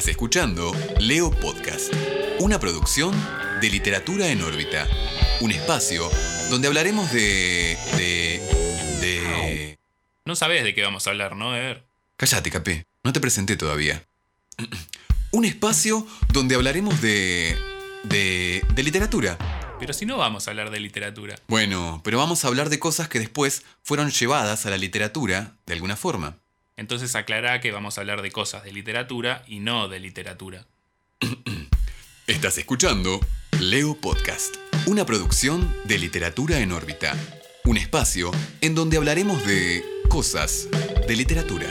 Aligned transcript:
Estás 0.00 0.12
escuchando 0.12 0.72
Leo 0.98 1.30
Podcast, 1.30 1.92
una 2.38 2.58
producción 2.58 3.14
de 3.60 3.68
literatura 3.68 4.28
en 4.28 4.40
órbita. 4.40 4.88
Un 5.42 5.50
espacio 5.50 6.08
donde 6.48 6.68
hablaremos 6.68 7.12
de. 7.12 7.76
de. 7.98 8.40
de. 9.02 9.78
No 10.24 10.36
sabes 10.36 10.64
de 10.64 10.72
qué 10.72 10.82
vamos 10.82 11.06
a 11.06 11.10
hablar, 11.10 11.36
¿no, 11.36 11.54
Ever? 11.54 11.84
Cállate, 12.16 12.50
Capé, 12.50 12.86
no 13.04 13.12
te 13.12 13.20
presenté 13.20 13.58
todavía. 13.58 14.02
Un 15.32 15.44
espacio 15.44 16.06
donde 16.32 16.54
hablaremos 16.54 17.02
de. 17.02 17.54
de. 18.04 18.64
de 18.74 18.82
literatura. 18.82 19.36
Pero 19.78 19.92
si 19.92 20.06
no 20.06 20.16
vamos 20.16 20.48
a 20.48 20.52
hablar 20.52 20.70
de 20.70 20.80
literatura. 20.80 21.36
Bueno, 21.46 22.00
pero 22.02 22.16
vamos 22.16 22.42
a 22.46 22.48
hablar 22.48 22.70
de 22.70 22.78
cosas 22.78 23.10
que 23.10 23.18
después 23.18 23.64
fueron 23.82 24.10
llevadas 24.10 24.64
a 24.64 24.70
la 24.70 24.78
literatura 24.78 25.58
de 25.66 25.74
alguna 25.74 25.96
forma. 25.96 26.39
Entonces 26.80 27.14
aclara 27.14 27.60
que 27.60 27.72
vamos 27.72 27.98
a 27.98 28.00
hablar 28.00 28.22
de 28.22 28.32
cosas 28.32 28.64
de 28.64 28.72
literatura 28.72 29.44
y 29.46 29.60
no 29.60 29.88
de 29.88 30.00
literatura. 30.00 30.66
Estás 32.26 32.56
escuchando 32.56 33.20
Leo 33.60 34.00
Podcast, 34.00 34.56
una 34.86 35.04
producción 35.04 35.76
de 35.84 35.98
literatura 35.98 36.58
en 36.60 36.72
órbita. 36.72 37.14
Un 37.64 37.76
espacio 37.76 38.30
en 38.62 38.74
donde 38.74 38.96
hablaremos 38.96 39.46
de 39.46 39.84
cosas 40.08 40.68
de 41.06 41.16
literatura. 41.16 41.66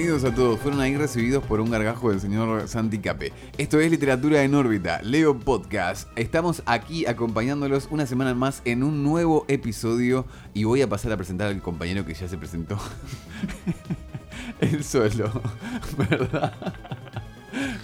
Bienvenidos 0.00 0.32
a 0.32 0.34
todos. 0.34 0.58
Fueron 0.58 0.80
ahí 0.80 0.96
recibidos 0.96 1.44
por 1.44 1.60
un 1.60 1.70
gargajo 1.70 2.08
del 2.08 2.20
señor 2.20 2.66
Santi 2.68 3.00
Cape. 3.00 3.34
Esto 3.58 3.78
es 3.80 3.90
Literatura 3.90 4.42
en 4.42 4.54
órbita, 4.54 5.02
Leo 5.02 5.38
Podcast. 5.38 6.08
Estamos 6.16 6.62
aquí 6.64 7.04
acompañándolos 7.04 7.86
una 7.90 8.06
semana 8.06 8.32
más 8.32 8.62
en 8.64 8.82
un 8.82 9.04
nuevo 9.04 9.44
episodio 9.46 10.24
y 10.54 10.64
voy 10.64 10.80
a 10.80 10.88
pasar 10.88 11.12
a 11.12 11.18
presentar 11.18 11.48
al 11.48 11.60
compañero 11.60 12.06
que 12.06 12.14
ya 12.14 12.26
se 12.28 12.38
presentó. 12.38 12.78
Él 14.62 14.82
solo, 14.84 15.42
¿verdad? 15.98 16.54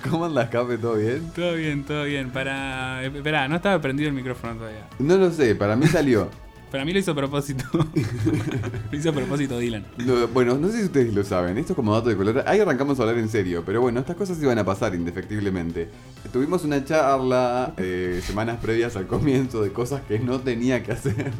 ¿Cómo 0.08 0.24
andas, 0.24 0.48
Cape? 0.48 0.78
¿Todo 0.78 0.94
bien? 0.94 1.30
Todo 1.34 1.52
bien, 1.52 1.84
todo 1.84 2.04
bien. 2.04 2.30
Para. 2.30 3.04
Espera, 3.04 3.46
no 3.46 3.56
estaba 3.56 3.78
prendido 3.82 4.08
el 4.08 4.14
micrófono 4.14 4.54
todavía. 4.54 4.88
No 4.98 5.18
lo 5.18 5.30
sé, 5.30 5.54
para 5.54 5.76
mí 5.76 5.86
salió. 5.86 6.30
Para 6.70 6.84
mí 6.84 6.92
lo 6.92 6.98
hizo 6.98 7.12
a 7.12 7.14
propósito. 7.14 7.64
lo 8.90 8.98
hizo 8.98 9.10
a 9.10 9.12
propósito 9.12 9.58
Dylan. 9.58 9.84
No, 9.98 10.26
bueno, 10.28 10.56
no 10.58 10.68
sé 10.68 10.78
si 10.78 10.84
ustedes 10.84 11.14
lo 11.14 11.22
saben, 11.24 11.56
esto 11.58 11.72
es 11.72 11.76
como 11.76 11.94
dato 11.94 12.08
de 12.08 12.16
color. 12.16 12.42
Ahí 12.46 12.58
arrancamos 12.58 12.98
a 12.98 13.02
hablar 13.02 13.18
en 13.18 13.28
serio, 13.28 13.62
pero 13.64 13.80
bueno, 13.80 14.00
estas 14.00 14.16
cosas 14.16 14.42
iban 14.42 14.58
a 14.58 14.64
pasar 14.64 14.94
indefectiblemente. 14.94 15.88
Tuvimos 16.32 16.64
una 16.64 16.84
charla 16.84 17.74
eh, 17.76 18.20
semanas 18.22 18.58
previas 18.60 18.96
al 18.96 19.06
comienzo 19.06 19.62
de 19.62 19.72
cosas 19.72 20.02
que 20.02 20.18
no 20.18 20.40
tenía 20.40 20.82
que 20.82 20.92
hacer. 20.92 21.32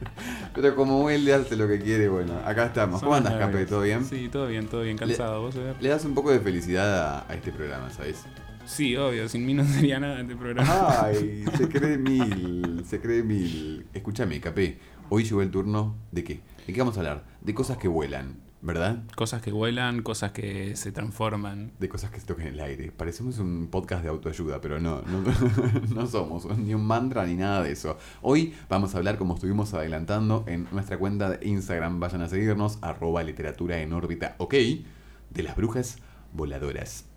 pero 0.54 0.74
como 0.74 1.10
él 1.10 1.24
le 1.24 1.34
hace 1.34 1.56
lo 1.56 1.68
que 1.68 1.78
quiere, 1.78 2.08
bueno, 2.08 2.34
acá 2.44 2.66
estamos. 2.66 3.00
¿Cómo 3.00 3.14
andas. 3.14 3.34
Cape? 3.34 3.66
¿Todo 3.66 3.82
bien? 3.82 4.04
Sí, 4.04 4.28
todo 4.30 4.46
bien, 4.46 4.66
todo 4.66 4.82
bien. 4.82 4.96
Cansado, 4.96 5.42
¿vos, 5.42 5.54
Ever? 5.56 5.76
Le 5.80 5.88
das 5.90 6.04
un 6.04 6.14
poco 6.14 6.30
de 6.30 6.40
felicidad 6.40 6.98
a, 6.98 7.26
a 7.28 7.34
este 7.34 7.52
programa, 7.52 7.90
¿sabes? 7.90 8.24
Sí, 8.70 8.96
obvio. 8.96 9.28
Sin 9.28 9.44
mí 9.44 9.52
no 9.52 9.64
sería 9.66 9.98
nada 9.98 10.20
este 10.20 10.36
programa. 10.36 11.02
Ay, 11.02 11.44
se 11.56 11.68
cree 11.68 11.98
mil, 11.98 12.84
se 12.86 13.00
cree 13.00 13.22
mil. 13.24 13.86
Escúchame, 13.92 14.40
Capé, 14.40 14.78
hoy 15.08 15.24
llegó 15.24 15.42
el 15.42 15.50
turno 15.50 15.96
de 16.12 16.22
qué? 16.22 16.40
¿De 16.66 16.72
qué 16.72 16.78
vamos 16.78 16.96
a 16.96 17.00
hablar? 17.00 17.24
De 17.40 17.52
cosas 17.52 17.78
que 17.78 17.88
vuelan, 17.88 18.36
¿verdad? 18.62 19.02
Cosas 19.16 19.42
que 19.42 19.50
vuelan, 19.50 20.02
cosas 20.02 20.30
que 20.30 20.76
se 20.76 20.92
transforman. 20.92 21.72
de 21.80 21.88
cosas 21.88 22.10
que 22.10 22.20
se 22.20 22.26
tocan 22.26 22.46
en 22.46 22.54
el 22.54 22.60
aire. 22.60 22.92
Parecemos 22.92 23.38
un 23.40 23.66
podcast 23.72 24.04
de 24.04 24.08
autoayuda, 24.08 24.60
pero 24.60 24.78
no, 24.78 25.02
no, 25.02 25.24
no 25.94 26.06
somos 26.06 26.46
ni 26.56 26.72
un 26.72 26.86
mantra 26.86 27.26
ni 27.26 27.34
nada 27.34 27.64
de 27.64 27.72
eso. 27.72 27.98
Hoy 28.22 28.54
vamos 28.68 28.94
a 28.94 28.98
hablar, 28.98 29.18
como 29.18 29.34
estuvimos 29.34 29.74
adelantando, 29.74 30.44
en 30.46 30.68
nuestra 30.70 30.96
cuenta 30.96 31.28
de 31.28 31.44
Instagram. 31.44 31.98
Vayan 31.98 32.22
a 32.22 32.28
seguirnos, 32.28 32.78
arroba 32.82 33.24
literatura 33.24 33.80
en 33.80 33.92
órbita, 33.92 34.36
ok, 34.38 34.54
de 34.54 35.42
las 35.42 35.56
brujas 35.56 35.98
voladoras. 36.32 37.09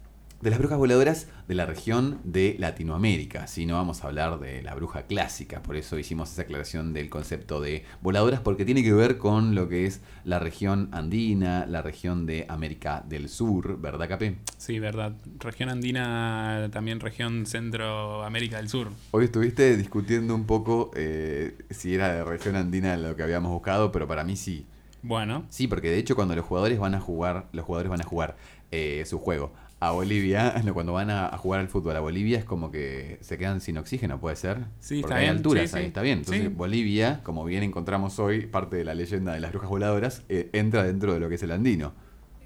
De 0.43 0.49
las 0.49 0.59
brujas 0.59 0.77
voladoras 0.77 1.27
de 1.47 1.55
la 1.55 1.65
región 1.65 2.19
de 2.25 2.57
Latinoamérica. 2.59 3.47
Si 3.47 3.65
no 3.65 3.75
vamos 3.75 4.03
a 4.03 4.07
hablar 4.07 4.41
de 4.41 4.61
la 4.61 4.75
bruja 4.75 5.03
clásica, 5.03 5.63
por 5.63 5.77
eso 5.77 5.97
hicimos 5.97 6.33
esa 6.33 6.41
aclaración 6.41 6.91
del 6.91 7.09
concepto 7.09 7.61
de 7.61 7.85
voladoras, 8.01 8.41
porque 8.41 8.65
tiene 8.65 8.83
que 8.83 8.91
ver 8.91 9.17
con 9.17 9.55
lo 9.55 9.69
que 9.69 9.85
es 9.85 10.01
la 10.25 10.39
región 10.39 10.89
andina, 10.91 11.65
la 11.65 11.81
región 11.81 12.25
de 12.25 12.45
América 12.49 13.05
del 13.07 13.29
Sur, 13.29 13.79
¿verdad, 13.79 14.09
Capé? 14.09 14.35
Sí, 14.57 14.79
verdad. 14.79 15.13
Región 15.39 15.69
andina, 15.69 16.67
también 16.73 16.99
región 16.99 17.45
Centroamérica 17.45 18.57
del 18.57 18.67
Sur. 18.67 18.89
Hoy 19.11 19.23
estuviste 19.23 19.77
discutiendo 19.77 20.35
un 20.35 20.45
poco 20.45 20.91
eh, 20.93 21.55
si 21.69 21.95
era 21.95 22.11
de 22.15 22.25
región 22.25 22.57
andina 22.57 22.97
lo 22.97 23.15
que 23.15 23.23
habíamos 23.23 23.53
buscado, 23.53 23.93
pero 23.93 24.09
para 24.09 24.25
mí 24.25 24.35
sí. 24.35 24.65
Bueno, 25.03 25.45
Sí, 25.49 25.67
porque 25.67 25.91
de 25.91 25.97
hecho 25.99 26.15
cuando 26.15 26.35
los 26.35 26.45
jugadores 26.45 26.79
van 26.79 26.95
a 26.95 26.99
jugar, 26.99 27.47
los 27.51 27.65
jugadores 27.65 27.89
van 27.91 28.01
a 28.01 28.05
jugar 28.05 28.35
eh, 28.71 29.03
su 29.05 29.19
juego 29.19 29.53
a 29.79 29.91
Bolivia, 29.91 30.53
cuando 30.73 30.93
van 30.93 31.09
a, 31.09 31.27
a 31.27 31.37
jugar 31.37 31.59
al 31.59 31.67
fútbol 31.67 31.95
a 31.95 31.99
Bolivia 31.99 32.39
es 32.39 32.45
como 32.45 32.71
que 32.71 33.17
se 33.21 33.37
quedan 33.37 33.59
sin 33.61 33.77
oxígeno, 33.77 34.19
¿puede 34.19 34.37
ser? 34.37 34.59
Sí, 34.79 35.01
Porque 35.01 35.13
está 35.13 35.15
hay 35.15 35.25
bien, 35.25 35.35
alturas 35.37 35.69
sí, 35.69 35.75
ahí, 35.77 35.83
sí. 35.83 35.87
está 35.87 36.01
bien. 36.01 36.19
Entonces 36.19 36.43
Sí. 36.43 36.47
Bolivia, 36.49 37.19
como 37.23 37.43
bien 37.43 37.63
encontramos 37.63 38.17
hoy, 38.19 38.45
parte 38.47 38.77
de 38.77 38.85
la 38.85 38.95
leyenda 38.95 39.33
de 39.33 39.41
las 39.41 39.51
brujas 39.51 39.69
voladoras, 39.69 40.23
eh, 40.29 40.49
entra 40.53 40.83
dentro 40.83 41.13
de 41.13 41.19
lo 41.19 41.27
que 41.29 41.35
es 41.35 41.43
el 41.43 41.51
andino. 41.51 41.93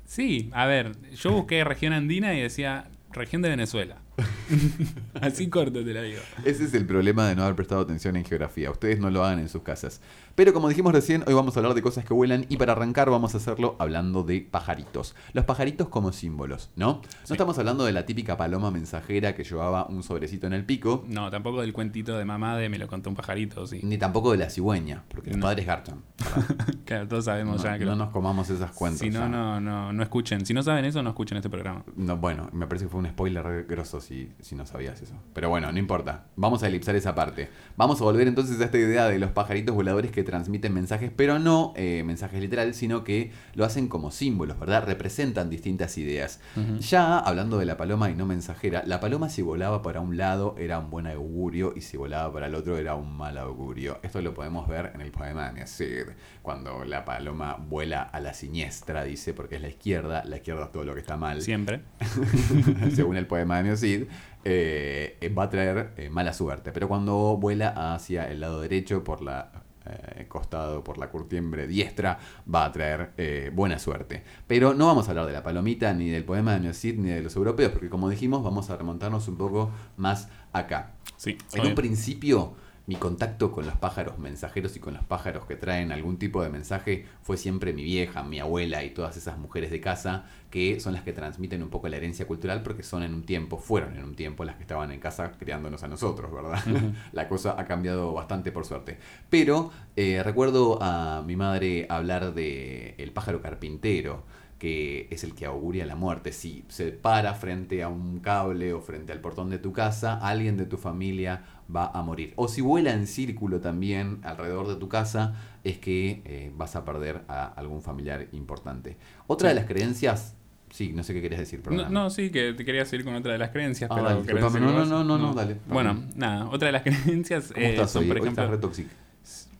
Sí, 0.06 0.50
a 0.54 0.66
ver, 0.66 0.94
yo 1.16 1.32
busqué 1.32 1.64
región 1.64 1.94
andina 1.94 2.34
y 2.34 2.42
decía 2.42 2.90
región 3.12 3.42
de 3.44 3.50
Venezuela. 3.50 3.98
Así 5.22 5.50
corto 5.50 5.84
te 5.84 5.94
la 5.94 6.02
digo. 6.02 6.20
Ese 6.46 6.64
es 6.66 6.74
el 6.74 6.86
problema 6.86 7.28
de 7.28 7.36
no 7.36 7.44
haber 7.44 7.56
prestado 7.56 7.82
atención 7.82 8.16
en 8.16 8.26
geografía. 8.26 8.72
Ustedes 8.72 9.00
no 9.00 9.10
lo 9.10 9.24
hagan 9.24 9.40
en 9.40 9.50
sus 9.50 9.62
casas. 9.64 10.02
Pero 10.36 10.54
como 10.54 10.70
dijimos 10.70 10.94
recién, 10.94 11.24
hoy 11.28 11.34
vamos 11.34 11.56
a 11.56 11.60
hablar 11.60 11.74
de 11.74 11.82
cosas 11.82 12.06
que 12.06 12.14
vuelan 12.14 12.46
y 12.50 12.58
para 12.58 12.74
arrancar 12.74 13.10
vamos 13.10 13.34
a 13.34 13.38
hacerlo 13.38 13.76
hablando 13.80 14.24
de 14.24 14.42
pajaritos. 14.42 15.16
Los 15.34 15.46
pajaritos 15.46 15.90
como 15.90 16.12
símbolos, 16.12 16.70
¿no? 16.76 16.88
No 16.88 17.02
Sí. 17.24 17.34
estamos 17.34 17.58
hablando 17.58 17.86
de 17.86 17.92
la 17.92 18.06
típica 18.06 18.38
paloma 18.38 18.70
mensajera 18.72 19.36
que 19.36 19.44
llevaba 19.44 19.88
un 19.88 20.04
sobrecito 20.04 20.48
en 20.48 20.54
el 20.54 20.64
pico, 20.66 21.04
No, 21.08 21.30
tampoco 21.32 21.62
del 21.62 21.74
cuentito 21.74 22.18
de 22.18 22.26
mamá 22.26 22.56
de 22.58 22.70
me 22.70 22.78
lo 22.78 22.88
contó 22.88 23.10
un 23.10 23.16
pajarito, 23.16 23.66
sí. 23.66 23.80
ni 23.84 23.98
tampoco 23.98 24.32
de 24.32 24.38
la 24.38 24.50
cigüeña, 24.50 25.04
porque 25.08 25.30
los 25.32 25.40
No. 25.40 25.46
padres 25.46 25.66
garchan. 25.66 26.02
Claro, 26.86 27.06
todos 27.08 27.26
sabemos 27.26 27.58
No, 27.58 27.64
ya 27.64 27.78
que 27.78 27.84
no 27.84 27.96
nos 27.98 28.12
comamos 28.12 28.50
esas 28.50 28.72
cuentas. 28.72 29.02
Si 29.02 29.10
no, 29.10 29.20
ya. 29.20 29.28
no, 29.28 29.60
no, 29.60 29.92
no 29.92 30.04
escuchen. 30.04 30.46
Si 30.46 30.54
no 30.54 30.64
saben 30.64 30.86
eso, 30.86 31.04
no 31.04 31.10
escuchen 31.10 31.36
este 31.38 31.50
programa. 31.50 31.84
No, 31.98 32.16
bueno, 32.16 32.50
me 32.54 32.66
parece 32.66 32.86
que 32.86 32.90
fue 32.90 33.02
un 33.02 33.08
spoiler 33.08 33.66
grosso 33.68 34.00
si, 34.08 34.32
si 34.40 34.56
no 34.56 34.66
sabías 34.66 35.02
eso. 35.02 35.14
Pero 35.34 35.50
bueno, 35.50 35.72
no 35.72 35.80
importa. 35.80 36.26
Vamos 36.36 36.64
a 36.64 36.68
elipsar 36.68 36.96
esa 36.96 37.14
parte. 37.14 37.50
Vamos 37.76 38.00
a 38.02 38.06
volver 38.06 38.28
entonces 38.28 38.60
a 38.62 38.66
esta 38.66 38.78
idea 38.78 39.08
de 39.08 39.20
los 39.20 39.32
pajaritos 39.32 39.76
voladores 39.76 40.12
que 40.12 40.24
transmiten 40.24 40.74
mensajes, 40.74 41.12
pero 41.16 41.40
no 41.40 41.74
eh, 41.76 42.04
mensajes 42.06 42.40
literales, 42.42 42.78
sino 42.78 43.04
que 43.04 43.32
lo 43.54 43.66
hacen 43.66 43.88
como 43.88 44.12
símbolos, 44.12 44.60
¿verdad? 44.60 44.86
Representan 44.86 45.50
distintas 45.50 45.98
ideas. 45.98 46.40
Ya 46.80 47.20
hablando 47.20 47.58
de 47.58 47.66
la 47.66 47.78
paloma 47.78 48.10
y 48.10 48.16
no 48.16 48.26
mensajera, 48.26 48.84
la 48.86 49.00
paloma 49.00 49.30
si 49.30 49.42
volaba 49.42 49.82
para 49.82 50.00
un 50.00 50.18
lado 50.18 50.56
era 50.58 50.80
un 50.80 50.90
buen 50.90 51.08
augurio 51.08 51.74
y 51.76 51.82
si 51.82 51.98
volaba 51.98 52.32
para 52.32 52.48
el 52.48 52.56
otro 52.56 52.78
era 52.78 52.96
un 52.96 53.16
mal 53.16 53.38
augurio. 53.38 54.00
Esto 54.04 54.22
lo 54.22 54.34
podemos 54.34 54.68
ver 54.68 54.92
en 54.96 55.02
el 55.02 55.12
poema 55.12 55.48
de 55.48 55.54
Miacid, 55.54 56.14
cuando 56.42 56.86
la 56.86 57.06
paloma 57.06 57.58
vuela 57.58 58.02
a 58.02 58.20
la 58.20 58.34
siniestra, 58.34 59.04
dice, 59.04 59.34
porque 59.34 59.56
es 59.56 59.62
la 59.62 59.70
izquierda, 59.70 60.24
la 60.26 60.38
izquierda 60.38 60.66
es 60.66 60.72
todo 60.72 60.84
lo 60.84 60.94
que 60.94 61.02
está 61.02 61.18
mal 61.18 61.42
Siempre. 61.42 61.82
según 62.96 63.18
el 63.18 63.28
poema 63.28 63.58
de 63.58 63.64
Miocid. 63.64 63.97
Cid, 63.98 64.08
eh, 64.44 65.34
va 65.38 65.44
a 65.44 65.50
traer 65.50 65.94
eh, 65.98 66.10
mala 66.10 66.34
suerte. 66.34 66.72
Pero 66.72 66.88
cuando 66.88 67.38
vuela 67.38 67.94
hacia 67.94 68.30
el 68.30 68.40
lado 68.40 68.62
derecho 68.62 69.04
por 69.04 69.22
la 69.22 69.52
eh, 69.86 70.26
costado 70.28 70.84
por 70.84 70.98
la 70.98 71.10
curtiembre 71.10 71.66
diestra 71.66 72.20
va 72.54 72.66
a 72.66 72.72
traer 72.72 73.52
buena 73.54 73.80
suerte. 73.80 74.24
Pero 74.46 74.74
no 74.74 74.88
vamos 74.88 75.08
a 75.08 75.12
hablar 75.12 75.28
de 75.28 75.34
la 75.34 75.44
palomita, 75.44 75.94
ni 75.94 76.10
del 76.10 76.26
poema 76.26 76.54
de 76.54 76.62
Neocid, 76.62 76.98
ni 76.98 77.10
de 77.10 77.22
los 77.22 77.36
europeos, 77.36 77.72
porque 77.72 77.90
como 77.90 78.10
dijimos, 78.10 78.44
vamos 78.44 78.70
a 78.70 78.78
remontarnos 78.78 79.28
un 79.28 79.38
poco 79.38 79.72
más 79.96 80.30
acá. 80.54 80.92
Sí, 81.16 81.38
En 81.54 81.68
un 81.68 81.76
principio, 81.76 82.54
mi 82.88 82.96
contacto 82.96 83.52
con 83.52 83.66
los 83.66 83.76
pájaros 83.76 84.18
mensajeros 84.18 84.76
y 84.78 84.80
con 84.80 84.94
los 84.94 85.04
pájaros 85.04 85.46
que 85.46 85.58
traen 85.58 85.92
algún 85.92 86.18
tipo 86.18 86.42
de 86.42 86.50
mensaje 86.50 87.06
fue 87.22 87.36
siempre 87.36 87.74
mi 87.74 87.84
vieja, 87.84 88.24
mi 88.24 88.40
abuela 88.40 88.84
y 88.86 88.92
todas 88.92 89.18
esas 89.18 89.38
mujeres 89.38 89.72
de 89.72 89.82
casa 89.82 90.26
que 90.50 90.80
son 90.80 90.94
las 90.94 91.04
que 91.04 91.12
transmiten 91.12 91.62
un 91.62 91.70
poco 91.70 91.90
la 91.90 91.98
herencia 91.98 92.26
cultural 92.26 92.64
porque 92.64 92.84
son 92.84 93.04
en 93.04 93.14
un 93.14 93.24
tiempo, 93.24 93.58
fueron 93.58 93.98
en 93.98 94.06
un 94.06 94.16
tiempo 94.16 94.46
las 94.46 94.56
que 94.56 94.62
estaban 94.62 94.90
en 94.92 95.02
casa 95.02 95.34
criándonos 95.38 95.84
a 95.84 95.90
nosotros, 95.90 96.32
¿verdad? 96.32 96.64
la 97.12 97.28
cosa 97.28 97.56
ha 97.60 97.66
cambiado 97.66 98.14
bastante 98.14 98.54
por 98.54 98.66
suerte. 98.66 98.98
Pero 99.30 99.70
eh, 99.98 100.24
recuerdo 100.24 100.82
a 100.82 101.22
mi 101.28 101.36
madre 101.36 101.88
hablar 101.90 102.34
de 102.34 102.96
el 102.98 103.12
pájaro 103.12 103.42
carpintero 103.42 104.24
que 104.58 105.08
es 105.12 105.24
el 105.24 105.36
que 105.36 105.46
auguria 105.46 105.86
la 105.86 105.96
muerte. 105.96 106.32
Si 106.32 106.66
se 106.68 106.92
para 106.92 107.34
frente 107.36 107.84
a 107.84 107.90
un 107.90 108.20
cable 108.20 108.74
o 108.74 108.82
frente 108.82 109.12
al 109.12 109.20
portón 109.22 109.50
de 109.50 109.60
tu 109.60 109.72
casa, 109.74 110.16
alguien 110.18 110.58
de 110.58 110.66
tu 110.66 110.78
familia 110.78 111.44
va 111.74 111.88
a 111.88 112.02
morir. 112.02 112.34
O 112.38 112.48
si 112.48 112.62
vuela 112.62 112.94
en 112.94 113.08
círculo 113.08 113.60
también 113.60 114.20
alrededor 114.24 114.68
de 114.68 114.76
tu 114.76 114.90
casa, 114.90 115.36
es 115.64 115.78
que 115.78 116.22
eh, 116.26 116.52
vas 116.56 116.76
a 116.76 116.84
perder 116.86 117.22
a 117.28 117.46
algún 117.48 117.82
familiar 117.82 118.28
importante. 118.32 118.98
Otra 119.28 119.50
de 119.50 119.56
las 119.56 119.66
creencias... 119.66 120.34
Sí, 120.70 120.92
no 120.94 121.02
sé 121.04 121.14
qué 121.14 121.22
querías 121.22 121.40
decir, 121.40 121.62
no, 121.72 121.88
no, 121.90 122.10
sí, 122.10 122.30
que 122.30 122.52
te 122.54 122.66
quería 122.66 122.84
seguir 122.84 123.06
con 123.06 123.16
otra 123.16 123.32
de 123.32 123.38
las 123.38 123.52
creencias. 123.52 123.90
Ah, 123.90 123.96
pero 123.96 124.06
dale, 124.10 124.22
¿querés 124.26 124.44
disculpame. 124.44 124.66
decir 124.66 124.76
no, 124.76 124.86
no, 124.86 125.04
no, 125.04 125.18
no, 125.18 125.28
no, 125.30 125.34
dale. 125.34 125.62
Bueno, 125.66 126.04
nada, 126.16 126.50
otra 126.50 126.66
de 126.68 126.72
las 126.74 126.84
creencias 126.84 127.54
¿Cómo 127.54 127.66
eh, 127.66 127.70
estás 127.70 127.92
son, 127.92 128.04
hoy? 128.04 128.08
por 128.10 128.18
Hoy 128.18 128.24
ejemplo. 128.24 128.44
estás 128.44 128.50
re 128.56 128.58
tóxico. 128.62 128.90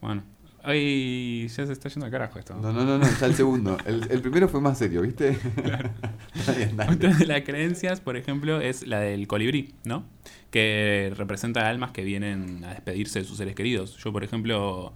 Bueno, 0.02 0.24
hoy 0.68 1.48
ya 1.48 1.66
se 1.66 1.74
está 1.74 1.90
yendo 1.90 2.06
al 2.06 2.12
carajo 2.12 2.40
esto. 2.40 2.56
No, 2.56 2.72
no, 2.72 2.84
no, 2.84 2.98
no, 2.98 3.06
ya 3.20 3.26
el 3.26 3.36
segundo. 3.36 3.78
El, 3.86 4.10
el 4.12 4.22
primero 4.22 4.48
fue 4.48 4.62
más 4.62 4.78
serio, 4.78 5.02
¿viste? 5.02 5.38
Dale. 6.76 6.94
Otra 6.94 7.14
de 7.14 7.26
las 7.26 7.42
creencias, 7.42 8.02
por 8.02 8.18
ejemplo, 8.18 8.62
es 8.62 8.86
la 8.86 9.00
del 9.00 9.28
colibrí, 9.28 9.74
¿no? 9.84 10.06
Que 10.52 11.14
representa 11.16 11.68
almas 11.68 11.92
que 11.92 12.04
vienen 12.04 12.64
a 12.66 12.70
despedirse 12.70 13.20
de 13.20 13.26
sus 13.26 13.38
seres 13.38 13.56
queridos. 13.56 13.98
Yo, 13.98 14.12
por 14.12 14.24
ejemplo, 14.24 14.94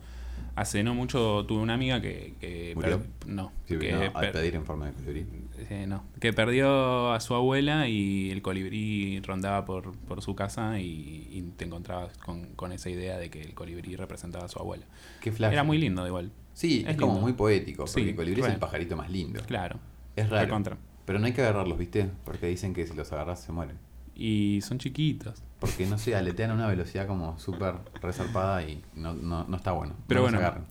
hace 0.56 0.84
no 0.84 0.94
mucho 0.96 1.46
tuve 1.48 1.62
una 1.62 1.74
amiga 1.74 2.02
que... 2.02 2.34
que 2.40 2.74
¿Murió? 2.76 3.02
no, 3.26 3.52
Sí, 3.66 3.78
que 3.78 3.88
vino 3.88 4.02
a 4.14 4.20
per- 4.20 4.32
pedir 4.34 4.56
en 4.56 4.66
forma 4.66 4.88
de 4.88 4.94
colibrí. 4.94 5.26
eh, 5.70 5.86
no, 5.88 6.04
que 6.20 6.34
perdió 6.34 7.12
a 7.14 7.20
su 7.20 7.34
abuela 7.36 7.88
y 7.88 8.32
el 8.32 8.42
colibrí 8.42 9.20
rondaba 9.22 9.66
por, 9.66 9.96
por 10.08 10.22
su 10.22 10.36
casa 10.36 10.80
y, 10.80 11.28
y 11.32 11.42
te 11.58 11.66
encontrabas 11.66 12.18
con, 12.18 12.48
con 12.56 12.72
esa 12.72 12.90
idea 12.90 13.18
de 13.18 13.30
que 13.30 13.42
el 13.42 13.54
colibrí 13.54 13.96
representaba 13.96 14.46
a 14.46 14.50
su 14.50 14.60
abuela. 14.60 14.86
Qué 15.22 15.32
flash. 15.32 15.54
Era 15.54 15.64
muy 15.64 15.78
lindo 15.78 16.06
igual, 16.08 16.32
Sí, 16.54 16.82
es, 16.86 16.92
Es 16.92 16.98
como 16.98 17.20
muy 17.20 17.34
poético, 17.34 17.86
porque 17.86 18.02
Sí, 18.04 18.10
el 18.10 18.16
colibrí 18.16 18.42
es 18.42 18.48
el 18.48 18.58
pajarito 18.60 18.96
más 18.98 19.10
lindo. 19.10 19.42
claro. 19.46 19.80
Es 20.16 20.30
raro. 20.30 20.62
Pero 21.06 21.20
no 21.20 21.26
hay 21.26 21.32
que 21.34 21.42
agarrarlos, 21.42 21.78
¿viste? 21.78 22.10
Porque 22.26 22.48
dicen 22.48 22.74
que 22.74 22.86
si 22.86 22.94
los 22.94 23.12
agarras 23.14 23.40
se 23.42 23.52
mueren. 23.54 23.78
Y 24.14 24.60
son 24.62 24.78
chiquitos. 24.78 25.42
Porque, 25.62 25.86
no 25.86 25.98
sé, 26.00 26.16
aletean 26.16 26.50
a 26.52 26.54
una 26.56 26.68
velocidad 26.68 27.06
como 27.06 27.38
súper 27.38 27.76
resarpada 28.02 28.64
y 28.64 28.84
no, 28.96 29.14
no, 29.14 29.46
no 29.48 29.56
está 29.56 29.72
bueno. 29.72 29.94
Pero 30.08 30.22
No 30.30 30.40
bueno. 30.40 30.66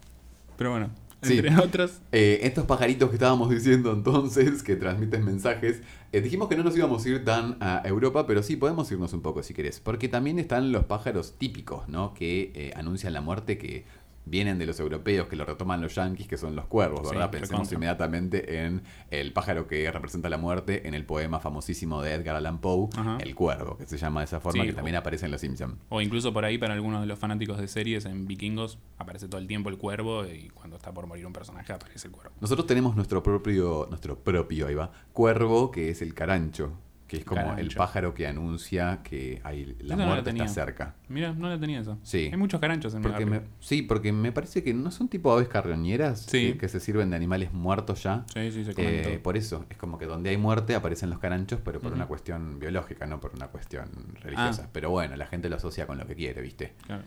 Pero 0.56 0.70
bueno, 0.72 0.90
Sí. 1.22 1.38
entre 1.38 1.56
otros, 1.58 2.00
Eh, 2.12 2.40
estos 2.42 2.64
pajaritos 2.66 3.08
que 3.08 3.14
estábamos 3.14 3.50
diciendo 3.50 3.92
entonces, 3.92 4.64
que 4.64 4.74
transmiten 4.74 5.24
mensajes, 5.24 5.80
eh, 6.10 6.20
dijimos 6.20 6.48
que 6.48 6.56
no 6.56 6.64
nos 6.64 6.76
íbamos 6.76 7.04
a 7.04 7.08
ir 7.08 7.24
tan 7.24 7.56
a 7.60 7.82
Europa, 7.84 8.26
pero 8.26 8.42
sí 8.42 8.56
podemos 8.56 8.90
irnos 8.90 9.12
un 9.12 9.22
poco 9.22 9.44
si 9.44 9.54
querés. 9.54 9.78
Porque 9.78 10.08
también 10.08 10.40
están 10.40 10.72
los 10.72 10.86
pájaros 10.86 11.34
típicos, 11.38 11.88
¿no? 11.88 12.12
Que 12.14 12.50
eh, 12.56 12.72
anuncian 12.74 13.12
la 13.12 13.20
muerte, 13.20 13.58
que 13.58 13.84
vienen 14.30 14.58
de 14.58 14.64
los 14.66 14.78
europeos, 14.80 15.26
que 15.28 15.36
lo 15.36 15.44
retoman 15.44 15.80
los 15.82 15.94
yanquis, 15.96 16.28
que 16.28 16.36
son 16.36 16.54
los 16.56 16.66
cuervos, 16.66 17.08
Sí, 17.08 17.14
¿verdad? 17.14 17.30
Pensemos 17.30 17.50
recontra. 17.68 17.74
inmediatamente 17.76 18.64
en 18.64 18.82
el 19.10 19.32
pájaro 19.32 19.66
que 19.66 19.90
representa 19.90 20.28
la 20.30 20.38
muerte 20.38 20.86
en 20.86 20.94
el 20.94 21.04
poema 21.04 21.40
famosísimo 21.40 22.00
de 22.00 22.14
Edgar 22.14 22.36
Allan 22.36 22.60
Poe, 22.60 22.88
Ajá. 22.96 23.18
El 23.20 23.34
Cuervo, 23.34 23.76
que 23.76 23.86
se 23.86 23.98
llama 23.98 24.20
de 24.20 24.24
esa 24.26 24.38
forma, 24.40 24.62
Sí, 24.62 24.68
que 24.68 24.74
también 24.74 24.96
aparece 24.96 25.26
en 25.26 25.32
Los 25.32 25.40
Simpsons. 25.40 25.74
o 25.88 26.00
incluso 26.00 26.32
por 26.32 26.44
ahí 26.44 26.56
para 26.58 26.74
algunos 26.74 27.00
de 27.00 27.06
los 27.06 27.18
fanáticos 27.18 27.58
de 27.58 27.66
series 27.68 28.04
en 28.04 28.26
Vikingos, 28.26 28.78
aparece 28.98 29.26
todo 29.28 29.40
el 29.40 29.46
tiempo 29.48 29.68
el 29.68 29.78
cuervo 29.78 30.24
y 30.26 30.48
cuando 30.50 30.76
está 30.76 30.92
por 30.92 31.06
morir 31.06 31.26
un 31.26 31.32
personaje 31.32 31.72
aparece 31.72 32.06
el 32.08 32.12
cuervo. 32.12 32.32
Nosotros 32.40 32.66
tenemos 32.66 32.94
nuestro 32.96 33.22
propio, 33.22 33.86
nuestro 33.90 34.16
propio, 34.18 34.68
ahí 34.68 34.74
va, 34.74 34.92
cuervo, 35.12 35.70
que 35.72 35.90
es 35.90 36.02
el 36.02 36.14
carancho, 36.14 36.72
que 37.10 37.16
es 37.16 37.24
como 37.24 37.54
el 37.58 37.74
pájaro 37.74 38.14
que 38.14 38.28
anuncia 38.28 39.00
que 39.02 39.40
hay, 39.42 39.76
la 39.80 39.96
muerte 39.96 40.30
está 40.30 40.46
cerca. 40.46 40.94
Mira, 41.08 41.32
no 41.32 41.48
la 41.48 41.58
tenía 41.58 41.80
eso. 41.80 41.98
Sí. 42.04 42.28
Hay 42.30 42.36
muchos 42.36 42.60
caranchos 42.60 42.94
en 42.94 43.02
Porque 43.02 43.26
me, 43.26 43.40
sí, 43.58 43.82
porque 43.82 44.12
me 44.12 44.30
parece 44.30 44.62
que 44.62 44.72
no 44.72 44.92
son 44.92 45.08
tipo 45.08 45.32
aves 45.32 45.48
carroñeras 45.48 46.20
Sí. 46.20 46.52
que, 46.52 46.58
que 46.58 46.68
se 46.68 46.78
sirven 46.78 47.10
de 47.10 47.16
animales 47.16 47.52
muertos 47.52 48.04
ya. 48.04 48.24
Sí, 48.32 48.52
sí, 48.52 48.64
se 48.64 48.74
Eh, 48.76 49.18
por 49.18 49.36
eso, 49.36 49.66
es 49.70 49.76
como 49.76 49.98
que 49.98 50.06
donde 50.06 50.30
hay 50.30 50.36
muerte 50.36 50.76
aparecen 50.76 51.10
los 51.10 51.18
caranchos, 51.18 51.58
pero 51.64 51.80
por 51.80 51.92
una 51.92 52.06
cuestión 52.06 52.60
biológica, 52.60 53.06
no 53.06 53.18
por 53.18 53.34
una 53.34 53.48
cuestión 53.48 53.88
religiosa. 54.20 54.66
Ah. 54.66 54.70
Pero 54.72 54.90
bueno, 54.90 55.16
la 55.16 55.26
gente 55.26 55.48
lo 55.48 55.56
asocia 55.56 55.88
con 55.88 55.98
lo 55.98 56.06
que 56.06 56.14
quiere, 56.14 56.40
¿viste? 56.42 56.74
Claro. 56.86 57.02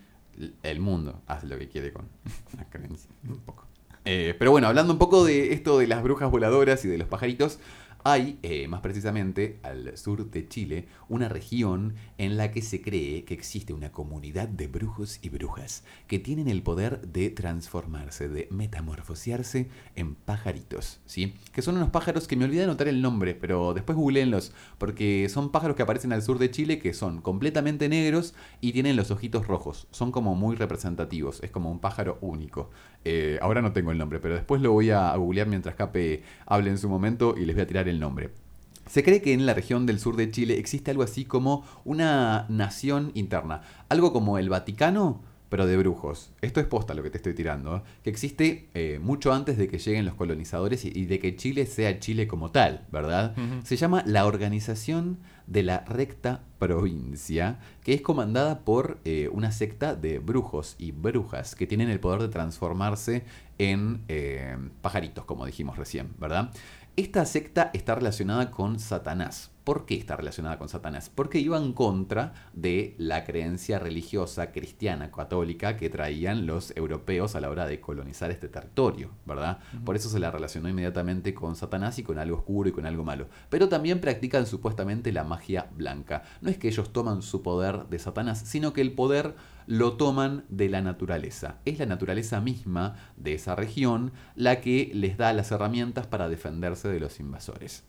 El 0.63 0.81
mundo 0.81 1.21
hace 1.27 1.47
lo 1.47 1.57
que 1.57 1.69
quiere 1.69 1.94
con 1.94 2.09
las 2.57 2.65
creencias. 2.69 3.07
Un 3.25 3.38
poco. 3.39 3.67
Eh, 4.05 4.35
pero 4.38 4.51
bueno, 4.51 4.67
hablando 4.67 4.91
un 4.91 5.00
poco 5.00 5.23
de 5.23 5.53
esto 5.53 5.79
de 5.79 5.88
las 5.88 6.03
brujas 6.03 6.29
voladoras 6.29 6.83
y 6.83 6.89
de 6.89 6.97
los 6.97 7.07
pajaritos, 7.07 7.59
hay, 8.03 8.39
eh, 8.44 8.67
más 8.67 8.81
precisamente 8.81 9.59
al 9.63 9.97
sur 9.97 10.29
de 10.29 10.47
Chile, 10.47 10.88
una 11.07 11.29
región 11.29 11.95
en 12.17 12.38
la 12.38 12.51
que 12.51 12.61
se 12.61 12.81
cree 12.81 13.23
que 13.23 13.33
existe 13.33 13.73
una 13.73 13.91
comunidad 13.91 14.47
de 14.47 14.67
brujos 14.67 15.19
y 15.21 15.29
brujas 15.29 15.83
que 16.07 16.19
tienen 16.19 16.47
el 16.47 16.63
poder 16.63 17.01
de 17.01 17.29
transformarse, 17.29 18.27
de 18.27 18.47
metamorfosearse 18.51 19.69
en 19.95 20.15
pajaritos, 20.15 21.00
¿sí? 21.05 21.35
Que 21.53 21.61
son 21.61 21.77
unos 21.77 21.91
pájaros 21.91 22.27
que 22.27 22.35
me 22.35 22.45
olvidé 22.45 22.59
de 22.59 22.65
anotar 22.65 22.88
el 22.88 23.01
nombre, 23.01 23.35
pero 23.35 23.73
después 23.73 23.97
googleenlos, 23.97 24.53
porque 24.77 25.29
son 25.29 25.51
pájaros 25.51 25.77
que 25.77 25.83
aparecen 25.83 26.13
al 26.13 26.21
sur 26.21 26.39
de 26.39 26.51
Chile 26.51 26.79
que 26.79 26.94
son 26.94 27.21
completamente 27.21 27.89
negros 27.89 28.33
y 28.61 28.73
tienen 28.73 28.95
los 28.95 29.11
ojitos 29.11 29.47
rojos. 29.47 29.88
Son 29.91 30.11
como 30.11 30.35
muy 30.35 30.55
representativos, 30.55 31.41
es 31.44 31.51
como 31.51 31.71
un 31.71 31.79
pájaro 31.79 32.17
único. 32.21 32.69
Eh, 33.05 33.38
ahora 33.41 33.61
no 33.61 33.73
tengo 33.73 33.91
el 33.91 33.97
nombre, 33.97 34.19
pero 34.19 34.35
después 34.35 34.61
lo 34.61 34.71
voy 34.71 34.91
a 34.91 35.15
googlear 35.15 35.47
mientras 35.47 35.75
Cape 35.75 36.24
hable 36.45 36.69
en 36.69 36.77
su 36.77 36.89
momento 36.89 37.36
y 37.38 37.45
les 37.45 37.55
voy 37.55 37.63
a 37.63 37.67
tirar 37.67 37.88
el 37.88 38.00
nombre. 38.00 38.31
Se 38.88 39.03
cree 39.03 39.22
que 39.22 39.33
en 39.33 39.45
la 39.45 39.53
región 39.53 39.86
del 39.86 40.00
sur 40.00 40.15
de 40.15 40.29
Chile 40.29 40.60
existe 40.60 40.91
algo 40.91 41.03
así 41.03 41.25
como 41.25 41.65
una 41.86 42.45
nación 42.50 43.12
interna, 43.13 43.62
algo 43.89 44.12
como 44.12 44.38
el 44.38 44.50
Vaticano, 44.50 45.22
pero 45.50 45.67
de 45.67 45.77
brujos. 45.77 46.31
Esto 46.41 46.60
es 46.60 46.65
posta 46.65 46.93
lo 46.93 47.03
que 47.03 47.10
te 47.10 47.17
estoy 47.17 47.33
tirando, 47.33 47.77
¿eh? 47.77 47.81
que 48.03 48.10
existe 48.10 48.69
eh, 48.74 49.00
mucho 49.01 49.31
antes 49.31 49.57
de 49.57 49.67
que 49.67 49.77
lleguen 49.77 50.05
los 50.05 50.15
colonizadores 50.15 50.83
y, 50.83 50.91
y 50.93 51.05
de 51.05 51.19
que 51.19 51.36
Chile 51.36 51.65
sea 51.65 52.00
Chile 52.00 52.27
como 52.27 52.51
tal, 52.51 52.86
¿verdad? 52.91 53.36
Se 53.63 53.77
llama 53.77 54.03
la 54.05 54.25
Organización 54.25 55.19
de 55.47 55.63
la 55.63 55.79
Recta 55.85 56.43
Provincia, 56.59 57.59
que 57.83 57.93
es 57.93 58.01
comandada 58.01 58.59
por 58.59 59.00
eh, 59.05 59.29
una 59.31 59.51
secta 59.51 59.95
de 59.95 60.19
brujos 60.19 60.75
y 60.77 60.91
brujas 60.91 61.55
que 61.55 61.67
tienen 61.67 61.89
el 61.89 62.00
poder 62.00 62.21
de 62.21 62.29
transformarse 62.29 63.23
en 63.57 64.03
eh, 64.07 64.57
pajaritos, 64.81 65.25
como 65.25 65.45
dijimos 65.45 65.77
recién, 65.77 66.13
¿verdad? 66.19 66.51
Esta 66.95 67.25
secta 67.25 67.71
está 67.73 67.95
relacionada 67.95 68.51
con 68.51 68.79
Satanás. 68.79 69.52
¿Por 69.63 69.86
qué 69.86 69.96
está 69.96 70.17
relacionada 70.17 70.58
con 70.58 70.67
Satanás? 70.67 71.10
Porque 71.13 71.39
iba 71.39 71.58
en 71.58 71.72
contra 71.72 72.34
de 72.51 72.96
la 72.98 73.24
creencia 73.24 73.79
religiosa 73.79 74.51
cristiana 74.51 75.10
católica 75.10 75.77
que 75.77 75.89
traían 75.89 76.46
los 76.46 76.75
europeos 76.75 77.36
a 77.36 77.41
la 77.41 77.50
hora 77.50 77.65
de 77.65 77.79
colonizar 77.79 78.29
este 78.29 78.50
territorio, 78.50 79.12
¿verdad? 79.25 79.60
Por 79.86 79.96
eso 79.96 80.10
se 80.10 80.20
la 80.20 80.32
relacionó 80.32 80.67
inmediatamente 80.67 81.34
con 81.34 81.55
Satanás 81.55 81.98
y 81.98 82.03
con 82.03 82.20
algo 82.20 82.38
oscuro 82.38 82.67
y 82.67 82.74
con 82.74 82.86
algo 82.86 83.05
malo. 83.05 83.27
Pero 83.50 83.70
también 83.70 84.01
practican 84.01 84.46
supuestamente 84.48 85.13
la 85.13 85.24
magia 85.24 85.70
blanca. 85.75 86.24
No 86.41 86.50
es 86.50 86.58
que 86.58 86.67
ellos 86.67 86.91
toman 86.91 87.22
su 87.22 87.41
poder 87.41 87.88
de 87.88 88.00
Satanás, 88.00 88.43
sino 88.46 88.74
que 88.74 88.82
el 88.82 88.91
poder 88.91 89.36
lo 89.65 89.93
toman 89.93 90.43
de 90.50 90.67
la 90.67 90.82
naturaleza. 90.82 91.60
Es 91.63 91.79
la 91.79 91.86
naturaleza 91.86 92.41
misma 92.41 92.96
de 93.15 93.36
esa 93.36 93.55
región 93.55 94.12
la 94.36 94.60
que 94.60 94.91
les 94.93 95.17
da 95.17 95.32
las 95.32 95.51
herramientas 95.51 96.05
para 96.05 96.27
defenderse 96.27 96.89
de 96.89 97.00
los 97.00 97.22
invasores. 97.22 97.86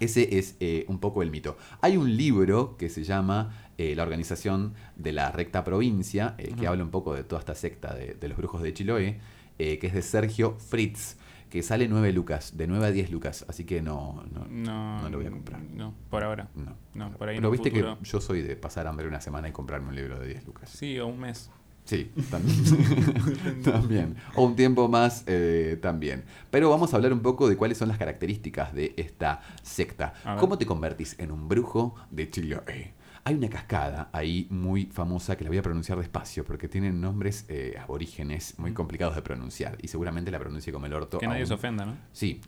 Ese 0.00 0.38
es 0.38 0.56
eh, 0.60 0.84
un 0.88 0.98
poco 0.98 1.22
el 1.22 1.30
mito. 1.30 1.56
Hay 1.80 1.96
un 1.96 2.16
libro 2.16 2.76
que 2.76 2.88
se 2.88 3.04
llama 3.04 3.50
eh, 3.78 3.94
La 3.96 4.02
Organización 4.02 4.74
de 4.96 5.12
la 5.12 5.30
Recta 5.32 5.64
Provincia, 5.64 6.34
eh, 6.38 6.54
que 6.58 6.66
habla 6.66 6.84
un 6.84 6.90
poco 6.90 7.14
de 7.14 7.24
toda 7.24 7.40
esta 7.40 7.54
secta 7.54 7.94
de, 7.94 8.14
de 8.14 8.28
los 8.28 8.36
brujos 8.38 8.62
de 8.62 8.72
Chiloé, 8.72 9.20
eh, 9.58 9.78
que 9.78 9.88
es 9.88 9.92
de 9.94 10.02
Sergio 10.02 10.56
Fritz, 10.58 11.16
que 11.50 11.62
sale 11.62 11.88
9 11.88 12.12
lucas, 12.12 12.56
de 12.58 12.66
9 12.66 12.86
a 12.86 12.90
10 12.90 13.10
lucas, 13.10 13.44
así 13.48 13.64
que 13.64 13.80
no, 13.80 14.22
no, 14.32 14.44
No, 14.50 15.00
no 15.02 15.08
lo 15.08 15.16
voy 15.18 15.26
a 15.26 15.30
comprar. 15.30 15.60
No, 15.62 15.94
por 16.10 16.22
ahora. 16.22 16.48
no. 16.54 16.76
No, 16.94 17.10
por 17.16 17.28
ahí 17.28 17.36
Pero 17.36 17.50
viste 17.50 17.70
futuro. 17.70 17.98
que 17.98 18.04
yo 18.04 18.20
soy 18.20 18.42
de 18.42 18.54
pasar 18.56 18.86
hambre 18.86 19.08
una 19.08 19.20
semana 19.20 19.48
y 19.48 19.52
comprarme 19.52 19.88
un 19.88 19.94
libro 19.96 20.18
de 20.18 20.28
10 20.28 20.46
lucas. 20.46 20.68
Sí, 20.68 20.98
o 20.98 21.06
un 21.06 21.18
mes. 21.20 21.50
Sí, 21.88 22.12
también. 22.30 23.62
también. 23.64 24.16
O 24.34 24.44
un 24.44 24.56
tiempo 24.56 24.88
más 24.88 25.24
eh, 25.26 25.78
también. 25.80 26.22
Pero 26.50 26.68
vamos 26.68 26.92
a 26.92 26.96
hablar 26.96 27.14
un 27.14 27.20
poco 27.20 27.48
de 27.48 27.56
cuáles 27.56 27.78
son 27.78 27.88
las 27.88 27.96
características 27.96 28.74
de 28.74 28.92
esta 28.98 29.40
secta. 29.62 30.12
¿Cómo 30.38 30.58
te 30.58 30.66
convertís 30.66 31.18
en 31.18 31.32
un 31.32 31.48
brujo 31.48 31.94
de 32.10 32.28
Chiloé? 32.28 32.92
Hay 33.24 33.36
una 33.36 33.48
cascada 33.48 34.10
ahí 34.12 34.46
muy 34.50 34.84
famosa 34.84 35.38
que 35.38 35.44
la 35.44 35.48
voy 35.48 35.56
a 35.56 35.62
pronunciar 35.62 35.96
despacio 35.98 36.44
porque 36.44 36.68
tienen 36.68 37.00
nombres 37.00 37.46
eh, 37.48 37.78
aborígenes 37.82 38.58
muy 38.58 38.74
complicados 38.74 39.16
de 39.16 39.22
pronunciar 39.22 39.78
y 39.80 39.88
seguramente 39.88 40.30
la 40.30 40.38
pronuncie 40.38 40.70
como 40.70 40.84
el 40.84 40.92
orto. 40.92 41.18
Que 41.18 41.26
nadie 41.26 41.40
aún. 41.40 41.48
se 41.48 41.54
ofenda, 41.54 41.86
¿no? 41.86 41.96
Sí, 42.12 42.42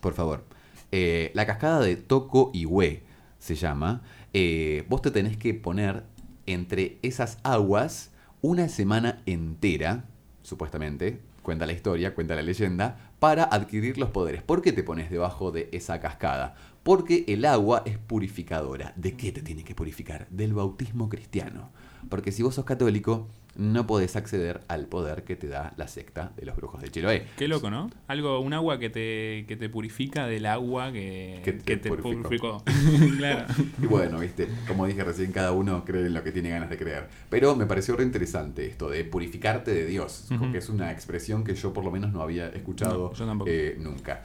por 0.00 0.14
favor. 0.14 0.46
Eh, 0.92 1.30
la 1.34 1.44
cascada 1.44 1.80
de 1.80 1.96
Toco 1.96 2.50
y 2.54 2.64
Hue 2.64 3.02
se 3.38 3.54
llama. 3.54 4.00
Eh, 4.32 4.86
vos 4.88 5.02
te 5.02 5.10
tenés 5.10 5.36
que 5.36 5.52
poner 5.52 6.04
entre 6.46 6.98
esas 7.02 7.36
aguas 7.42 8.12
una 8.40 8.68
semana 8.68 9.22
entera, 9.26 10.04
supuestamente, 10.42 11.20
cuenta 11.42 11.66
la 11.66 11.72
historia, 11.72 12.14
cuenta 12.14 12.36
la 12.36 12.42
leyenda, 12.42 13.12
para 13.18 13.44
adquirir 13.44 13.98
los 13.98 14.10
poderes. 14.10 14.42
¿Por 14.42 14.62
qué 14.62 14.72
te 14.72 14.84
pones 14.84 15.10
debajo 15.10 15.50
de 15.50 15.68
esa 15.72 15.98
cascada? 15.98 16.54
Porque 16.82 17.24
el 17.26 17.44
agua 17.44 17.82
es 17.84 17.98
purificadora. 17.98 18.92
¿De 18.96 19.16
qué 19.16 19.32
te 19.32 19.42
tiene 19.42 19.64
que 19.64 19.74
purificar? 19.74 20.28
Del 20.30 20.54
bautismo 20.54 21.08
cristiano. 21.08 21.70
Porque 22.08 22.30
si 22.30 22.42
vos 22.42 22.54
sos 22.54 22.64
católico, 22.64 23.28
no 23.58 23.86
podés 23.88 24.14
acceder 24.14 24.60
al 24.68 24.86
poder 24.86 25.24
que 25.24 25.34
te 25.34 25.48
da 25.48 25.74
la 25.76 25.88
secta 25.88 26.30
de 26.36 26.46
los 26.46 26.54
brujos 26.56 26.80
de 26.80 26.90
Chiloé. 26.90 27.26
Qué 27.36 27.48
loco, 27.48 27.70
¿no? 27.70 27.90
Algo, 28.06 28.38
un 28.38 28.52
agua 28.54 28.78
que 28.78 28.88
te, 28.88 29.44
que 29.48 29.56
te 29.56 29.68
purifica 29.68 30.26
del 30.28 30.46
agua 30.46 30.92
que, 30.92 31.40
Que 31.44 31.52
te 31.54 31.76
te 31.76 31.88
purificó. 31.88 32.62
purificó. 32.62 32.62
claro. 33.18 33.46
Y 33.82 33.86
bueno, 33.86 34.20
viste, 34.20 34.46
como 34.68 34.86
dije 34.86 35.02
recién, 35.02 35.32
cada 35.32 35.50
uno 35.50 35.84
cree 35.84 36.06
en 36.06 36.14
lo 36.14 36.22
que 36.22 36.30
tiene 36.30 36.50
ganas 36.50 36.70
de 36.70 36.78
creer. 36.78 37.08
Pero 37.28 37.56
me 37.56 37.66
pareció 37.66 37.96
re 37.96 38.04
interesante 38.04 38.64
esto 38.64 38.88
de 38.90 39.04
purificarte 39.04 39.72
de 39.74 39.86
Dios, 39.86 40.26
Ujú. 40.30 40.38
porque 40.40 40.58
es 40.58 40.68
una 40.68 40.92
expresión 40.92 41.42
que 41.42 41.56
yo 41.56 41.72
por 41.72 41.84
lo 41.84 41.90
menos 41.90 42.12
no 42.12 42.22
había 42.22 42.48
escuchado 42.50 43.08
No, 43.10 43.12
yo 43.14 43.26
tampoco. 43.26 43.50
eh, 43.50 43.76
nunca. 43.80 44.22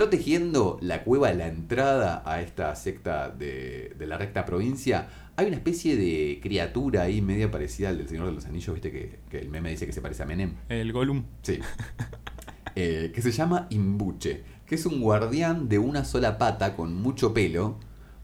Protegiendo 0.00 0.78
la 0.82 1.02
cueva, 1.02 1.32
la 1.32 1.48
entrada 1.48 2.22
a 2.26 2.42
esta 2.42 2.76
secta 2.76 3.30
de, 3.30 3.94
de 3.98 4.06
la 4.06 4.18
recta 4.18 4.44
provincia, 4.44 5.08
hay 5.36 5.46
una 5.46 5.56
especie 5.56 5.96
de 5.96 6.40
criatura 6.42 7.02
ahí 7.02 7.20
media 7.20 7.50
parecida 7.50 7.90
al 7.90 7.98
del 7.98 8.08
Señor 8.08 8.26
de 8.26 8.32
los 8.32 8.46
Anillos, 8.46 8.74
viste 8.74 8.90
que, 8.90 9.20
que 9.28 9.38
el 9.38 9.50
meme 9.50 9.70
dice 9.70 9.86
que 9.86 9.92
se 9.92 10.00
parece 10.00 10.22
a 10.22 10.26
Menem. 10.26 10.54
El 10.68 10.92
Gollum. 10.92 11.24
Sí. 11.42 11.60
Eh, 12.78 13.10
que 13.14 13.22
se 13.22 13.32
llama 13.32 13.68
Imbuche, 13.70 14.44
que 14.66 14.74
es 14.74 14.84
un 14.84 15.00
guardián 15.00 15.66
de 15.66 15.78
una 15.78 16.04
sola 16.04 16.36
pata 16.36 16.76
con 16.76 16.94
mucho 16.94 17.32
pelo. 17.32 17.78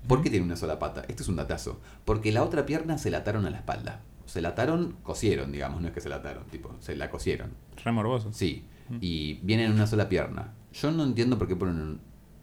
¿Por 0.06 0.20
qué 0.20 0.28
tiene 0.28 0.44
una 0.44 0.56
sola 0.56 0.78
pata? 0.78 1.06
Esto 1.08 1.22
es 1.22 1.30
un 1.30 1.36
datazo. 1.36 1.80
Porque 2.04 2.32
la 2.32 2.44
otra 2.44 2.66
pierna 2.66 2.98
se 2.98 3.10
la 3.10 3.18
ataron 3.18 3.46
a 3.46 3.50
la 3.50 3.56
espalda. 3.56 4.02
Se 4.26 4.42
la 4.42 4.50
ataron, 4.50 4.96
cosieron, 5.02 5.52
digamos, 5.52 5.80
no 5.80 5.88
es 5.88 5.94
que 5.94 6.02
se 6.02 6.10
la 6.10 6.16
ataron, 6.16 6.44
tipo, 6.48 6.76
se 6.80 6.94
la 6.94 7.08
cosieron. 7.08 7.52
Re 7.82 7.92
morboso. 7.92 8.30
Sí. 8.34 8.66
Y 9.00 9.40
viene 9.42 9.64
en 9.64 9.72
una 9.72 9.86
sola 9.86 10.10
pierna. 10.10 10.52
Yo 10.74 10.90
no 10.90 11.02
entiendo 11.02 11.38
por 11.38 11.48
qué 11.48 11.56
ponen 11.56 11.80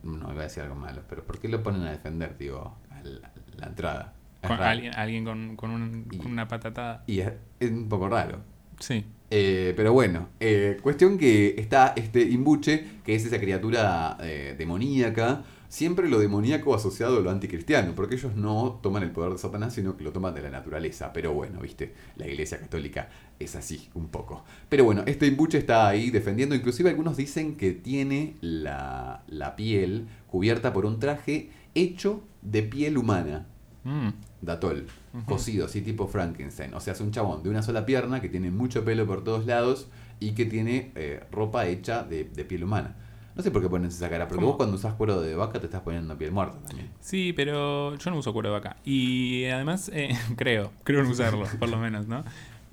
un... 0.02 0.20
No, 0.20 0.32
iba 0.32 0.42
a 0.42 0.46
decir 0.46 0.64
algo 0.64 0.74
malo, 0.74 1.04
pero 1.08 1.24
¿por 1.28 1.38
qué 1.38 1.48
lo 1.48 1.62
ponen 1.62 1.84
a 1.84 1.92
defender, 1.92 2.40
digo, 2.40 2.76
a 2.90 3.04
la, 3.04 3.32
la 3.56 3.68
entrada? 3.68 4.16
Con- 4.48 4.60
alguien 4.62 4.94
alguien 4.96 5.26
con, 5.26 5.56
con, 5.56 5.72
un- 5.72 6.06
Y- 6.12 6.18
con 6.18 6.32
una 6.32 6.48
patatada. 6.48 7.04
Y 7.08 7.20
es, 7.20 7.32
es 7.60 7.72
un 7.72 7.90
poco 7.90 8.08
raro. 8.10 8.40
Sí. 8.80 9.04
Eh, 9.32 9.74
pero 9.76 9.94
bueno, 9.94 10.30
eh, 10.40 10.78
cuestión 10.82 11.18
que 11.18 11.56
está 11.58 11.94
este 11.96 12.22
imbuche, 12.22 12.84
que 13.06 13.14
es 13.16 13.26
esa 13.26 13.40
criatura 13.40 14.18
eh, 14.22 14.56
demoníaca, 14.58 15.44
siempre 15.68 16.10
lo 16.10 16.18
demoníaco 16.18 16.74
asociado 16.74 17.18
a 17.18 17.22
lo 17.22 17.30
anticristiano, 17.30 17.94
porque 17.94 18.16
ellos 18.16 18.36
no 18.36 18.80
toman 18.82 19.04
el 19.04 19.12
poder 19.12 19.34
de 19.34 19.38
Satanás, 19.38 19.74
sino 19.76 19.96
que 19.98 20.04
lo 20.04 20.12
toman 20.12 20.34
de 20.34 20.42
la 20.42 20.50
naturaleza. 20.50 21.14
Pero 21.14 21.34
bueno, 21.34 21.60
viste, 21.60 21.94
la 22.16 22.26
iglesia 22.28 22.58
católica 22.60 23.10
es 23.38 23.56
así, 23.56 23.90
un 23.94 24.08
poco. 24.08 24.44
Pero 24.68 24.84
bueno, 24.84 25.04
este 25.06 25.28
imbuche 25.28 25.60
está 25.60 25.88
ahí 25.90 26.10
defendiendo, 26.10 26.56
inclusive 26.56 26.90
algunos 26.90 27.16
dicen 27.18 27.56
que 27.56 27.74
tiene 27.74 28.36
la, 28.42 29.22
la 29.28 29.56
piel 29.56 30.08
cubierta 30.28 30.74
por 30.74 30.86
un 30.88 31.00
traje 31.00 31.52
hecho 31.76 32.24
de 32.42 32.64
piel 32.64 32.98
humana. 32.98 33.46
Mm. 33.90 34.14
Datol, 34.42 34.86
Ujú. 35.14 35.26
cosido, 35.26 35.66
así 35.66 35.82
tipo 35.82 36.08
Frankenstein. 36.08 36.74
O 36.74 36.80
sea, 36.80 36.94
es 36.94 37.02
un 37.02 37.12
chabón 37.12 37.44
de 37.44 37.50
una 37.50 37.62
sola 37.64 37.86
pierna 37.86 38.22
que 38.22 38.30
tiene 38.30 38.52
mucho 38.52 38.86
pelo 38.86 39.06
por 39.06 39.24
todos 39.24 39.46
lados 39.46 39.88
y 40.20 40.32
que 40.32 40.46
tiene 40.46 40.92
eh, 40.96 41.24
ropa 41.32 41.66
hecha 41.68 42.04
de, 42.04 42.24
de 42.26 42.46
piel 42.46 42.64
humana. 42.64 42.96
No 43.36 43.44
sé 43.44 43.52
por 43.52 43.62
qué 43.62 43.70
ponen 43.70 43.88
esa 43.88 44.10
cara, 44.10 44.28
porque 44.28 44.42
¿Cómo? 44.42 44.48
vos 44.48 44.58
cuando 44.58 44.76
usás 44.76 44.94
cuero 44.96 45.22
de 45.22 45.34
vaca 45.34 45.60
te 45.60 45.66
estás 45.68 45.82
poniendo 45.82 46.18
piel 46.18 46.32
muerta 46.32 46.58
también. 46.68 46.90
Sí, 47.00 47.32
pero 47.34 47.96
yo 47.96 48.12
no 48.12 48.18
uso 48.18 48.34
cuero 48.34 48.50
de 48.50 48.54
vaca. 48.54 48.76
Y 48.84 49.46
además, 49.46 49.90
eh, 49.94 50.10
creo, 50.36 50.72
creo 50.84 51.02
en 51.02 51.08
usarlo, 51.08 51.46
por 51.58 51.70
lo 51.70 51.78
menos, 51.78 52.08
¿no? 52.08 52.24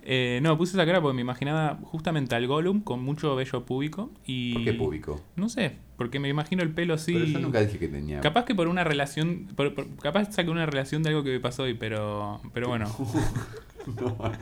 Eh, 0.08 0.38
no, 0.40 0.56
puse 0.56 0.76
esa 0.76 0.86
cara 0.86 1.00
porque 1.02 1.16
me 1.16 1.22
imaginaba 1.22 1.80
justamente 1.82 2.36
al 2.36 2.46
Gollum 2.46 2.80
con 2.80 3.02
mucho 3.02 3.34
vello 3.34 3.64
púbico 3.66 4.12
y... 4.24 4.52
¿Por 4.54 4.62
qué 4.64 4.72
público? 4.74 5.20
No 5.34 5.48
sé, 5.48 5.78
porque 5.96 6.20
me 6.20 6.28
imagino 6.28 6.62
el 6.62 6.70
pelo 6.70 6.94
así... 6.94 7.12
Pero 7.12 7.24
yo 7.24 7.38
nunca 7.40 7.60
dije 7.60 7.76
que 7.80 7.88
tenía. 7.88 8.20
Capaz 8.20 8.44
que 8.44 8.54
por 8.54 8.68
una 8.68 8.84
relación... 8.84 9.48
por- 9.56 9.74
por- 9.74 9.88
capaz 9.96 10.32
saqué 10.32 10.48
una 10.48 10.64
relación 10.64 11.02
de 11.02 11.08
algo 11.08 11.24
que 11.24 11.30
me 11.32 11.40
pasó 11.40 11.64
hoy, 11.64 11.74
pero, 11.74 12.40
pero 12.54 12.68
bueno. 12.68 12.86
no, 14.00 14.00
no. 14.00 14.32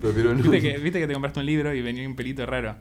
Prefiero 0.00 0.34
no. 0.34 0.42
¿Viste 0.42 0.60
que, 0.60 0.78
viste 0.78 1.00
que 1.00 1.06
te 1.08 1.12
compraste 1.14 1.40
un 1.40 1.46
libro 1.46 1.74
y 1.74 1.82
venía 1.82 2.06
un 2.08 2.14
pelito 2.14 2.46
raro. 2.46 2.76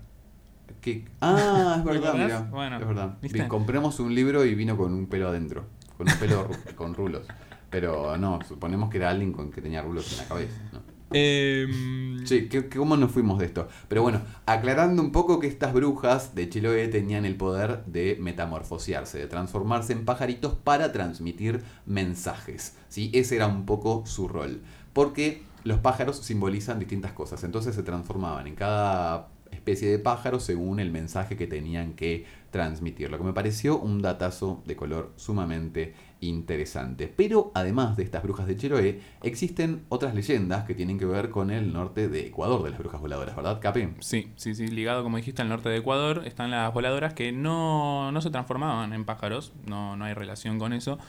¿Qué? 0.79 1.05
Ah, 1.21 1.75
es 1.79 1.83
¿Te 1.83 1.89
verdad, 1.91 2.13
mira. 2.13 2.41
Bueno, 2.51 2.77
es 2.77 2.87
verdad. 2.87 3.17
Vi- 3.21 3.47
Compramos 3.47 3.99
un 3.99 4.13
libro 4.13 4.45
y 4.45 4.53
vino 4.53 4.77
con 4.77 4.93
un 4.93 5.07
pelo 5.07 5.27
adentro. 5.29 5.65
Con 5.97 6.07
un 6.07 6.15
pelo 6.19 6.47
con 6.75 6.93
rulos. 6.93 7.25
Pero 7.71 8.17
no, 8.17 8.39
suponemos 8.47 8.89
que 8.91 8.97
era 8.97 9.09
alguien 9.09 9.31
con 9.31 9.51
que 9.51 9.61
tenía 9.61 9.81
rulos 9.81 10.11
en 10.11 10.17
la 10.19 10.25
cabeza. 10.25 10.61
¿no? 10.73 10.90
Em, 11.13 12.25
Sí, 12.25 12.47
¿qué- 12.49 12.67
qué- 12.67 12.77
¿cómo 12.77 12.95
nos 12.97 13.11
fuimos 13.11 13.39
de 13.39 13.45
esto? 13.47 13.67
Pero 13.87 14.03
bueno, 14.03 14.21
aclarando 14.45 15.01
un 15.01 15.11
poco 15.11 15.39
que 15.39 15.47
estas 15.47 15.73
brujas 15.73 16.35
de 16.35 16.47
Chiloé 16.49 16.87
tenían 16.87 17.25
el 17.25 17.35
poder 17.35 17.83
de 17.85 18.15
metamorfosearse, 18.19 19.17
de 19.17 19.27
transformarse 19.27 19.93
en 19.93 20.05
pajaritos 20.05 20.53
para 20.53 20.91
transmitir 20.91 21.63
mensajes. 21.87 22.75
¿sí? 22.89 23.09
Ese 23.13 23.37
era 23.37 23.47
un 23.47 23.65
poco 23.65 24.03
su 24.05 24.27
rol. 24.27 24.61
Porque 24.93 25.43
los 25.63 25.79
pájaros 25.79 26.17
simbolizan 26.17 26.79
distintas 26.79 27.13
cosas, 27.13 27.43
entonces 27.43 27.75
se 27.75 27.83
transformaban 27.83 28.45
en 28.47 28.55
cada 28.55 29.29
especie 29.51 29.89
de 29.89 29.99
pájaro 29.99 30.39
según 30.39 30.79
el 30.79 30.91
mensaje 30.91 31.35
que 31.37 31.47
tenían 31.47 31.93
que 31.93 32.25
transmitir. 32.51 33.09
Lo 33.09 33.17
que 33.17 33.23
me 33.23 33.33
pareció 33.33 33.79
un 33.79 34.01
datazo 34.01 34.61
de 34.65 34.75
color 34.75 35.13
sumamente 35.15 35.93
interesante. 36.19 37.11
Pero 37.15 37.51
además 37.55 37.97
de 37.97 38.03
estas 38.03 38.21
brujas 38.21 38.45
de 38.45 38.55
Chiloé, 38.55 38.99
existen 39.23 39.83
otras 39.89 40.13
leyendas 40.13 40.65
que 40.65 40.75
tienen 40.75 40.99
que 40.99 41.05
ver 41.05 41.29
con 41.29 41.49
el 41.49 41.73
norte 41.73 42.09
de 42.09 42.27
Ecuador 42.27 42.61
de 42.63 42.69
las 42.69 42.79
brujas 42.79 43.01
voladoras, 43.01 43.35
¿verdad, 43.35 43.59
Capi? 43.59 43.89
Sí, 43.99 44.31
sí, 44.35 44.53
sí, 44.53 44.67
ligado 44.67 45.01
como 45.03 45.17
dijiste 45.17 45.41
al 45.41 45.49
norte 45.49 45.69
de 45.69 45.77
Ecuador, 45.77 46.23
están 46.25 46.51
las 46.51 46.71
voladoras 46.73 47.13
que 47.13 47.31
no, 47.31 48.11
no 48.11 48.21
se 48.21 48.29
transformaban 48.29 48.93
en 48.93 49.05
pájaros, 49.05 49.53
no, 49.65 49.95
no 49.97 50.05
hay 50.05 50.13
relación 50.13 50.59
con 50.59 50.73
eso, 50.73 50.99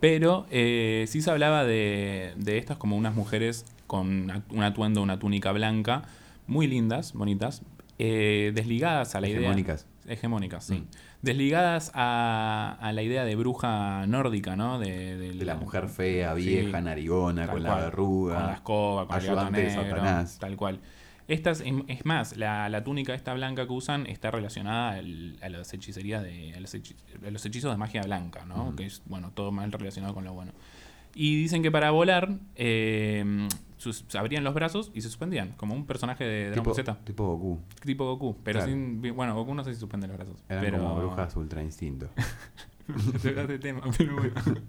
pero 0.00 0.46
eh, 0.50 1.04
sí 1.08 1.20
se 1.20 1.30
hablaba 1.30 1.64
de, 1.64 2.32
de 2.36 2.58
estas 2.58 2.78
como 2.78 2.96
unas 2.96 3.14
mujeres 3.14 3.66
con 3.86 4.42
un 4.50 4.62
atuendo, 4.62 5.02
una 5.02 5.18
túnica 5.18 5.52
blanca, 5.52 6.02
muy 6.46 6.66
lindas, 6.66 7.12
bonitas, 7.12 7.62
eh, 7.98 8.52
desligadas 8.54 9.14
a 9.14 9.20
la 9.20 9.28
idea... 9.28 9.54
Hegemónicas. 10.06 10.64
Sí. 10.64 10.74
Mm. 10.74 10.86
Desligadas 11.22 11.90
a, 11.94 12.76
a 12.80 12.92
la 12.92 13.02
idea 13.02 13.24
de 13.24 13.36
bruja 13.36 14.06
nórdica, 14.06 14.56
¿no? 14.56 14.78
De, 14.78 15.32
la 15.34 15.54
mujer 15.54 15.88
fea, 15.88 16.34
Sí. 16.36 16.42
vieja, 16.42 16.80
narigona, 16.80 17.46
con 17.46 17.60
cual, 17.60 17.62
la 17.62 17.74
verruga. 17.76 18.34
Con 18.36 18.46
la 18.46 18.52
escoba, 18.54 19.06
con 19.06 19.16
el 19.16 19.22
ayudante 19.22 19.62
de 19.62 19.70
Satanás. 19.70 20.38
tal 20.40 20.56
cual. 20.56 20.80
Estas, 21.28 21.62
es 21.86 22.04
más, 22.04 22.36
la, 22.36 22.68
la 22.68 22.82
túnica 22.82 23.14
esta 23.14 23.32
blanca 23.32 23.64
que 23.66 23.72
usan 23.72 24.06
está 24.06 24.30
relacionada 24.32 24.94
al- 24.94 25.38
a 25.40 25.48
las 25.48 25.72
hechicerías 25.72 26.22
de. 26.22 26.52
a 26.56 26.60
los, 26.60 26.74
hechi- 26.74 26.96
a 27.26 27.30
los 27.30 27.46
hechizos 27.46 27.70
de 27.70 27.76
magia 27.78 28.02
blanca, 28.02 28.44
¿no? 28.44 28.64
Ujú. 28.68 28.76
Que 28.76 28.86
es, 28.86 29.02
bueno, 29.06 29.30
todo 29.32 29.52
mal 29.52 29.70
relacionado 29.70 30.14
con 30.14 30.24
lo 30.24 30.34
bueno. 30.34 30.52
Y 31.14 31.36
dicen 31.36 31.62
que 31.62 31.70
para 31.70 31.90
volar, 31.92 32.30
eh, 32.56 33.46
sus- 33.82 34.04
se 34.08 34.18
abrían 34.18 34.44
los 34.44 34.54
brazos 34.54 34.90
y 34.94 35.00
se 35.00 35.08
suspendían, 35.08 35.52
como 35.56 35.74
un 35.74 35.86
personaje 35.86 36.24
de 36.24 36.46
Dragon 36.50 36.64
Ball 36.64 36.74
Z, 36.74 36.98
tipo 37.04 37.26
Goku. 37.36 37.60
tipo 37.84 38.04
Goku. 38.06 38.36
Pero 38.44 38.60
Claro. 38.60 38.72
sin. 38.72 39.00
Bueno, 39.14 39.34
Goku 39.34 39.54
no 39.54 39.64
sé 39.64 39.74
si 39.74 39.80
suspende 39.80 40.06
los 40.06 40.16
brazos. 40.16 40.42
Eran 40.48 40.64
pero... 40.64 40.78
como 40.78 40.96
brujas 40.96 41.34
ultra 41.36 41.62
instinto. 41.62 42.08
Tocaste 43.22 43.58
tema, 43.60 43.80
pero 43.96 44.16
bueno. 44.16 44.34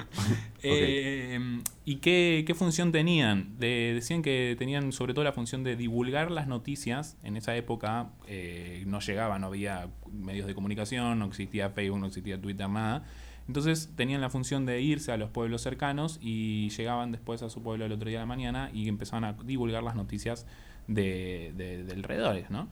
Eh, 0.65 1.59
¿Y 1.83 1.95
qué, 1.97 2.43
qué 2.47 2.53
función 2.55 2.91
tenían? 2.93 3.57
De- 3.59 3.91
decían 3.95 4.21
que 4.21 4.55
tenían 4.57 4.93
sobre 4.93 5.13
todo 5.13 5.25
la 5.25 5.33
función 5.33 5.63
de 5.65 5.75
divulgar 5.75 6.31
las 6.31 6.47
noticias. 6.47 7.17
En 7.23 7.35
esa 7.35 7.55
época 7.57 8.11
eh, 8.27 8.83
no 8.87 8.99
llegaba, 9.01 9.39
no 9.39 9.47
había 9.47 9.89
medios 10.11 10.47
de 10.47 10.55
comunicación, 10.55 11.19
no 11.19 11.25
existía 11.25 11.69
Facebook, 11.71 11.99
no 11.99 12.05
existía 12.07 12.39
Twitter, 12.39 12.69
nada. 12.69 13.03
Entonces 13.47 13.91
tenían 13.95 14.21
la 14.21 14.29
función 14.29 14.65
de 14.65 14.81
irse 14.81 15.11
a 15.11 15.17
los 15.17 15.29
pueblos 15.29 15.61
cercanos 15.61 16.17
y 16.21 16.69
llegaban 16.69 17.11
después 17.11 17.43
a 17.43 17.49
su 17.49 17.61
pueblo 17.61 17.85
el 17.85 17.91
otro 17.91 18.07
día 18.07 18.19
de 18.19 18.23
la 18.23 18.27
mañana 18.27 18.69
y 18.73 18.87
empezaban 18.87 19.25
a 19.25 19.33
divulgar 19.33 19.83
las 19.83 19.95
noticias 19.95 20.45
de, 20.87 21.53
de, 21.55 21.83
de 21.83 21.93
alrededores, 21.93 22.49
¿no? 22.49 22.69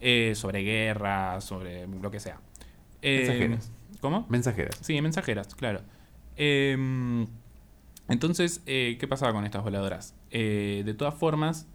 Eh, 0.00 0.34
sobre 0.34 0.62
guerra, 0.62 1.40
sobre 1.40 1.86
lo 1.86 2.10
que 2.10 2.20
sea. 2.20 2.40
Eh, 3.02 3.18
Mensajeras. 3.18 3.72
¿Cómo? 4.00 4.26
Mensajeras. 4.28 4.78
Sí, 4.80 5.00
mensajeras, 5.00 5.54
claro. 5.54 5.80
Em, 6.36 7.26
entonces, 8.08 8.62
eh, 8.66 8.96
¿qué 8.98 9.06
pasaba 9.08 9.32
con 9.32 9.44
estas 9.44 9.62
voladoras? 9.62 10.14
Eh, 10.30 10.82
de 10.84 10.94
todas 10.94 11.14
formas, 11.14 11.68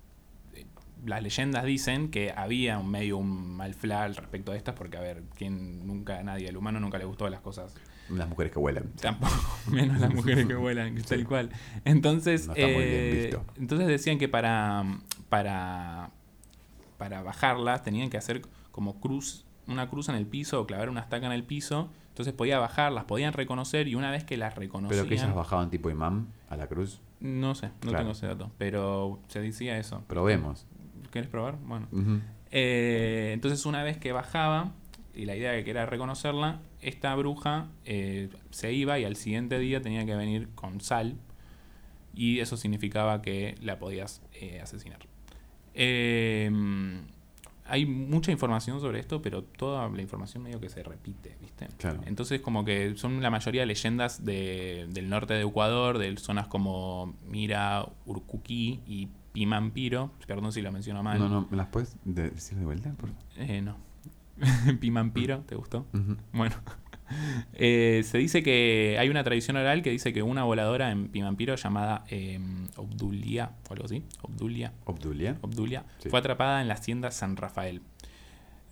eh, 0.54 0.66
las 1.06 1.24
leyendas 1.24 1.64
dicen 1.64 2.10
que 2.12 2.34
había 2.36 2.78
un 2.80 2.90
medio 2.90 3.18
un 3.18 3.56
mal 3.56 3.76
respecto 4.16 4.52
a 4.52 4.58
estas, 4.58 4.76
porque 4.76 4.98
a 4.98 5.02
ver, 5.02 5.24
quien 5.36 5.88
nunca, 5.88 6.22
nadie, 6.24 6.50
el 6.50 6.58
humano 6.58 6.80
nunca 6.80 6.98
le 6.98 7.06
gustó 7.06 7.30
las 7.30 7.42
cosas. 7.42 7.76
Las 8.10 8.30
mujeres 8.30 8.52
que 8.54 8.60
vuelan. 8.60 8.86
Tampoco, 9.02 9.34
menos 9.70 10.00
las 10.00 10.14
mujeres 10.14 10.46
que 10.46 10.56
vuelan, 10.56 10.96
tal 11.08 11.26
cual. 11.26 11.50
Entonces, 11.86 12.48
No 12.48 12.54
está 12.54 12.68
muy 12.68 12.84
bien 12.84 12.96
eh, 12.96 13.38
entonces 13.58 13.88
decían 13.88 14.18
que 14.18 14.28
para, 14.30 14.84
para, 15.30 16.12
para 16.98 17.22
bajarlas 17.24 17.84
tenían 17.84 18.10
que 18.10 18.18
hacer 18.18 18.42
como 18.72 19.00
cruz, 19.00 19.46
una 19.68 19.90
cruz 19.90 20.08
en 20.10 20.16
el 20.16 20.26
piso 20.26 20.62
o 20.62 20.68
clavar 20.68 20.90
una 20.90 21.02
estaca 21.02 21.26
en 21.26 21.32
el 21.34 21.44
piso. 21.44 21.90
Entonces 22.10 22.34
podía 22.34 22.58
bajarlas, 22.58 23.04
podían 23.06 23.34
reconocer 23.34 23.88
y 23.88 23.94
una 23.96 24.10
vez 24.10 24.24
que 24.24 24.38
las 24.38 24.56
reconocían... 24.56 24.98
Pero 25.02 25.08
que 25.10 25.16
ellas 25.16 25.36
bajaban 25.36 25.70
tipo 25.70 25.90
imán 25.92 26.28
a 26.50 26.58
la 26.58 26.66
cruz. 26.68 27.00
No 27.20 27.54
sé, 27.56 27.68
no 27.68 27.90
Claro. 27.90 27.98
tengo 28.00 28.12
ese 28.14 28.26
dato, 28.28 28.52
pero 28.58 29.20
se 29.28 29.40
decía 29.42 29.78
eso. 29.78 30.04
Probemos. 30.08 30.66
¿Quieres 31.12 31.30
probar? 31.30 31.58
Bueno. 31.64 31.88
Eh, 32.52 33.32
entonces 33.34 33.66
una 33.66 33.84
vez 33.84 33.98
que 33.98 34.12
bajaba, 34.14 34.72
y 35.18 35.26
la 35.26 35.36
idea 35.36 35.62
que 35.64 35.70
era 35.70 35.86
reconocerla, 35.86 36.62
esta 36.82 37.14
bruja 37.16 37.68
eh, 37.86 38.30
se 38.52 38.72
iba 38.74 38.98
y 39.00 39.04
al 39.06 39.16
siguiente 39.16 39.58
día 39.60 39.82
tenía 39.82 40.06
que 40.06 40.16
venir 40.16 40.50
con 40.56 40.80
sal, 40.82 41.16
y 42.14 42.40
eso 42.40 42.56
significaba 42.58 43.22
que 43.22 43.56
la 43.62 43.78
podías 43.80 44.22
eh, 44.34 44.60
asesinar. 44.62 45.00
Eh, 45.74 46.50
hay 47.70 47.86
mucha 47.86 48.32
información 48.32 48.80
sobre 48.80 49.00
esto, 49.00 49.22
pero 49.22 49.44
toda 49.44 49.90
la 49.90 50.02
información 50.02 50.42
medio 50.44 50.60
que 50.62 50.70
se 50.70 50.82
repite, 50.84 51.36
¿viste? 51.42 51.68
Claro. 51.78 52.00
Entonces 52.06 52.40
como 52.42 52.64
que 52.64 52.96
son 52.96 53.22
la 53.22 53.30
mayoría 53.30 53.66
leyendas 53.66 54.24
de- 54.24 54.88
del 54.90 55.10
norte 55.10 55.34
de 55.34 55.42
Ecuador, 55.42 55.98
de 55.98 56.16
zonas 56.18 56.48
como 56.48 57.14
Mira, 57.28 57.86
Urcuquí 58.06 58.80
y 58.88 59.10
Pimampiro. 59.34 60.12
Perdón 60.26 60.52
si 60.54 60.62
lo 60.62 60.72
menciono 60.72 61.04
mal. 61.04 61.20
No, 61.20 61.28
no, 61.28 61.48
¿me 61.52 61.58
las 61.58 61.68
puedes 61.68 61.98
de- 62.06 62.30
decir 62.32 62.58
de 62.58 62.66
vuelta? 62.66 62.94
Por? 62.94 63.10
Eh, 63.36 63.62
no. 63.62 63.76
Pimampiro, 64.80 65.40
¿te 65.42 65.56
gustó? 65.56 65.86
Bueno. 66.34 66.56
Eh, 67.54 68.02
se 68.04 68.18
dice 68.18 68.44
que 68.44 68.98
hay 69.00 69.08
una 69.08 69.24
tradición 69.24 69.56
oral 69.56 69.82
que 69.82 69.90
dice 69.90 70.12
que 70.12 70.22
una 70.24 70.44
voladora 70.44 70.92
en 70.92 71.08
Pimampiro 71.08 71.56
llamada 71.56 72.04
eh, 72.10 72.38
Obdulia 72.76 73.52
o 73.70 73.72
algo 73.74 73.86
así, 73.86 74.04
Obdulia, 74.24 74.74
Obdulia. 74.84 75.38
Obdulia, 75.40 75.86
Sí. 76.00 76.10
fue 76.10 76.20
atrapada 76.20 76.62
en 76.62 76.68
la 76.68 76.74
hacienda 76.74 77.10
San 77.12 77.38
Rafael. 77.38 77.82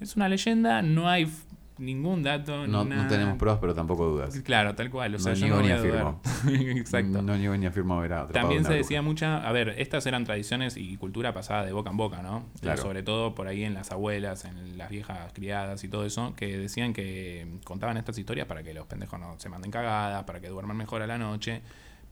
Es 0.02 0.18
una 0.18 0.28
leyenda, 0.28 0.82
no 0.82 1.08
hay 1.08 1.32
ningún 1.78 2.24
dato. 2.24 2.68
No, 2.68 2.84
nada. 2.84 3.04
no 3.04 3.10
tenemos 3.10 3.38
pruebas, 3.38 3.60
pero 3.60 3.74
tampoco 3.74 4.08
dudas. 4.08 4.40
Claro, 4.42 4.76
tal 4.76 4.90
cual. 4.90 5.16
O 5.16 5.20
sea, 5.20 5.34
No 5.34 5.40
yo 5.48 5.62
ni 5.62 5.72
afirmo. 5.72 6.22
Exacto. 6.48 7.22
No 7.22 7.38
niego 7.38 7.56
ni 7.58 7.66
afirmo 7.66 7.98
haber 7.98 8.28
También 8.28 8.66
se 8.66 8.74
decía 8.74 9.02
mucha, 9.02 9.48
a 9.48 9.52
ver, 9.52 9.76
estas 9.78 10.06
eran 10.06 10.24
tradiciones 10.24 10.78
y 10.78 10.98
cultura 10.98 11.34
pasada 11.34 11.66
de 11.66 11.74
boca 11.74 11.90
en 11.90 11.98
boca, 11.98 12.22
¿no? 12.22 12.46
Claro. 12.62 12.82
Sobre 12.82 13.04
todo 13.04 13.36
por 13.36 13.48
ahí 13.48 13.64
en 13.64 13.74
las 13.74 13.92
abuelas, 13.92 14.46
en 14.46 14.78
las 14.78 14.90
viejas 14.90 15.34
criadas 15.34 15.84
y 15.84 15.88
todo 15.88 16.06
eso, 16.06 16.34
que 16.36 16.58
decían 16.58 16.94
que 16.94 17.48
contaban 17.64 17.98
estas 17.98 18.18
historias 18.18 18.48
para 18.48 18.64
que 18.64 18.74
los 18.74 18.86
pendejos 18.88 19.20
no 19.20 19.40
se 19.40 19.50
manden 19.50 19.72
cagadas, 19.72 20.24
para 20.24 20.40
que 20.40 20.50
duerman 20.50 20.78
mejor 20.78 21.02
a 21.02 21.08
la 21.08 21.18
noche. 21.18 21.62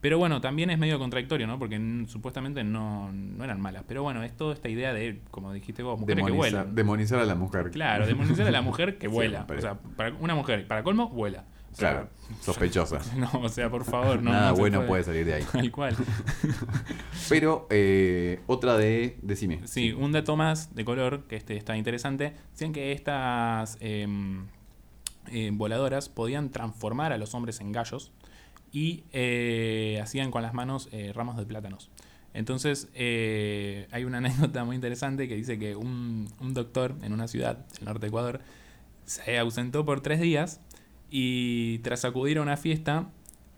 Pero 0.03 0.17
bueno, 0.17 0.41
también 0.41 0.69
es 0.69 0.77
medio 0.77 0.99
contradictorio, 0.99 1.47
¿no? 1.47 1.57
Porque 1.57 1.79
supuestamente 2.07 2.61
no, 2.65 3.09
no 3.13 3.41
eran 3.41 3.61
malas. 3.61 3.85
Pero 3.87 4.03
bueno, 4.03 4.21
es 4.21 4.35
toda 4.35 4.53
esta 4.53 4.67
idea 4.67 4.93
de, 4.93 5.21
como 5.31 5.53
dijiste 5.53 5.81
vos, 5.81 5.97
mujeres 5.97 6.25
que 6.25 6.29
Demonizar, 6.29 6.51
vuelan. 6.59 6.75
demonizar 6.75 7.19
a 7.21 7.25
la 7.25 7.35
mujer. 7.35 7.71
Claro, 7.71 8.05
demonizar 8.05 8.45
a 8.45 8.51
la 8.51 8.61
mujer 8.61 8.97
que 8.97 9.07
vuela. 9.07 9.47
O 9.49 9.61
sea, 9.61 9.75
para 9.95 10.13
una 10.15 10.35
mujer, 10.35 10.67
para 10.67 10.83
colmo, 10.83 11.07
vuela. 11.07 11.45
O 11.71 11.75
sea, 11.75 11.91
Claro, 11.91 12.09
sospechosa. 12.41 12.99
No, 13.15 13.29
o 13.43 13.47
sea, 13.47 13.69
por 13.69 13.85
favor, 13.85 14.21
no. 14.21 14.31
Nada 14.31 14.49
no 14.49 14.57
bueno 14.57 14.85
puede 14.85 15.05
salir 15.05 15.25
de 15.25 15.35
ahí. 15.35 15.45
Tal 15.53 15.71
cual. 15.71 15.95
Pero 17.29 17.65
eh, 17.69 18.41
otra 18.45 18.75
de. 18.75 19.17
Decime. 19.21 19.61
Sí, 19.67 19.93
un 19.93 20.11
dato 20.11 20.35
más 20.35 20.75
de 20.75 20.83
color 20.83 21.27
que 21.29 21.37
este 21.37 21.55
está 21.55 21.77
interesante. 21.77 22.33
Decían 22.51 22.73
que 22.73 22.91
estas 22.91 23.77
eh, 23.79 24.05
eh, 25.31 25.49
voladoras 25.53 26.09
podían 26.09 26.49
transformar 26.49 27.13
a 27.13 27.17
los 27.17 27.33
hombres 27.35 27.61
en 27.61 27.71
gallos 27.71 28.11
y 28.73 29.05
eh, 29.13 29.99
hacían 30.03 30.31
con 30.31 30.41
las 30.41 30.53
manos 30.53 30.89
eh, 30.91 31.13
ramos 31.15 31.37
de 31.37 31.45
plátanos. 31.45 31.89
Entonces, 32.33 32.89
eh, 32.93 33.87
hay 33.91 34.03
una 34.03 34.17
anécdota 34.19 34.65
muy 34.65 34.75
interesante 34.75 35.29
que 35.29 35.35
dice 35.35 35.57
que 35.57 35.77
un, 35.77 36.27
un 36.41 36.53
doctor 36.53 36.95
en 37.01 37.13
una 37.13 37.29
ciudad 37.29 37.65
del 37.77 37.85
norte 37.85 38.01
de 38.01 38.07
Ecuador 38.07 38.41
se 39.05 39.37
ausentó 39.37 39.85
por 39.85 40.01
tres 40.01 40.19
días 40.19 40.59
y 41.09 41.77
tras 41.79 42.03
acudir 42.05 42.39
a 42.39 42.41
una 42.41 42.57
fiesta 42.57 43.09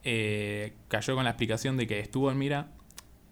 eh, 0.03 0.73
cayó 0.87 1.15
con 1.15 1.23
la 1.23 1.31
explicación 1.31 1.77
de 1.77 1.87
que 1.87 1.99
estuvo 1.99 2.29
en 2.31 2.37
mira 2.37 2.67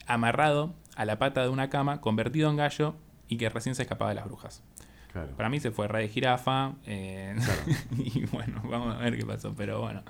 amarrado 0.08 0.74
a 0.96 1.06
la 1.06 1.19
pata 1.19 1.43
de 1.43 1.50
una 1.50 1.69
cama, 1.69 2.02
convertido 2.02 2.50
en 2.50 2.58
gallo 2.58 2.96
y 3.28 3.38
que 3.38 3.48
recién 3.50 3.76
se 3.76 3.84
escapaba 3.84 4.10
de 4.10 4.15
las 4.15 4.26
brujas. 4.26 4.63
Claro. 5.12 5.36
Para 5.36 5.50
mí 5.50 5.60
se 5.60 5.69
fue 5.69 5.88
re 5.88 6.02
de 6.02 6.10
jirafa 6.10 6.74
eh, 6.86 7.36
Claro. 7.36 7.62
y 8.04 8.26
bueno, 8.26 8.62
vamos 8.63 8.96
a 8.96 9.00
ver 9.00 9.17
qué 9.17 9.26
pasó, 9.26 9.54
pero 9.56 9.82
bueno. 9.82 10.02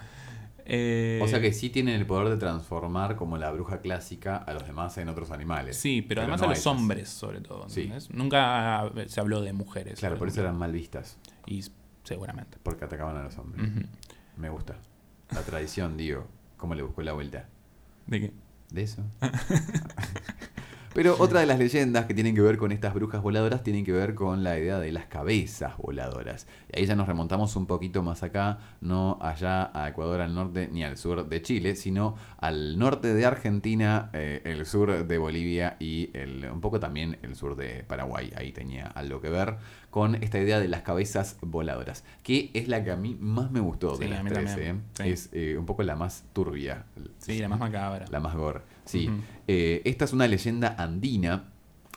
Eh, 0.65 1.19
O 1.21 1.27
sea 1.27 1.41
que 1.41 1.51
sí 1.51 1.69
tienen 1.69 1.95
el 1.95 2.05
poder 2.05 2.29
de 2.29 2.37
transformar 2.37 3.15
como 3.15 3.37
la 3.37 3.51
bruja 3.51 3.81
clásica 3.81 4.37
a 4.37 4.53
los 4.53 4.65
demás 4.65 4.97
en 4.97 5.09
otros 5.09 5.31
animales. 5.31 5.77
Sí, 5.77 6.01
pero, 6.01 6.21
además 6.21 6.41
no 6.41 6.47
a 6.47 6.49
los 6.51 6.65
hombres 6.67 7.09
sobre 7.09 7.41
todo. 7.41 7.67
Sí. 7.69 7.91
Nunca 8.11 8.91
se 9.07 9.19
habló 9.19 9.41
de 9.41 9.53
mujeres. 9.53 9.99
Claro, 9.99 10.17
por 10.17 10.27
eso 10.27 10.41
eran 10.41 10.57
mal 10.57 10.71
vistas. 10.71 11.17
Y 11.45 11.63
seguramente. 12.03 12.57
Porque 12.63 12.85
atacaban 12.85 13.17
a 13.17 13.23
los 13.23 13.37
hombres. 13.37 13.69
Me 14.37 14.49
gusta. 14.49 14.75
La 15.31 15.41
tradición, 15.41 15.97
digo. 15.97 16.27
¿Cómo 16.57 16.75
le 16.75 16.81
buscó 16.83 17.01
la 17.01 17.11
vuelta? 17.11 17.49
¿De 18.07 18.19
qué? 18.21 18.33
¿De 18.69 18.83
eso? 18.83 19.03
Pero 20.93 21.15
otra 21.17 21.39
de 21.39 21.47
las 21.47 21.57
leyendas 21.57 22.05
que 22.05 22.13
tienen 22.13 22.35
que 22.35 22.41
ver 22.41 22.57
con 22.57 22.71
estas 22.71 22.93
brujas 22.93 23.23
voladoras 23.23 23.63
tienen 23.63 23.83
que 23.83 23.91
ver 23.91 24.13
con 24.13 24.43
la 24.43 24.59
idea 24.59 24.77
de 24.77 24.91
las 24.91 25.07
cabezas 25.07 25.75
voladoras. 25.77 26.45
Y 26.71 26.79
ahí 26.79 26.85
ya 26.85 26.95
nos 26.95 27.07
remontamos 27.07 27.55
un 27.55 27.65
poquito 27.65 28.03
más 28.03 28.21
acá, 28.21 28.59
no 28.79 29.17
allá 29.19 29.71
a 29.73 29.89
Ecuador 29.89 30.21
al 30.21 30.35
norte 30.35 30.69
ni 30.71 30.83
al 30.83 30.97
sur 30.97 31.27
de 31.27 31.41
Chile, 31.41 31.75
sino 31.75 32.15
al 32.37 32.77
norte 32.77 33.15
de 33.15 33.25
Argentina, 33.25 34.11
eh, 34.13 34.41
el 34.45 34.67
sur 34.67 35.07
de 35.07 35.17
Bolivia 35.17 35.77
y 35.79 36.11
el, 36.13 36.47
un 36.51 36.61
poco 36.61 36.79
también 36.79 37.17
el 37.23 37.35
sur 37.35 37.55
de 37.55 37.83
Paraguay. 37.83 38.31
Ahí 38.35 38.51
tenía 38.51 38.85
algo 38.85 39.19
que 39.19 39.29
ver 39.29 39.55
con 39.89 40.15
esta 40.15 40.39
idea 40.39 40.59
de 40.59 40.67
las 40.67 40.83
cabezas 40.83 41.37
voladoras, 41.41 42.03
que 42.21 42.51
es 42.53 42.67
la 42.67 42.83
que 42.83 42.91
a 42.91 42.95
mí 42.95 43.17
más 43.19 43.49
me 43.49 43.61
gustó 43.61 43.97
de 43.97 44.07
Sí, 44.07 44.13
a 44.13 44.23
las 44.23 44.31
tres. 44.31 44.57
¿eh? 44.57 44.75
Sí. 44.93 45.09
Es 45.09 45.29
eh, 45.33 45.55
un 45.57 45.65
poco 45.65 45.81
la 45.81 45.95
más 45.95 46.23
turbia. 46.33 46.85
Sí, 47.17 47.39
la 47.39 47.47
más 47.47 47.59
macabra. 47.59 48.05
La 48.11 48.19
más 48.19 48.35
gore. 48.35 48.61
Sí. 48.85 49.09
Eh, 49.47 49.81
esta 49.85 50.05
es 50.05 50.13
una 50.13 50.27
leyenda 50.27 50.75
andina. 50.77 51.49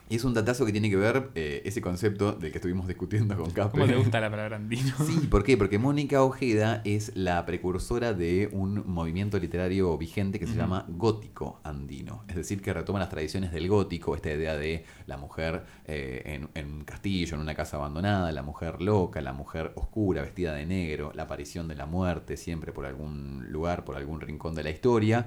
Y 0.09 0.15
es 0.15 0.23
un 0.23 0.35
datazo 0.35 0.65
que 0.65 0.71
tiene 0.71 0.89
que 0.89 0.95
ver 0.95 1.31
eh, 1.35 1.63
ese 1.65 1.81
concepto 1.81 2.31
del 2.31 2.53
que 2.53 2.59
estuvimos 2.59 2.87
discutiendo 2.87 3.37
con 3.37 3.51
Casper. 3.51 3.81
¿Cómo 3.81 3.87
te 3.87 3.97
gusta 3.97 4.21
la 4.21 4.31
palabra 4.31 4.55
andino? 4.55 4.95
Sí, 5.05 5.27
¿por 5.29 5.43
qué? 5.43 5.57
Porque 5.57 5.81
Mónica 5.81 6.23
Ojeda 6.23 6.81
es 6.85 7.11
la 7.17 7.45
precursora 7.45 8.13
de 8.13 8.49
un 8.53 8.85
movimiento 8.87 9.37
literario 9.41 9.99
vigente 9.99 10.39
que 10.39 10.47
se 10.47 10.55
llama 10.55 10.85
gótico 10.87 11.59
andino. 11.65 12.23
Es 12.29 12.37
decir, 12.37 12.63
que 12.63 12.73
retoma 12.73 13.01
las 13.01 13.09
tradiciones 13.09 13.51
del 13.51 13.67
gótico, 13.67 14.15
esta 14.15 14.33
idea 14.33 14.57
de 14.57 14.85
la 15.07 15.17
mujer 15.17 15.65
eh, 15.87 16.23
en, 16.25 16.51
en 16.55 16.73
un 16.73 16.85
castillo, 16.85 17.35
en 17.35 17.41
una 17.41 17.57
casa 17.57 17.77
abandonada, 17.77 18.31
la 18.31 18.43
mujer 18.43 18.81
loca, 18.81 19.21
la 19.21 19.33
mujer 19.33 19.73
oscura, 19.75 20.23
vestida 20.23 20.55
de 20.55 20.67
negro, 20.67 21.11
la 21.17 21.25
aparición 21.25 21.67
de 21.67 21.75
la 21.75 21.87
muerte 21.87 22.37
siempre 22.37 22.71
por 22.71 22.87
algún 22.87 23.47
lugar, 23.51 23.85
por 23.85 23.97
algún 23.97 24.21
rincón 24.21 24.55
de 24.55 24.63
la 24.63 24.71
historia, 24.71 25.27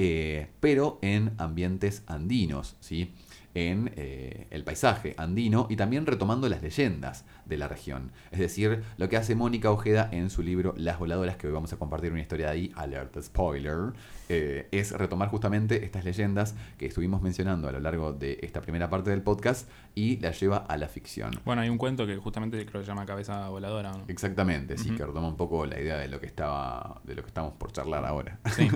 eh, 0.00 0.46
pero 0.60 1.00
en 1.02 1.32
ambientes 1.38 2.04
andinos, 2.06 2.76
¿sí? 2.78 3.10
en 3.54 3.90
eh, 3.96 4.46
el 4.50 4.62
paisaje 4.62 5.14
andino 5.16 5.66
y 5.68 5.74
también 5.74 6.06
retomando 6.06 6.48
las 6.48 6.62
leyendas 6.62 7.24
de 7.48 7.56
la 7.56 7.68
región. 7.68 8.12
Es 8.30 8.38
decir, 8.38 8.82
lo 8.96 9.08
que 9.08 9.16
hace 9.16 9.34
Mónica 9.34 9.70
Ojeda 9.70 10.08
en 10.12 10.30
su 10.30 10.42
libro 10.42 10.74
Las 10.76 10.98
Voladoras, 10.98 11.36
que 11.36 11.46
hoy 11.46 11.52
vamos 11.52 11.72
a 11.72 11.76
compartir 11.76 12.12
una 12.12 12.20
historia 12.20 12.46
de 12.46 12.52
ahí, 12.52 12.72
alerta 12.76 13.22
spoiler, 13.22 13.92
eh, 14.28 14.68
es 14.72 14.92
retomar 14.92 15.28
justamente 15.28 15.84
estas 15.84 16.04
leyendas 16.04 16.54
que 16.76 16.86
estuvimos 16.86 17.22
mencionando 17.22 17.68
a 17.68 17.72
lo 17.72 17.80
largo 17.80 18.12
de 18.12 18.38
esta 18.42 18.60
primera 18.60 18.90
parte 18.90 19.10
del 19.10 19.22
podcast 19.22 19.68
y 19.94 20.18
las 20.18 20.38
lleva 20.38 20.58
a 20.58 20.76
la 20.76 20.88
ficción. 20.88 21.30
Bueno, 21.44 21.62
hay 21.62 21.70
un 21.70 21.78
cuento 21.78 22.06
que 22.06 22.16
justamente 22.16 22.64
creo 22.66 22.80
que 22.80 22.84
se 22.84 22.90
llama 22.90 23.06
Cabeza 23.06 23.48
Voladora. 23.48 23.92
¿no? 23.92 24.04
Exactamente, 24.08 24.76
sí, 24.76 24.90
que 24.90 25.04
retoma 25.04 25.28
un 25.28 25.36
poco 25.36 25.64
la 25.64 25.80
idea 25.80 25.96
de 25.96 26.08
lo 26.08 26.20
que 26.20 26.26
estaba, 26.26 27.00
de 27.04 27.14
lo 27.14 27.22
que 27.22 27.28
estamos 27.28 27.54
por 27.54 27.72
charlar 27.72 28.04
ahora. 28.04 28.38
Sí. 28.54 28.68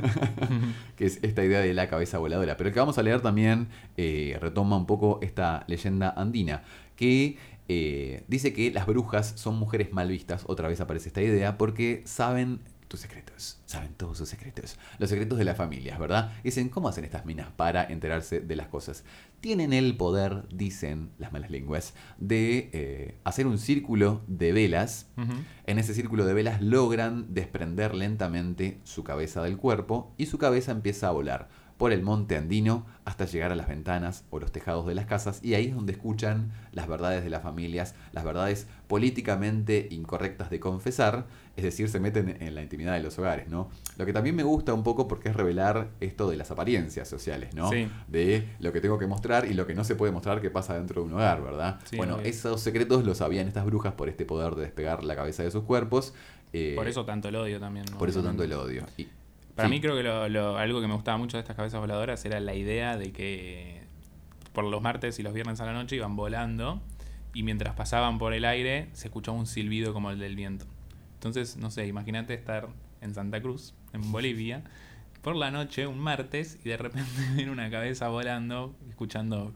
que 0.97 1.07
es 1.07 1.19
esta 1.23 1.45
idea 1.45 1.61
de 1.61 1.75
la 1.75 1.89
cabeza 1.89 2.19
voladora. 2.19 2.57
Pero 2.57 2.69
el 2.69 2.75
que 2.75 2.81
vamos 2.81 2.99
a 2.99 3.03
leer 3.03 3.21
también 3.21 3.69
eh, 3.97 4.39
retoma 4.41 4.77
un 4.77 4.87
poco 4.87 5.19
esta 5.23 5.65
leyenda 5.67 6.15
andina, 6.17 6.63
que 6.97 7.37
eh, 7.73 8.25
dice 8.29 8.53
que 8.53 8.71
las 8.71 8.87
brujas 8.87 9.33
son 9.37 9.57
mujeres 9.57 9.93
mal 9.93 10.09
vistas, 10.09 10.45
otra 10.47 10.69
vez 10.69 10.81
aparece 10.81 11.09
esta 11.09 11.23
idea, 11.23 11.57
porque 11.57 12.03
saben 12.05 12.61
tus 12.87 13.01
secretos, 13.01 13.59
saben 13.65 13.95
todos 13.95 14.19
sus 14.19 14.29
secretos, 14.29 14.77
los 14.99 15.09
secretos 15.09 15.39
de 15.39 15.45
las 15.45 15.57
familias, 15.57 15.99
¿verdad? 15.99 16.33
Dicen, 16.45 16.69
¿cómo 16.69 16.89
hacen 16.89 17.05
estas 17.05 17.25
minas 17.25 17.49
para 17.57 17.85
enterarse 17.85 18.41
de 18.41 18.55
las 18.57 18.69
cosas? 18.69 19.05
Tienen 19.41 19.73
el 19.73 19.97
poder, 19.97 20.47
dicen 20.51 21.11
las 21.19 21.33
malas 21.33 21.51
lenguas, 21.51 21.95
de 22.19 22.69
eh, 22.75 23.19
hacer 23.25 23.47
un 23.47 23.57
círculo 23.57 24.23
de 24.27 24.53
velas. 24.53 25.09
En 25.65 25.79
ese 25.79 25.95
círculo 25.95 26.27
de 26.27 26.35
velas 26.35 26.61
logran 26.61 27.33
desprender 27.33 27.95
lentamente 27.95 28.79
su 28.85 29.05
cabeza 29.05 29.43
del 29.43 29.57
cuerpo 29.57 30.13
y 30.19 30.27
su 30.27 30.37
cabeza 30.37 30.73
empieza 30.73 31.09
a 31.09 31.13
volar 31.13 31.49
por 31.83 31.93
el 31.93 32.03
monte 32.05 32.37
andino 32.37 32.87
hasta 33.05 33.25
llegar 33.25 33.51
a 33.51 33.57
las 33.57 33.67
ventanas 33.67 34.25
o 34.31 34.39
los 34.39 34.53
tejados 34.53 34.87
de 34.87 34.95
las 34.95 35.07
casas 35.07 35.41
y 35.43 35.55
ahí 35.55 35.67
es 35.67 35.75
donde 35.75 35.91
escuchan 35.91 36.53
las 36.71 36.87
verdades 36.87 37.25
de 37.25 37.29
las 37.29 37.43
familias, 37.43 37.97
las 38.13 38.23
verdades 38.23 38.69
políticamente 38.87 39.89
incorrectas 39.91 40.49
de 40.49 40.61
confesar, 40.61 41.27
es 41.57 41.65
decir, 41.65 41.89
se 41.89 41.99
meten 41.99 42.37
en 42.41 42.55
la 42.55 42.63
intimidad 42.63 42.93
de 42.95 43.03
los 43.03 43.19
hogares, 43.19 43.49
¿no? 43.49 43.69
Lo 43.99 44.07
que 44.07 44.13
también 44.13 44.37
me 44.37 44.45
gusta 44.45 44.73
un 44.75 44.85
poco 44.85 45.09
porque 45.09 45.31
es 45.31 45.35
revelar 45.35 45.89
esto 45.99 46.31
de 46.31 46.37
las 46.37 46.53
apariencias 46.53 47.09
sociales, 47.09 47.53
¿no? 47.53 47.69
Sí. 47.69 47.89
De 48.07 48.47
lo 48.61 48.73
que 48.73 48.81
tengo 48.81 48.97
que 48.97 49.09
mostrar 49.09 49.47
y 49.51 49.55
lo 49.55 49.67
que 49.67 49.75
no 49.75 49.83
se 49.83 49.97
puede 49.97 50.13
mostrar 50.13 50.41
que 50.41 50.51
pasa 50.51 50.75
dentro 50.75 51.03
de 51.03 51.09
un 51.09 51.15
hogar, 51.15 51.43
¿verdad? 51.43 51.81
Sí, 51.91 51.97
bueno, 51.97 52.21
esos 52.21 52.61
secretos 52.61 53.05
los 53.05 53.19
sabían 53.19 53.49
estas 53.49 53.65
brujas 53.65 53.95
por 53.95 54.09
este 54.09 54.25
poder 54.25 54.55
de 54.55 54.63
despegar 54.63 55.03
la 55.03 55.17
cabeza 55.17 55.43
de 55.43 55.51
sus 55.51 55.65
cuerpos. 55.65 56.15
eh, 56.53 56.75
Por 56.77 56.87
eso 56.87 57.05
tanto 57.05 57.29
el 57.29 57.35
odio 57.35 57.59
también. 57.59 57.87
¿no? 57.91 57.99
por 57.99 58.09
eso 58.09 58.23
tanto 58.23 58.45
el 58.45 58.53
odio. 58.53 58.87
Y- 58.97 59.09
Para 59.55 59.69
sí. 59.69 59.75
mí 59.75 59.81
creo 59.81 59.95
que 59.97 60.03
lo- 60.03 60.29
lo- 60.29 60.57
algo 60.57 60.81
que 60.81 60.89
me 60.89 60.95
gustaba 60.95 61.19
mucho 61.19 61.37
de 61.37 61.43
estas 61.43 61.57
cabezas 61.57 61.81
voladoras 61.81 62.25
era 62.25 62.41
la 62.41 62.55
idea 62.55 62.97
de 62.97 63.13
que 63.13 63.83
por 64.53 64.65
los 64.65 64.81
martes 64.83 65.19
y 65.19 65.23
los 65.23 65.33
viernes 65.35 65.61
a 65.61 65.67
la 65.67 65.73
noche 65.73 65.97
iban 65.97 66.17
volando 66.17 66.81
y 67.35 67.43
mientras 67.43 67.75
pasaban 67.75 68.19
por 68.19 68.35
el 68.35 68.45
aire 68.45 68.89
se 68.93 69.09
escuchaba 69.09 69.37
un 69.39 69.47
silbido 69.47 69.93
como 69.93 70.11
el 70.11 70.19
del 70.19 70.37
viento. 70.37 70.67
Entonces, 71.15 71.57
no 71.57 71.71
sé, 71.71 71.87
imagínate 71.87 72.35
estar 72.35 72.69
en 73.01 73.15
Santa 73.15 73.41
Cruz, 73.41 73.75
en 73.93 74.11
Bolivia, 74.13 74.63
por 75.23 75.37
la 75.37 75.51
noche, 75.51 75.87
un 75.87 75.99
martes, 76.01 76.59
y 76.65 76.69
de 76.69 76.77
repente 76.77 77.09
ver 77.37 77.49
una 77.51 77.71
cabeza 77.71 78.09
volando, 78.09 78.75
escuchando... 78.89 79.55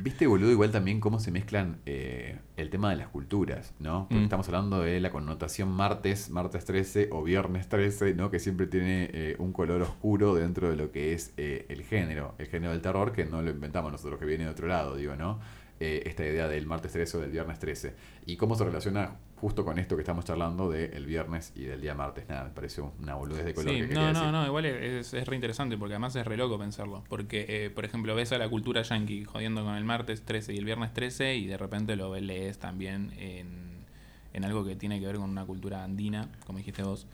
Viste, 0.00 0.26
boludo, 0.26 0.50
igual 0.50 0.70
también 0.70 1.00
cómo 1.00 1.18
se 1.18 1.30
mezclan 1.30 1.78
eh, 1.86 2.38
el 2.56 2.70
tema 2.70 2.90
de 2.90 2.96
las 2.96 3.08
culturas, 3.08 3.74
¿no? 3.80 4.02
Porque 4.08 4.20
Mm. 4.20 4.24
estamos 4.24 4.46
hablando 4.48 4.80
de 4.80 5.00
la 5.00 5.10
connotación 5.10 5.70
martes, 5.70 6.30
martes 6.30 6.64
13 6.64 7.08
o 7.10 7.22
viernes 7.22 7.68
13, 7.68 8.14
¿no? 8.14 8.30
Que 8.30 8.38
siempre 8.38 8.66
tiene 8.66 9.10
eh, 9.12 9.36
un 9.38 9.52
color 9.52 9.82
oscuro 9.82 10.34
dentro 10.34 10.70
de 10.70 10.76
lo 10.76 10.92
que 10.92 11.12
es 11.14 11.32
eh, 11.36 11.66
el 11.68 11.82
género, 11.82 12.34
el 12.38 12.46
género 12.46 12.72
del 12.72 12.80
terror, 12.82 13.12
que 13.12 13.24
no 13.24 13.42
lo 13.42 13.50
inventamos 13.50 13.90
nosotros, 13.90 14.18
que 14.20 14.26
viene 14.26 14.44
de 14.44 14.50
otro 14.50 14.68
lado, 14.68 14.96
digo, 14.96 15.16
¿no? 15.16 15.40
Eh, 15.80 16.02
esta 16.06 16.24
idea 16.24 16.48
del 16.48 16.66
martes 16.66 16.90
13 16.92 17.18
o 17.18 17.20
del 17.20 17.30
viernes 17.30 17.60
13. 17.60 17.94
Y 18.26 18.36
cómo 18.36 18.56
se 18.56 18.64
relaciona 18.64 19.16
justo 19.36 19.64
con 19.64 19.78
esto 19.78 19.94
que 19.94 20.02
estamos 20.02 20.24
charlando 20.24 20.68
del 20.70 21.06
viernes 21.06 21.52
y 21.54 21.62
del 21.62 21.80
día 21.80 21.94
martes. 21.94 22.28
Nada, 22.28 22.44
me 22.44 22.50
pareció 22.50 22.92
una 23.00 23.14
boludez 23.14 23.44
de 23.44 23.54
color 23.54 23.70
Sí, 23.70 23.80
que 23.82 23.88
quería 23.88 24.00
no, 24.00 24.08
decir. 24.08 24.24
no, 24.24 24.32
no, 24.32 24.46
igual 24.46 24.64
es, 24.66 25.14
es 25.14 25.28
re 25.28 25.36
interesante 25.36 25.78
porque 25.78 25.94
además 25.94 26.16
es 26.16 26.26
re 26.26 26.36
loco 26.36 26.58
pensarlo. 26.58 27.04
Porque, 27.08 27.46
eh, 27.48 27.70
por 27.70 27.84
ejemplo, 27.84 28.14
ves 28.16 28.32
a 28.32 28.38
la 28.38 28.48
cultura 28.48 28.82
yankee 28.82 29.24
jodiendo 29.24 29.62
con 29.62 29.76
el 29.76 29.84
martes 29.84 30.22
13 30.22 30.52
y 30.54 30.58
el 30.58 30.64
viernes 30.64 30.92
13 30.92 31.36
y 31.36 31.46
de 31.46 31.56
repente 31.56 31.94
lo 31.94 32.12
lees 32.16 32.58
también 32.58 33.12
en, 33.16 33.84
en 34.32 34.44
algo 34.44 34.64
que 34.64 34.74
tiene 34.74 34.98
que 34.98 35.06
ver 35.06 35.16
con 35.16 35.30
una 35.30 35.46
cultura 35.46 35.84
andina, 35.84 36.28
como 36.44 36.58
dijiste 36.58 36.82
vos, 36.82 37.06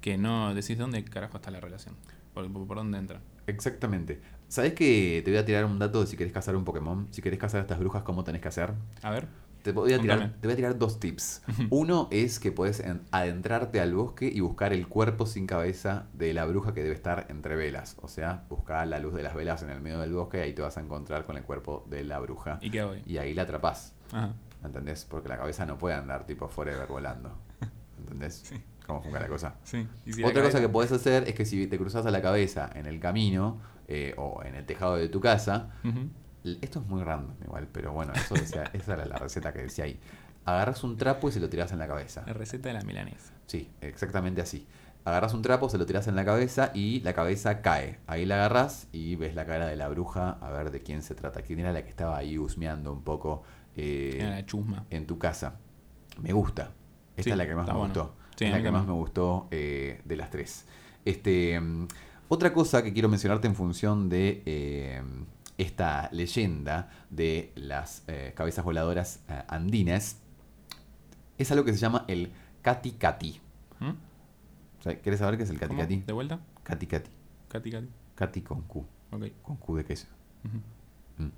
que 0.00 0.18
no 0.18 0.52
decís 0.56 0.76
dónde 0.76 1.04
carajo 1.04 1.36
está 1.36 1.52
la 1.52 1.60
relación, 1.60 1.94
por, 2.34 2.50
por 2.52 2.76
dónde 2.78 2.98
entra. 2.98 3.20
Exactamente. 3.46 4.20
¿Sabés 4.52 4.74
que 4.74 5.22
te 5.24 5.30
voy 5.30 5.38
a 5.38 5.46
tirar 5.46 5.64
un 5.64 5.78
dato 5.78 6.02
de 6.02 6.06
si 6.06 6.14
querés 6.14 6.30
cazar 6.30 6.54
un 6.56 6.64
Pokémon? 6.66 7.08
Si 7.10 7.22
querés 7.22 7.38
cazar 7.38 7.60
a 7.60 7.62
estas 7.62 7.78
brujas, 7.78 8.02
¿cómo 8.02 8.22
tenés 8.22 8.42
que 8.42 8.48
hacer? 8.48 8.74
A 9.02 9.08
ver, 9.10 9.26
Te 9.62 9.72
voy 9.72 9.94
a 9.94 9.98
tirar, 9.98 10.18
Contame. 10.18 10.38
te 10.42 10.46
voy 10.46 10.52
a 10.52 10.56
tirar 10.56 10.78
dos 10.78 11.00
tips. 11.00 11.40
Uno 11.70 12.08
es 12.10 12.38
que 12.38 12.52
puedes 12.52 12.80
en- 12.80 13.00
adentrarte 13.12 13.80
al 13.80 13.94
bosque 13.94 14.26
y 14.26 14.40
buscar 14.40 14.74
el 14.74 14.88
cuerpo 14.88 15.24
sin 15.24 15.46
cabeza 15.46 16.04
de 16.12 16.34
la 16.34 16.44
bruja 16.44 16.74
que 16.74 16.82
debe 16.82 16.94
estar 16.94 17.24
entre 17.30 17.56
velas. 17.56 17.96
O 18.02 18.08
sea, 18.08 18.44
buscar 18.50 18.86
la 18.88 18.98
luz 18.98 19.14
de 19.14 19.22
las 19.22 19.34
velas 19.34 19.62
en 19.62 19.70
el 19.70 19.80
medio 19.80 20.00
del 20.00 20.12
bosque 20.12 20.36
y 20.36 20.40
ahí 20.42 20.52
te 20.52 20.60
vas 20.60 20.76
a 20.76 20.80
encontrar 20.82 21.24
con 21.24 21.38
el 21.38 21.44
cuerpo 21.44 21.86
de 21.88 22.04
la 22.04 22.18
bruja. 22.18 22.58
¿y 22.60 22.70
qué 22.70 22.84
voy? 22.84 23.02
Y 23.06 23.16
ahí 23.16 23.32
la 23.32 23.42
atrapás. 23.44 23.94
Ajá. 24.12 24.34
¿Entendés? 24.62 25.06
Porque 25.08 25.30
la 25.30 25.38
cabeza 25.38 25.64
no 25.64 25.78
puede 25.78 25.94
andar 25.94 26.26
tipo 26.26 26.46
forever 26.48 26.86
volando. 26.88 27.30
¿Entendés? 27.98 28.42
Sí. 28.50 28.60
¿Cómo 28.86 29.00
funciona 29.00 29.24
la 29.24 29.30
cosa? 29.32 29.54
Sí. 29.62 29.86
¿Y 30.04 30.12
si 30.12 30.20
la 30.22 30.26
Otra 30.28 30.42
cosa 30.42 30.60
que 30.60 30.68
podés 30.68 30.90
hacer 30.90 31.22
es 31.28 31.34
que 31.36 31.44
si 31.46 31.68
te 31.68 31.78
cruzas 31.78 32.04
a 32.04 32.10
la 32.10 32.20
cabeza 32.20 32.68
en 32.74 32.86
el 32.86 32.98
camino 32.98 33.60
eh, 33.88 34.14
o 34.18 34.42
en 34.44 34.54
el 34.54 34.64
tejado 34.66 34.96
de 34.96 35.08
tu 35.08 35.20
casa, 35.20 35.70
Esto 36.44 36.80
es 36.80 36.86
muy 36.86 37.02
random 37.04 37.36
igual, 37.44 37.68
pero 37.70 37.92
bueno, 37.92 38.12
eso 38.14 38.34
decía- 38.34 38.64
esa 38.72 38.94
era 38.94 39.06
la 39.06 39.16
receta 39.16 39.52
que 39.52 39.62
decía 39.62 39.84
ahí. 39.84 39.98
Agarras 40.44 40.82
un 40.82 40.96
trapo 40.96 41.28
y 41.28 41.32
se 41.32 41.38
lo 41.38 41.48
tirás 41.48 41.70
en 41.72 41.78
la 41.78 41.86
cabeza. 41.86 42.24
La 42.26 42.32
receta 42.32 42.68
de 42.68 42.74
la 42.74 42.82
milanesa. 42.82 43.32
Sí, 43.46 43.70
exactamente 43.80 44.40
así. 44.40 44.66
Agarras 45.04 45.34
un 45.34 45.42
trapo, 45.42 45.68
se 45.68 45.78
lo 45.78 45.86
tirás 45.86 46.08
en 46.08 46.16
la 46.16 46.24
cabeza 46.24 46.70
y 46.74 47.00
la 47.00 47.12
cabeza 47.12 47.60
cae. 47.62 47.98
Ahí 48.08 48.24
la 48.24 48.36
agarras 48.36 48.88
y 48.92 49.14
ves 49.16 49.34
la 49.36 49.46
cara 49.46 49.66
de 49.66 49.76
la 49.76 49.88
bruja, 49.88 50.30
a 50.40 50.50
ver 50.50 50.70
de 50.72 50.80
quién 50.82 51.02
se 51.02 51.14
trata. 51.14 51.42
¿Quién 51.42 51.60
era 51.60 51.72
la 51.72 51.82
que 51.84 51.90
estaba 51.90 52.16
ahí 52.16 52.38
husmeando 52.38 52.92
un 52.92 53.02
poco 53.02 53.42
eh, 53.76 54.18
la 54.20 54.44
chusma. 54.46 54.84
en 54.90 55.06
tu 55.06 55.18
casa? 55.18 55.58
Me 56.20 56.32
gusta. 56.32 56.72
Esta 57.16 57.22
Sí, 57.22 57.30
es 57.30 57.36
la 57.36 57.46
que 57.46 57.54
más 57.54 57.66
me 57.66 57.72
bueno. 57.74 57.86
gustó. 57.86 58.16
Sí, 58.36 58.44
es 58.46 58.50
la 58.52 58.62
que 58.62 58.70
más 58.72 58.86
me 58.86 58.92
gustó 58.92 59.46
eh, 59.52 60.00
de 60.04 60.16
las 60.16 60.30
tres. 60.30 60.66
Este, 61.04 61.60
mm, 61.60 61.86
otra 62.32 62.54
cosa 62.54 62.82
que 62.82 62.94
quiero 62.94 63.10
mencionarte 63.10 63.46
en 63.46 63.54
función 63.54 64.08
de 64.08 64.42
eh, 64.46 65.02
esta 65.58 66.08
leyenda 66.12 66.88
de 67.10 67.52
las 67.56 68.04
eh, 68.08 68.32
cabezas 68.34 68.64
voladoras 68.64 69.22
eh, 69.28 69.42
andinas 69.48 70.16
es 71.36 71.52
algo 71.52 71.62
que 71.62 71.74
se 71.74 71.78
llama 71.78 72.06
el 72.08 72.32
Cati 72.62 72.92
Cati. 72.92 73.38
¿Mm? 73.80 73.90
O 73.90 74.82
sea, 74.82 74.98
¿Quieres 74.98 75.18
saber 75.18 75.36
qué 75.36 75.42
es 75.42 75.50
el 75.50 75.58
Cati. 75.58 75.76
Cati? 75.76 75.96
¿De 76.06 76.12
vuelta? 76.14 76.40
Cati 76.62 76.86
Cati. 76.86 77.10
Cati, 77.48 77.70
cati. 77.70 77.88
Cati 78.14 78.40
con 78.40 78.62
Q. 78.62 78.86
Ok. 79.10 79.24
Con 79.42 79.56
Q 79.56 79.76
de 79.76 79.84
queso. 79.84 80.06
Mm. 81.18 81.28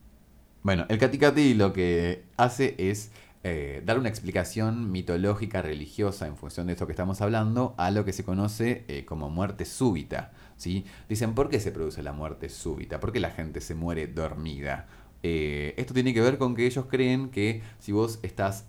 Bueno, 0.63 0.87
el 0.89 0.99
Cati 0.99 1.19
Cati 1.19 1.55
lo 1.55 1.73
que 1.73 2.25
hace 2.37 2.77
es 2.79 3.11
eh, 3.45 3.83
dar 3.87 3.99
una 3.99 4.09
explicación 4.09 4.91
mitológica, 4.91 5.63
religiosa, 5.63 6.27
en 6.27 6.37
función 6.37 6.67
de 6.67 6.73
esto 6.73 6.87
que 6.87 6.93
estamos 6.93 7.21
hablando, 7.21 7.75
a 7.79 7.93
lo 7.93 8.05
que 8.05 8.13
se 8.13 8.25
conoce 8.25 8.85
eh, 8.89 9.05
como 9.05 9.31
muerte 9.31 9.65
súbita. 9.65 10.33
¿sí? 10.57 10.85
Dicen, 11.09 11.35
¿por 11.35 11.49
qué 11.49 11.61
se 11.61 11.71
produce 11.71 12.03
la 12.03 12.13
muerte 12.13 12.49
súbita? 12.49 12.99
¿Por 12.99 13.13
qué 13.13 13.21
la 13.21 13.31
gente 13.31 13.61
se 13.61 13.77
muere 13.77 14.09
dormida? 14.09 14.89
Eh, 15.23 15.75
esto 15.77 15.95
tiene 15.95 16.13
que 16.13 16.21
ver 16.21 16.37
con 16.37 16.55
que 16.57 16.67
ellos 16.67 16.87
creen 16.87 17.31
que 17.31 17.63
si 17.79 17.93
vos 17.93 18.19
estás 18.23 18.67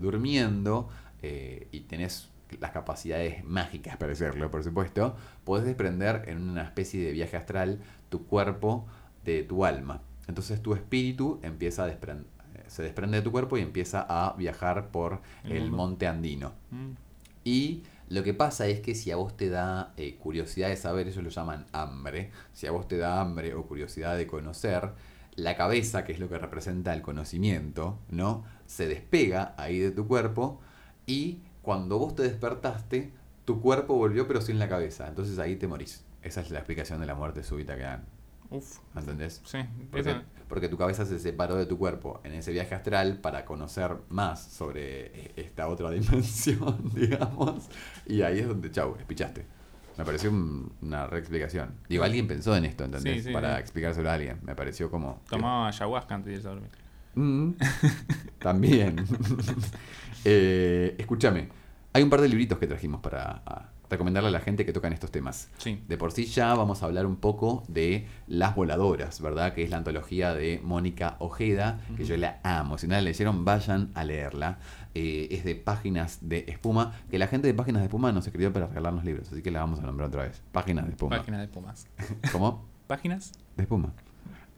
durmiendo 0.00 0.88
y 1.20 1.80
tenés 1.80 2.28
las 2.60 2.70
capacidades 2.70 3.44
mágicas 3.44 3.96
para 3.96 4.12
hacerlo, 4.12 4.50
por 4.50 4.64
supuesto, 4.64 5.16
podés 5.44 5.66
desprender 5.66 6.24
en 6.28 6.48
una 6.48 6.62
especie 6.62 7.04
de 7.04 7.12
viaje 7.12 7.36
astral 7.36 7.80
tu 8.08 8.26
cuerpo 8.26 8.86
de 9.24 9.42
tu 9.42 9.64
alma. 9.66 10.00
Entonces 10.28 10.62
tu 10.62 10.74
espíritu 10.74 11.40
empieza 11.42 11.84
a 11.84 11.88
desprend- 11.88 12.24
eh, 12.24 12.37
se 12.68 12.82
desprende 12.82 13.18
de 13.18 13.22
tu 13.22 13.32
cuerpo 13.32 13.58
y 13.58 13.62
empieza 13.62 14.06
a 14.08 14.34
viajar 14.36 14.90
por 14.90 15.20
El 15.44 15.70
monte 15.70 16.06
andino. 16.06 16.52
Mm. 16.70 16.92
Y 17.44 17.82
lo 18.08 18.22
que 18.22 18.34
pasa 18.34 18.66
es 18.66 18.80
que 18.80 18.94
si 18.94 19.10
a 19.10 19.16
vos 19.16 19.36
te 19.36 19.50
da 19.50 19.92
eh, 19.96 20.16
curiosidad 20.16 20.68
de 20.68 20.76
saber, 20.76 21.08
ellos 21.08 21.22
lo 21.22 21.30
llaman 21.30 21.66
hambre, 21.72 22.30
si 22.52 22.66
a 22.66 22.70
vos 22.70 22.88
te 22.88 22.96
da 22.96 23.20
hambre 23.20 23.54
o 23.54 23.66
curiosidad 23.66 24.16
de 24.16 24.26
conocer, 24.26 24.92
la 25.36 25.56
cabeza, 25.56 26.04
que 26.04 26.12
es 26.12 26.18
lo 26.18 26.28
que 26.28 26.38
representa 26.38 26.92
el 26.94 27.02
conocimiento, 27.02 27.98
¿no? 28.10 28.44
Se 28.66 28.88
despega 28.88 29.54
ahí 29.56 29.78
de 29.78 29.90
tu 29.92 30.08
cuerpo 30.08 30.60
y 31.06 31.42
cuando 31.62 31.98
vos 31.98 32.14
te 32.14 32.22
despertaste, 32.24 33.12
tu 33.44 33.60
cuerpo 33.60 33.94
volvió 33.94 34.26
pero 34.26 34.40
sin 34.40 34.58
la 34.58 34.68
cabeza. 34.68 35.06
Entonces 35.06 35.38
ahí 35.38 35.56
te 35.56 35.68
morís. 35.68 36.04
Esa 36.22 36.40
es 36.40 36.50
la 36.50 36.58
explicación 36.58 37.00
de 37.00 37.06
la 37.06 37.14
muerte 37.14 37.44
súbita 37.44 37.76
que 37.76 37.82
dan. 37.82 38.17
Uf. 38.50 38.78
¿Entendés? 38.96 39.40
Sí. 39.44 39.58
Porque, 39.90 40.10
Esa- 40.10 40.22
porque 40.48 40.68
tu 40.68 40.78
cabeza 40.78 41.04
se 41.04 41.18
separó 41.18 41.56
de 41.56 41.66
tu 41.66 41.76
cuerpo 41.78 42.20
en 42.24 42.32
ese 42.32 42.50
viaje 42.52 42.74
astral 42.74 43.18
para 43.18 43.44
conocer 43.44 43.96
más 44.08 44.42
sobre 44.42 45.06
eh, 45.06 45.32
esta 45.36 45.68
otra 45.68 45.90
dimensión, 45.92 46.90
digamos. 46.94 47.68
Y 48.06 48.22
ahí 48.22 48.38
es 48.38 48.48
donde, 48.48 48.70
chau, 48.70 48.96
espichaste. 48.98 49.44
Me 49.98 50.04
pareció 50.04 50.30
un- 50.30 50.72
una 50.80 51.06
reexplicación. 51.08 51.74
Digo, 51.88 52.04
alguien 52.04 52.26
pensó 52.28 52.56
en 52.56 52.64
esto, 52.64 52.84
¿entendés? 52.84 53.16
Sí, 53.16 53.28
sí, 53.28 53.32
para 53.32 53.56
sí. 53.56 53.60
explicárselo 53.62 54.08
a 54.08 54.14
alguien. 54.14 54.38
Me 54.44 54.54
pareció 54.54 54.90
como... 54.90 55.20
Tomaba 55.28 55.68
ayahuasca 55.68 56.14
antes 56.14 56.26
de 56.30 56.34
irse 56.36 56.46
a 56.48 56.52
dormir. 56.52 56.70
Mm, 57.16 57.50
también. 58.38 59.04
Eh, 60.24 60.94
escúchame, 60.98 61.48
hay 61.92 62.02
un 62.02 62.10
par 62.10 62.20
de 62.20 62.28
libritos 62.28 62.58
que 62.58 62.66
trajimos 62.66 63.00
para 63.00 63.42
a, 63.44 63.70
recomendarle 63.90 64.28
a 64.28 64.32
la 64.32 64.40
gente 64.40 64.64
que 64.64 64.72
tocan 64.72 64.92
estos 64.92 65.10
temas. 65.10 65.50
Sí. 65.58 65.82
De 65.88 65.96
por 65.96 66.12
sí 66.12 66.24
ya 66.26 66.54
vamos 66.54 66.82
a 66.82 66.86
hablar 66.86 67.06
un 67.06 67.16
poco 67.16 67.64
de 67.68 68.06
Las 68.26 68.54
Voladoras, 68.54 69.20
¿verdad? 69.20 69.54
Que 69.54 69.62
es 69.62 69.70
la 69.70 69.78
antología 69.78 70.34
de 70.34 70.60
Mónica 70.62 71.16
Ojeda, 71.18 71.80
que 71.96 72.04
yo 72.04 72.16
la 72.16 72.40
amo. 72.42 72.78
Si 72.78 72.86
no 72.86 72.94
la 72.94 73.02
leyeron, 73.02 73.44
vayan 73.44 73.90
a 73.94 74.04
leerla. 74.04 74.58
Eh, 74.94 75.28
es 75.30 75.44
de 75.44 75.54
Páginas 75.54 76.18
de 76.22 76.44
Espuma, 76.48 76.94
que 77.10 77.18
la 77.18 77.28
gente 77.28 77.46
de 77.46 77.54
Páginas 77.54 77.82
de 77.82 77.86
Espuma 77.86 78.10
nos 78.10 78.26
escribió 78.26 78.52
para 78.52 78.66
regalarnos 78.66 79.04
libros, 79.04 79.30
así 79.30 79.42
que 79.42 79.50
la 79.50 79.60
vamos 79.60 79.78
a 79.78 79.82
nombrar 79.82 80.08
otra 80.08 80.22
vez. 80.24 80.42
Páginas 80.50 80.86
de 80.86 80.92
Espuma. 80.92 81.18
Páginas 81.18 81.40
de 81.40 81.48
Pumas. 81.48 81.86
¿Cómo? 82.32 82.66
¿Páginas? 82.88 83.32
De 83.54 83.64
espuma. 83.64 83.92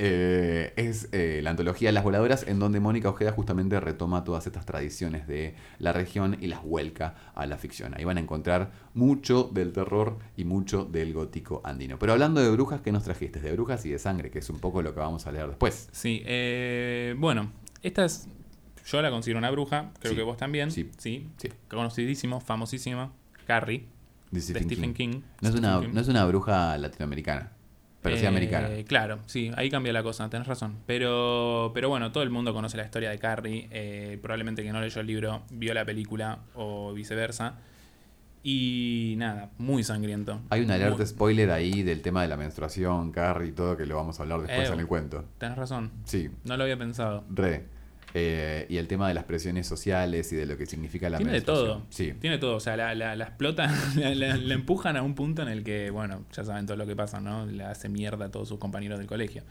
Eh, 0.03 0.73
es 0.77 1.11
eh, 1.13 1.41
la 1.43 1.51
antología 1.51 1.93
Las 1.93 2.05
Voladoras, 2.05 2.47
en 2.49 2.59
donde 2.59 2.81
Mónica 2.81 3.11
Ojeda 3.11 3.33
justamente 3.33 3.79
retoma 3.81 4.25
todas 4.25 4.47
estas 4.47 4.65
tradiciones 4.65 5.27
de 5.27 5.55
la 5.79 5.93
región 5.93 6.39
y 6.41 6.47
las 6.47 6.63
vuelca 6.63 7.15
a 7.35 7.45
la 7.45 7.59
ficción. 7.59 7.93
Ahí 7.95 8.05
van 8.05 8.17
a 8.17 8.21
encontrar 8.21 8.71
mucho 8.95 9.51
del 9.53 9.73
terror 9.75 10.17
y 10.39 10.45
mucho 10.45 10.87
del 10.87 11.13
gótico 11.13 11.61
andino. 11.65 11.99
Pero 11.99 12.13
hablando 12.15 12.41
de 12.41 12.51
brujas, 12.51 12.81
¿qué 12.81 12.93
nos 12.93 13.05
trajiste? 13.05 13.41
De 13.41 13.53
brujas 13.53 13.85
y 13.85 13.91
de 13.91 13.99
sangre, 13.99 14.31
que 14.31 14.39
es 14.39 14.49
un 14.49 14.59
poco 14.59 14.81
lo 14.81 14.95
que 14.95 15.01
vamos 15.01 15.27
a 15.27 15.33
leer 15.33 15.49
después. 15.49 15.91
Sí. 15.93 16.23
eh, 16.25 17.15
bueno, 17.19 17.53
esta 17.83 18.07
es. 18.07 18.27
Yo 18.87 19.03
la 19.03 19.11
considero 19.11 19.39
una 19.39 19.51
bruja. 19.51 19.93
Creo 20.01 20.13
Sí. 20.13 20.17
que 20.17 20.23
vos 20.23 20.39
también. 20.39 20.71
Sí. 20.71 20.91
Sí. 20.97 21.29
Sí. 21.37 21.51
Conocidísimo, 21.69 22.41
famosísimo. 22.41 23.13
Carrie. 23.47 23.85
De 24.31 24.41
de 24.41 24.61
Stephen 24.63 24.95
King. 24.95 25.21
No 25.43 25.49
es, 25.51 25.55
una, 25.55 25.81
King. 25.81 25.89
no 25.93 26.01
es 26.01 26.09
una 26.09 26.25
bruja 26.25 26.79
latinoamericana. 26.79 27.53
Pero 28.03 28.17
sí 28.17 28.25
Eh, 28.25 28.29
americana. 28.29 28.69
Claro, 28.87 29.19
sí, 29.27 29.51
ahí 29.57 29.69
cambia 29.71 29.93
la 29.93 30.03
cosa, 30.03 30.29
tenés 30.31 30.47
razón. 30.47 30.77
Pero, 30.87 31.71
pero 31.75 31.89
bueno, 31.91 32.13
todo 32.13 32.23
el 32.23 32.31
mundo 32.31 32.55
conoce 32.55 32.77
la 32.79 32.85
historia 32.85 33.11
de 33.11 33.19
Carrie. 33.19 33.69
eh, 33.71 34.19
probablemente 34.23 34.63
que 34.63 34.73
no 34.73 34.81
leyó 34.81 35.01
el 35.01 35.07
libro, 35.07 35.43
vio 35.51 35.75
la 35.75 35.85
película 35.85 36.39
o 36.55 36.93
viceversa. 36.95 37.55
Y 38.43 39.17
nada, 39.19 39.51
muy 39.59 39.85
sangriento. 39.85 40.41
Hay 40.49 40.63
una 40.63 40.75
alerta 40.75 40.97
Muy- 40.97 41.07
spoiler 41.07 41.51
ahí 41.51 41.83
del 41.83 42.01
tema 42.01 42.23
de 42.23 42.29
la 42.29 42.39
menstruación, 42.39 43.13
Carrie 43.13 43.51
y 43.51 43.53
todo, 43.53 43.77
que 43.77 43.85
lo 43.85 43.97
vamos 43.97 44.19
a 44.19 44.23
hablar 44.23 44.41
después 44.41 44.71
Eh, 44.71 44.73
en 44.73 44.81
el 44.81 44.87
cuento. 44.87 45.25
Tenés 45.37 45.59
razón, 45.59 45.91
Sí, 46.05 46.31
no 46.45 46.57
lo 46.57 46.63
había 46.63 46.79
pensado. 46.79 47.25
re. 47.31 47.67
Eh, 48.15 48.67
y 48.69 48.77
el 48.79 48.89
tema 48.89 49.07
de 49.07 49.15
las 49.15 49.25
presiones 49.25 49.67
sociales 49.67 50.33
y 50.33 50.37
de 50.37 50.45
lo 50.47 50.57
que 50.57 50.67
significa 50.67 51.09
la 51.09 51.19
Tiene 51.19 51.33
de 51.33 51.41
todo. 51.43 51.83
Sí. 51.91 52.13
Tiene 52.21 52.39
todo. 52.39 52.57
O 52.57 52.61
sea, 52.61 52.77
la, 52.77 52.95
la, 52.95 53.15
la 53.15 53.25
explotan, 53.25 53.71
la, 53.97 54.15
la- 54.15 54.37
la 54.37 54.55
empujan 54.55 54.97
a 54.97 55.03
un 55.03 55.15
punto 55.15 55.43
en 55.43 55.49
el 55.49 55.63
que, 55.63 55.91
bueno, 55.91 56.25
ya 56.33 56.43
saben 56.45 56.67
todo 56.67 56.77
lo 56.77 56.87
que 56.87 56.97
pasa, 56.97 57.21
¿no? 57.21 57.47
Le 57.47 57.63
hace 57.65 57.89
mierda 57.89 58.27
a 58.27 58.31
todos 58.31 58.49
sus 58.49 58.59
compañeros 58.59 58.99
del 58.99 59.07
colegio. 59.07 59.43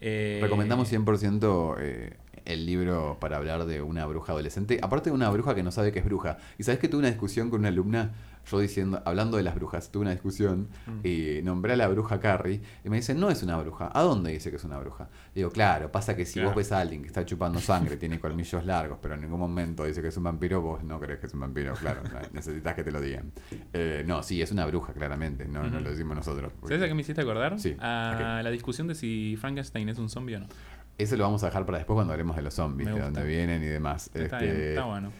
Eh, 0.00 0.38
Recomendamos 0.42 0.92
100% 0.92 1.74
eh, 1.80 2.12
el 2.44 2.66
libro 2.66 3.16
para 3.20 3.36
hablar 3.36 3.66
de 3.66 3.82
una 3.82 4.06
bruja 4.06 4.32
adolescente. 4.32 4.78
Aparte 4.80 5.10
de 5.10 5.14
una 5.16 5.28
bruja 5.30 5.54
que 5.56 5.62
no 5.64 5.72
sabe 5.72 5.90
que 5.92 5.98
es 5.98 6.04
bruja. 6.04 6.38
Y 6.56 6.62
sabes 6.62 6.78
que 6.78 6.88
tuve 6.88 7.00
una 7.00 7.08
discusión 7.08 7.50
con 7.50 7.60
una 7.60 7.68
alumna, 7.68 8.12
yo 8.50 8.58
diciendo, 8.60 9.02
hablando 9.04 9.36
de 9.36 9.42
las 9.42 9.54
brujas, 9.54 9.90
tuve 9.90 10.02
una 10.02 10.10
discusión 10.12 10.68
Mm. 10.86 11.06
y 11.06 11.42
nombré 11.42 11.74
a 11.74 11.76
la 11.76 11.88
bruja 11.88 12.18
Carrie. 12.20 12.60
Y 12.84 12.88
me 12.88 12.96
dice, 12.96 13.14
no 13.14 13.30
es 13.30 13.42
una 13.42 13.56
bruja. 13.58 13.90
¿A 13.92 14.02
dónde 14.02 14.32
dice 14.32 14.50
que 14.50 14.56
es 14.56 14.64
una 14.64 14.78
bruja? 14.78 15.08
Digo, 15.34 15.50
claro, 15.50 15.90
pasa 15.92 16.16
que 16.16 16.24
si 16.24 16.34
Claro. 16.34 16.48
vos 16.50 16.56
ves 16.56 16.72
a 16.72 16.80
alguien 16.80 17.02
que 17.02 17.08
está 17.08 17.24
chupando 17.24 17.58
sangre, 17.60 17.96
tiene 17.96 18.18
colmillos 18.18 18.64
largos, 18.64 18.98
pero 19.02 19.14
en 19.14 19.20
ningún 19.22 19.40
momento 19.40 19.84
dice 19.84 20.00
que 20.02 20.08
es 20.08 20.16
un 20.16 20.24
vampiro, 20.24 20.60
vos 20.62 20.82
no 20.82 20.98
crees 21.00 21.20
que 21.20 21.26
es 21.26 21.34
un 21.34 21.40
vampiro, 21.40 21.74
claro. 21.74 22.02
necesitas 22.32 22.74
que 22.74 22.82
te 22.84 22.90
lo 22.92 23.00
digan. 23.00 23.32
Eh, 23.72 24.02
no, 24.06 24.22
sí, 24.22 24.40
es 24.42 24.50
una 24.52 24.66
bruja, 24.66 24.92
claramente. 24.92 25.46
No, 25.46 25.62
no 25.68 25.80
lo 25.80 25.90
decimos 25.90 26.16
nosotros. 26.16 26.52
¿Sabes 26.62 26.82
a 26.82 26.86
qué 26.88 26.94
me 26.94 27.02
hiciste 27.02 27.20
acordar? 27.22 27.58
Sí, 27.58 27.76
A 27.80 28.40
la 28.42 28.50
discusión 28.50 28.86
de 28.88 28.94
si 28.94 29.36
Frankenstein 29.40 29.88
es 29.88 29.98
un 29.98 30.08
zombie 30.08 30.36
o 30.36 30.40
no. 30.40 30.46
Eso 30.96 31.16
lo 31.16 31.22
vamos 31.22 31.44
a 31.44 31.46
dejar 31.46 31.64
para 31.64 31.78
después 31.78 31.94
cuando 31.94 32.12
hablemos 32.12 32.34
de 32.34 32.42
los 32.42 32.54
zombies, 32.54 32.92
de 32.92 33.00
dónde 33.00 33.22
vienen 33.24 33.62
y 33.62 33.66
demás. 33.66 34.10
Está 34.14 34.38
Este, 34.40 34.52
bien, 34.52 34.68
está 34.70 34.84
bueno. 34.84 35.12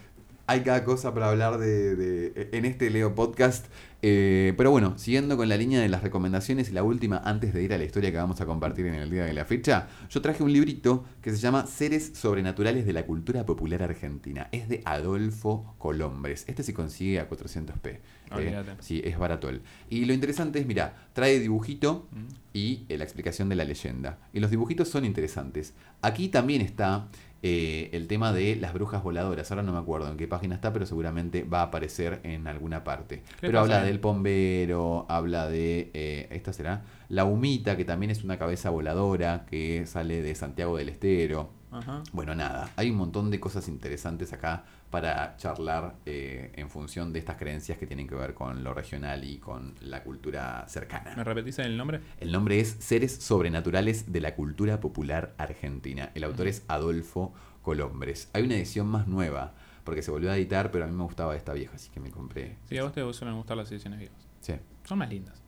Hay 0.49 0.61
cada 0.61 0.83
cosa 0.83 1.13
para 1.13 1.29
hablar 1.29 1.59
de, 1.59 1.95
de- 1.95 2.49
en 2.53 2.65
este 2.65 2.89
Leo 2.89 3.13
Podcast. 3.13 3.67
Eh, 4.01 4.53
pero 4.57 4.71
bueno, 4.71 4.97
siguiendo 4.97 5.37
con 5.37 5.47
la 5.47 5.57
línea 5.57 5.79
de 5.79 5.89
las 5.89 6.01
recomendaciones 6.01 6.69
y 6.69 6.71
la 6.73 6.81
última, 6.81 7.17
antes 7.23 7.53
de 7.53 7.61
ir 7.61 7.71
a 7.71 7.77
la 7.77 7.83
historia 7.83 8.09
que 8.11 8.17
vamos 8.17 8.41
a 8.41 8.47
compartir 8.47 8.87
en 8.87 8.95
el 8.95 9.11
día 9.11 9.25
de 9.25 9.33
la 9.33 9.45
fecha, 9.45 9.89
yo 10.09 10.21
traje 10.21 10.41
un 10.41 10.51
librito 10.51 11.05
que 11.21 11.29
se 11.29 11.37
llama 11.37 11.67
Seres 11.67 12.13
Sobrenaturales 12.15 12.87
de 12.87 12.93
la 12.93 13.05
Cultura 13.05 13.45
Popular 13.45 13.83
Argentina. 13.83 14.47
Es 14.51 14.67
de 14.69 14.81
Adolfo 14.85 15.75
Colombres. 15.77 16.45
Este 16.47 16.63
se 16.63 16.73
consigue 16.73 17.19
a 17.19 17.29
400p. 17.29 17.99
¿eh? 18.39 18.63
Sí, 18.79 19.01
es 19.03 19.19
baratol. 19.19 19.61
Y 19.89 20.05
lo 20.05 20.13
interesante 20.13 20.57
es, 20.59 20.65
mira, 20.65 20.95
trae 21.13 21.39
dibujito 21.39 22.07
Mm. 22.11 22.25
y 22.53 22.85
eh, 22.89 22.97
la 22.97 23.03
explicación 23.03 23.49
de 23.49 23.55
la 23.55 23.65
leyenda. 23.65 24.17
Y 24.33 24.39
los 24.39 24.49
dibujitos 24.49 24.87
son 24.87 25.05
interesantes. 25.05 25.73
Aquí 26.01 26.29
también 26.29 26.61
está 26.61 27.07
eh, 27.41 27.89
el 27.93 28.07
tema 28.07 28.33
de 28.33 28.55
las 28.55 28.73
brujas 28.73 29.01
voladoras. 29.01 29.49
Ahora 29.51 29.63
no 29.63 29.71
me 29.71 29.79
acuerdo 29.79 30.09
en 30.09 30.17
qué 30.17 30.27
página 30.27 30.55
está, 30.55 30.73
pero 30.73 30.85
seguramente 30.85 31.43
va 31.43 31.61
a 31.61 31.63
aparecer 31.63 32.19
en 32.23 32.47
alguna 32.47 32.83
parte. 32.83 33.23
Pero 33.39 33.59
habla 33.59 33.83
del 33.83 33.99
pombero, 33.99 35.05
habla 35.09 35.47
de, 35.47 35.89
eh, 35.93 36.27
esta 36.31 36.51
será, 36.51 36.83
la 37.07 37.25
humita, 37.25 37.77
que 37.77 37.85
también 37.85 38.11
es 38.11 38.23
una 38.23 38.37
cabeza 38.37 38.69
voladora 38.69 39.45
que 39.49 39.85
sale 39.85 40.21
de 40.21 40.35
Santiago 40.35 40.77
del 40.77 40.89
Estero. 40.89 41.58
Ajá. 41.71 42.03
Bueno, 42.13 42.33
nada, 42.35 42.71
hay 42.75 42.89
un 42.89 42.97
montón 42.97 43.29
de 43.29 43.39
cosas 43.39 43.67
interesantes 43.67 44.33
acá 44.33 44.63
para 44.89 45.37
charlar 45.37 45.95
eh, 46.05 46.51
en 46.55 46.69
función 46.69 47.13
de 47.13 47.19
estas 47.19 47.37
creencias 47.37 47.77
que 47.77 47.85
tienen 47.85 48.07
que 48.07 48.15
ver 48.15 48.33
con 48.33 48.63
lo 48.63 48.73
regional 48.73 49.23
y 49.23 49.37
con 49.37 49.75
la 49.81 50.03
cultura 50.03 50.65
cercana. 50.67 51.13
¿Me 51.15 51.23
repetís 51.23 51.59
el 51.59 51.77
nombre? 51.77 52.01
El 52.19 52.31
nombre 52.31 52.59
es 52.59 52.75
Seres 52.79 53.15
Sobrenaturales 53.17 54.11
de 54.11 54.21
la 54.21 54.35
Cultura 54.35 54.79
Popular 54.79 55.35
Argentina. 55.37 56.11
El 56.15 56.23
autor 56.23 56.47
es 56.47 56.63
Adolfo 56.67 57.33
Colombres. 57.61 58.29
Hay 58.33 58.43
una 58.43 58.55
edición 58.55 58.87
más 58.87 59.07
nueva, 59.07 59.53
porque 59.83 60.01
se 60.01 60.09
volvió 60.11 60.31
a 60.31 60.37
editar, 60.37 60.71
pero 60.71 60.85
a 60.85 60.87
mí 60.87 60.95
me 60.95 61.03
gustaba 61.03 61.35
esta 61.35 61.53
vieja, 61.53 61.75
así 61.75 61.89
que 61.91 61.99
me 61.99 62.09
compré. 62.09 62.57
Sí, 62.65 62.77
a 62.77 62.83
vos 62.83 62.93
te 62.93 63.13
suelen 63.13 63.37
gustar 63.37 63.57
las 63.57 63.71
ediciones 63.71 63.99
viejas. 63.99 64.27
Sí. 64.41 64.53
Son 64.85 64.97
más 64.97 65.09
lindas. 65.09 65.39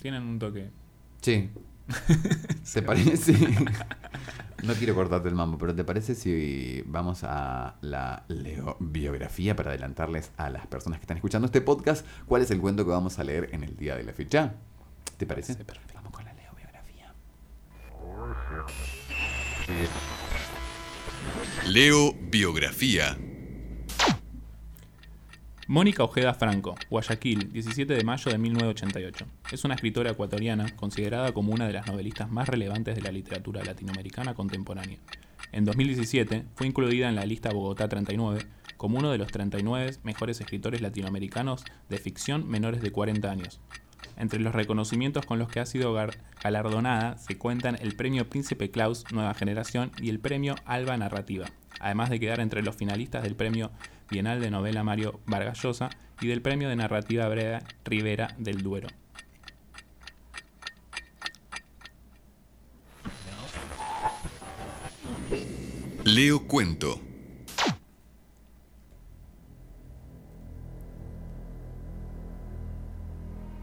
Tienen 0.00 0.22
un 0.24 0.38
toque. 0.38 0.70
Sí. 1.22 1.48
¿Te 2.72 2.82
parece? 2.82 3.34
No 4.62 4.72
quiero 4.74 4.94
cortarte 4.94 5.28
el 5.28 5.34
mambo, 5.34 5.58
pero 5.58 5.74
¿te 5.74 5.84
parece 5.84 6.14
si 6.14 6.82
vamos 6.86 7.22
a 7.24 7.76
la 7.82 8.24
Leo 8.28 8.76
biografía 8.80 9.54
para 9.54 9.70
adelantarles 9.70 10.30
a 10.36 10.48
las 10.48 10.66
personas 10.66 10.98
que 10.98 11.04
están 11.04 11.18
escuchando 11.18 11.46
este 11.46 11.60
podcast 11.60 12.06
cuál 12.26 12.42
es 12.42 12.50
el 12.50 12.60
cuento 12.60 12.84
que 12.84 12.90
vamos 12.90 13.18
a 13.18 13.24
leer 13.24 13.50
en 13.52 13.62
el 13.62 13.76
día 13.76 13.96
de 13.96 14.04
la 14.04 14.12
fecha? 14.12 14.54
¿Te 15.18 15.26
parece? 15.26 15.54
Perfecto. 15.56 15.92
Vamos 15.94 16.12
con 16.12 16.24
la 16.24 16.32
Leo 16.32 16.52
biografía. 16.56 17.14
Leo 21.66 22.14
Biografía. 22.30 23.18
Mónica 25.66 26.04
Ojeda 26.04 26.34
Franco, 26.34 26.74
Guayaquil, 26.90 27.50
17 27.50 27.94
de 27.94 28.04
mayo 28.04 28.30
de 28.30 28.36
1988. 28.36 29.26
Es 29.50 29.64
una 29.64 29.74
escritora 29.74 30.10
ecuatoriana 30.10 30.66
considerada 30.76 31.32
como 31.32 31.54
una 31.54 31.66
de 31.66 31.72
las 31.72 31.86
novelistas 31.86 32.30
más 32.30 32.50
relevantes 32.50 32.94
de 32.94 33.00
la 33.00 33.10
literatura 33.10 33.64
latinoamericana 33.64 34.34
contemporánea. 34.34 34.98
En 35.52 35.64
2017 35.64 36.44
fue 36.54 36.66
incluida 36.66 37.08
en 37.08 37.14
la 37.14 37.24
lista 37.24 37.50
Bogotá 37.50 37.88
39 37.88 38.44
como 38.76 38.98
uno 38.98 39.10
de 39.10 39.16
los 39.16 39.32
39 39.32 39.92
mejores 40.02 40.38
escritores 40.38 40.82
latinoamericanos 40.82 41.64
de 41.88 41.96
ficción 41.96 42.46
menores 42.46 42.82
de 42.82 42.92
40 42.92 43.30
años. 43.30 43.58
Entre 44.18 44.40
los 44.40 44.54
reconocimientos 44.54 45.24
con 45.24 45.38
los 45.38 45.48
que 45.48 45.60
ha 45.60 45.66
sido 45.66 45.96
galardonada 46.42 47.16
se 47.16 47.38
cuentan 47.38 47.78
el 47.80 47.96
Premio 47.96 48.28
Príncipe 48.28 48.70
Claus 48.70 49.06
Nueva 49.12 49.32
Generación 49.32 49.92
y 49.98 50.10
el 50.10 50.20
Premio 50.20 50.56
Alba 50.66 50.98
Narrativa, 50.98 51.46
además 51.80 52.10
de 52.10 52.20
quedar 52.20 52.40
entre 52.40 52.62
los 52.62 52.76
finalistas 52.76 53.22
del 53.22 53.34
Premio 53.34 53.70
Bienal 54.10 54.40
de 54.40 54.50
Novela 54.50 54.84
Mario 54.84 55.20
Vargas 55.26 55.62
Llosa 55.62 55.90
y 56.20 56.28
del 56.28 56.42
Premio 56.42 56.68
de 56.68 56.76
Narrativa 56.76 57.28
Breda 57.28 57.62
Rivera 57.84 58.34
del 58.38 58.62
Duero. 58.62 58.88
Leo 66.04 66.46
Cuento. 66.46 67.00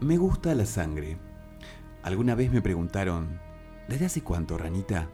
Me 0.00 0.16
gusta 0.16 0.52
la 0.56 0.66
sangre. 0.66 1.16
Alguna 2.02 2.34
vez 2.34 2.50
me 2.50 2.60
preguntaron, 2.60 3.40
¿desde 3.88 4.06
hace 4.06 4.22
cuánto, 4.22 4.58
ranita? 4.58 5.08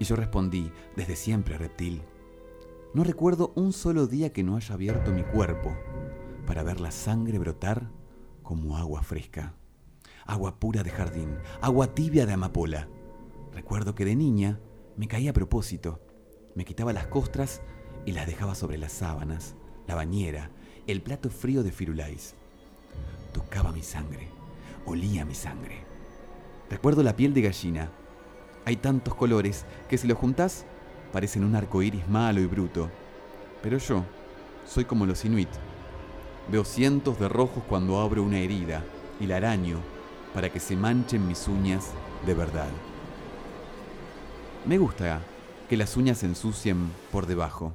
Y 0.00 0.04
yo 0.04 0.16
respondí, 0.16 0.72
desde 0.96 1.14
siempre, 1.14 1.56
reptil. 1.56 2.02
No 2.96 3.04
recuerdo 3.04 3.52
un 3.56 3.74
solo 3.74 4.06
día 4.06 4.32
que 4.32 4.42
no 4.42 4.56
haya 4.56 4.74
abierto 4.74 5.12
mi 5.12 5.22
cuerpo 5.22 5.76
para 6.46 6.62
ver 6.62 6.80
la 6.80 6.90
sangre 6.90 7.38
brotar 7.38 7.90
como 8.42 8.78
agua 8.78 9.02
fresca. 9.02 9.52
Agua 10.24 10.58
pura 10.58 10.82
de 10.82 10.88
jardín, 10.88 11.36
agua 11.60 11.94
tibia 11.94 12.24
de 12.24 12.32
amapola. 12.32 12.88
Recuerdo 13.52 13.94
que 13.94 14.06
de 14.06 14.16
niña 14.16 14.60
me 14.96 15.08
caía 15.08 15.32
a 15.32 15.34
propósito. 15.34 16.00
Me 16.54 16.64
quitaba 16.64 16.94
las 16.94 17.06
costras 17.08 17.60
y 18.06 18.12
las 18.12 18.26
dejaba 18.26 18.54
sobre 18.54 18.78
las 18.78 18.92
sábanas, 18.92 19.56
la 19.86 19.94
bañera, 19.94 20.50
el 20.86 21.02
plato 21.02 21.28
frío 21.28 21.62
de 21.62 21.72
firulais. 21.72 22.34
Tocaba 23.34 23.72
mi 23.72 23.82
sangre, 23.82 24.30
olía 24.86 25.26
mi 25.26 25.34
sangre. 25.34 25.84
Recuerdo 26.70 27.02
la 27.02 27.14
piel 27.14 27.34
de 27.34 27.42
gallina. 27.42 27.90
Hay 28.64 28.76
tantos 28.76 29.14
colores 29.14 29.66
que 29.86 29.98
si 29.98 30.08
los 30.08 30.16
juntás 30.16 30.64
parecen 31.12 31.44
un 31.44 31.54
arco 31.54 31.82
iris 31.82 32.06
malo 32.08 32.40
y 32.40 32.46
bruto. 32.46 32.90
Pero 33.62 33.78
yo 33.78 34.04
soy 34.66 34.84
como 34.84 35.06
los 35.06 35.24
inuit. 35.24 35.48
Veo 36.50 36.64
cientos 36.64 37.18
de 37.18 37.28
rojos 37.28 37.64
cuando 37.68 38.00
abro 38.00 38.22
una 38.22 38.38
herida 38.38 38.84
y 39.20 39.26
la 39.26 39.36
araño 39.36 39.80
para 40.34 40.50
que 40.50 40.60
se 40.60 40.76
manchen 40.76 41.26
mis 41.26 41.48
uñas 41.48 41.90
de 42.26 42.34
verdad. 42.34 42.68
Me 44.66 44.78
gusta 44.78 45.22
que 45.68 45.76
las 45.76 45.96
uñas 45.96 46.18
se 46.18 46.26
ensucien 46.26 46.90
por 47.10 47.26
debajo, 47.26 47.74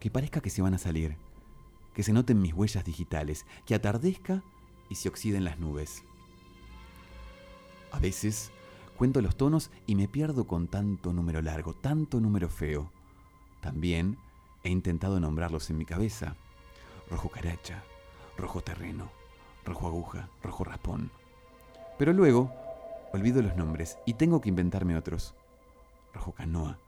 que 0.00 0.10
parezca 0.10 0.40
que 0.40 0.50
se 0.50 0.62
van 0.62 0.74
a 0.74 0.78
salir, 0.78 1.16
que 1.94 2.02
se 2.02 2.12
noten 2.12 2.40
mis 2.40 2.52
huellas 2.52 2.84
digitales, 2.84 3.46
que 3.64 3.74
atardezca 3.74 4.42
y 4.90 4.96
se 4.96 5.08
oxiden 5.08 5.44
las 5.44 5.58
nubes. 5.58 6.02
A 7.92 7.98
veces 7.98 8.50
cuento 8.96 9.20
los 9.20 9.36
tonos 9.36 9.70
y 9.86 9.94
me 9.94 10.08
pierdo 10.08 10.46
con 10.46 10.68
tanto 10.68 11.12
número 11.12 11.42
largo, 11.42 11.74
tanto 11.74 12.20
número 12.20 12.48
feo. 12.48 12.90
También 13.60 14.18
he 14.62 14.70
intentado 14.70 15.20
nombrarlos 15.20 15.70
en 15.70 15.78
mi 15.78 15.84
cabeza. 15.84 16.36
Rojo 17.10 17.28
caracha, 17.28 17.82
rojo 18.36 18.60
terreno, 18.62 19.10
rojo 19.64 19.86
aguja, 19.86 20.28
rojo 20.42 20.64
raspón. 20.64 21.10
Pero 21.98 22.12
luego 22.12 22.52
olvido 23.12 23.42
los 23.42 23.56
nombres 23.56 23.98
y 24.06 24.14
tengo 24.14 24.40
que 24.40 24.48
inventarme 24.48 24.96
otros. 24.96 25.34
Rojo 26.12 26.32
canoa, 26.32 26.78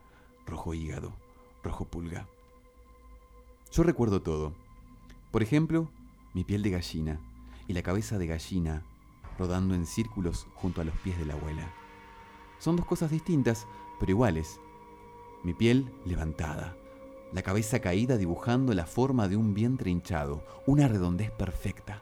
rojo 0.47 0.75
hígado, 0.75 1.13
rojo 1.63 1.85
pulga. 1.85 2.27
Yo 3.73 3.83
recuerdo 3.83 4.23
todo. 4.23 4.53
Por 5.31 5.43
ejemplo, 5.43 5.89
mi 6.35 6.45
piel 6.45 6.63
de 6.63 6.71
gallina 6.71 7.21
y 7.69 7.73
la 7.73 7.83
cabeza 7.83 8.19
de 8.19 8.27
gallina 8.27 8.83
rodando 9.39 9.75
en 9.75 9.87
círculos 9.87 10.47
junto 10.55 10.81
a 10.81 10.85
los 10.85 10.95
pies 10.99 11.19
de 11.19 11.27
la 11.27 11.35
abuela. 11.35 11.73
Son 12.59 12.77
dos 12.77 12.87
cosas 12.87 13.11
distintas, 13.11 13.67
pero 13.99 14.13
iguales. 14.13 14.61
Mi 15.43 15.55
piel 15.55 15.93
levantada, 16.05 16.77
la 17.33 17.43
cabeza 17.43 17.81
caída 17.81 18.17
dibujando 18.17 18.73
la 18.75 18.87
forma 18.87 19.29
de 19.29 19.37
un 19.37 19.53
vientre 19.55 19.91
hinchado, 19.91 20.43
una 20.67 20.89
redondez 20.89 21.31
perfecta, 21.31 22.01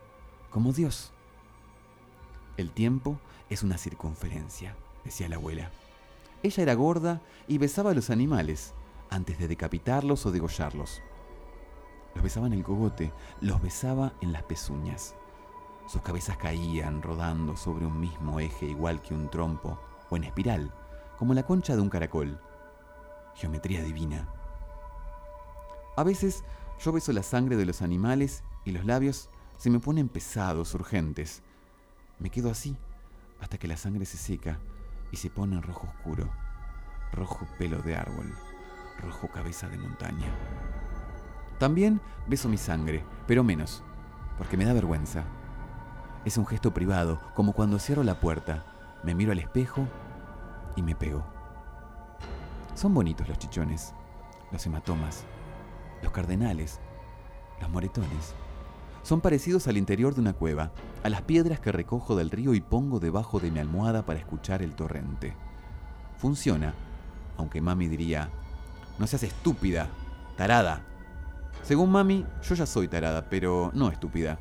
como 0.50 0.72
Dios. 0.72 1.12
El 2.56 2.70
tiempo 2.70 3.18
es 3.50 3.62
una 3.62 3.78
circunferencia, 3.78 4.76
decía 5.04 5.28
la 5.28 5.36
abuela. 5.36 5.70
Ella 6.42 6.62
era 6.62 6.74
gorda 6.74 7.20
y 7.48 7.58
besaba 7.58 7.90
a 7.90 7.94
los 7.94 8.10
animales 8.10 8.74
antes 9.10 9.38
de 9.38 9.48
decapitarlos 9.48 10.26
o 10.26 10.30
degollarlos. 10.30 11.02
Los 12.14 12.22
besaba 12.22 12.46
en 12.46 12.52
el 12.52 12.62
cogote, 12.62 13.12
los 13.40 13.60
besaba 13.60 14.12
en 14.20 14.32
las 14.32 14.44
pezuñas. 14.44 15.16
Sus 15.88 16.02
cabezas 16.02 16.36
caían 16.36 17.02
rodando 17.02 17.56
sobre 17.56 17.86
un 17.86 17.98
mismo 17.98 18.40
eje 18.40 18.66
igual 18.66 19.02
que 19.02 19.14
un 19.14 19.28
trompo, 19.30 19.78
o 20.14 20.16
en 20.16 20.24
espiral, 20.24 20.72
como 21.18 21.34
la 21.34 21.42
concha 21.42 21.74
de 21.74 21.82
un 21.82 21.90
caracol. 21.90 22.40
Geometría 23.34 23.82
divina. 23.82 24.28
A 25.96 26.04
veces 26.04 26.44
yo 26.78 26.92
beso 26.92 27.12
la 27.12 27.22
sangre 27.22 27.56
de 27.56 27.66
los 27.66 27.82
animales 27.82 28.44
y 28.64 28.70
los 28.70 28.84
labios 28.84 29.28
se 29.56 29.70
me 29.70 29.80
ponen 29.80 30.08
pesados, 30.08 30.74
urgentes. 30.74 31.42
Me 32.18 32.30
quedo 32.30 32.50
así 32.50 32.76
hasta 33.40 33.58
que 33.58 33.68
la 33.68 33.76
sangre 33.76 34.04
se 34.04 34.16
seca 34.16 34.58
y 35.10 35.16
se 35.16 35.30
pone 35.30 35.56
en 35.56 35.62
rojo 35.62 35.88
oscuro, 35.88 36.30
rojo 37.12 37.46
pelo 37.58 37.78
de 37.82 37.96
árbol, 37.96 38.32
rojo 39.00 39.28
cabeza 39.28 39.68
de 39.68 39.78
montaña. 39.78 40.32
También 41.58 42.00
beso 42.28 42.48
mi 42.48 42.56
sangre, 42.56 43.04
pero 43.26 43.44
menos, 43.44 43.82
porque 44.38 44.56
me 44.56 44.64
da 44.64 44.72
vergüenza. 44.72 45.24
Es 46.24 46.38
un 46.38 46.46
gesto 46.46 46.72
privado, 46.72 47.20
como 47.34 47.52
cuando 47.52 47.78
cierro 47.78 48.02
la 48.02 48.20
puerta, 48.20 48.64
me 49.02 49.14
miro 49.14 49.32
al 49.32 49.38
espejo 49.38 49.86
y 50.76 50.82
me 50.82 50.94
pego. 50.94 51.24
Son 52.74 52.92
bonitos 52.92 53.28
los 53.28 53.38
chichones, 53.38 53.94
los 54.50 54.66
hematomas, 54.66 55.24
los 56.02 56.12
cardenales, 56.12 56.80
los 57.60 57.70
moretones. 57.70 58.34
Son 59.02 59.20
parecidos 59.20 59.68
al 59.68 59.76
interior 59.76 60.14
de 60.14 60.22
una 60.22 60.32
cueva, 60.32 60.72
a 61.02 61.08
las 61.08 61.22
piedras 61.22 61.60
que 61.60 61.72
recojo 61.72 62.16
del 62.16 62.30
río 62.30 62.54
y 62.54 62.60
pongo 62.60 63.00
debajo 63.00 63.38
de 63.38 63.50
mi 63.50 63.60
almohada 63.60 64.04
para 64.04 64.18
escuchar 64.18 64.62
el 64.62 64.74
torrente. 64.74 65.36
Funciona, 66.16 66.74
aunque 67.36 67.60
mami 67.60 67.88
diría, 67.88 68.30
no 68.98 69.06
seas 69.06 69.24
estúpida, 69.24 69.88
tarada. 70.36 70.82
Según 71.62 71.90
mami, 71.90 72.26
yo 72.42 72.54
ya 72.54 72.66
soy 72.66 72.88
tarada, 72.88 73.28
pero 73.28 73.70
no 73.74 73.90
estúpida. 73.90 74.38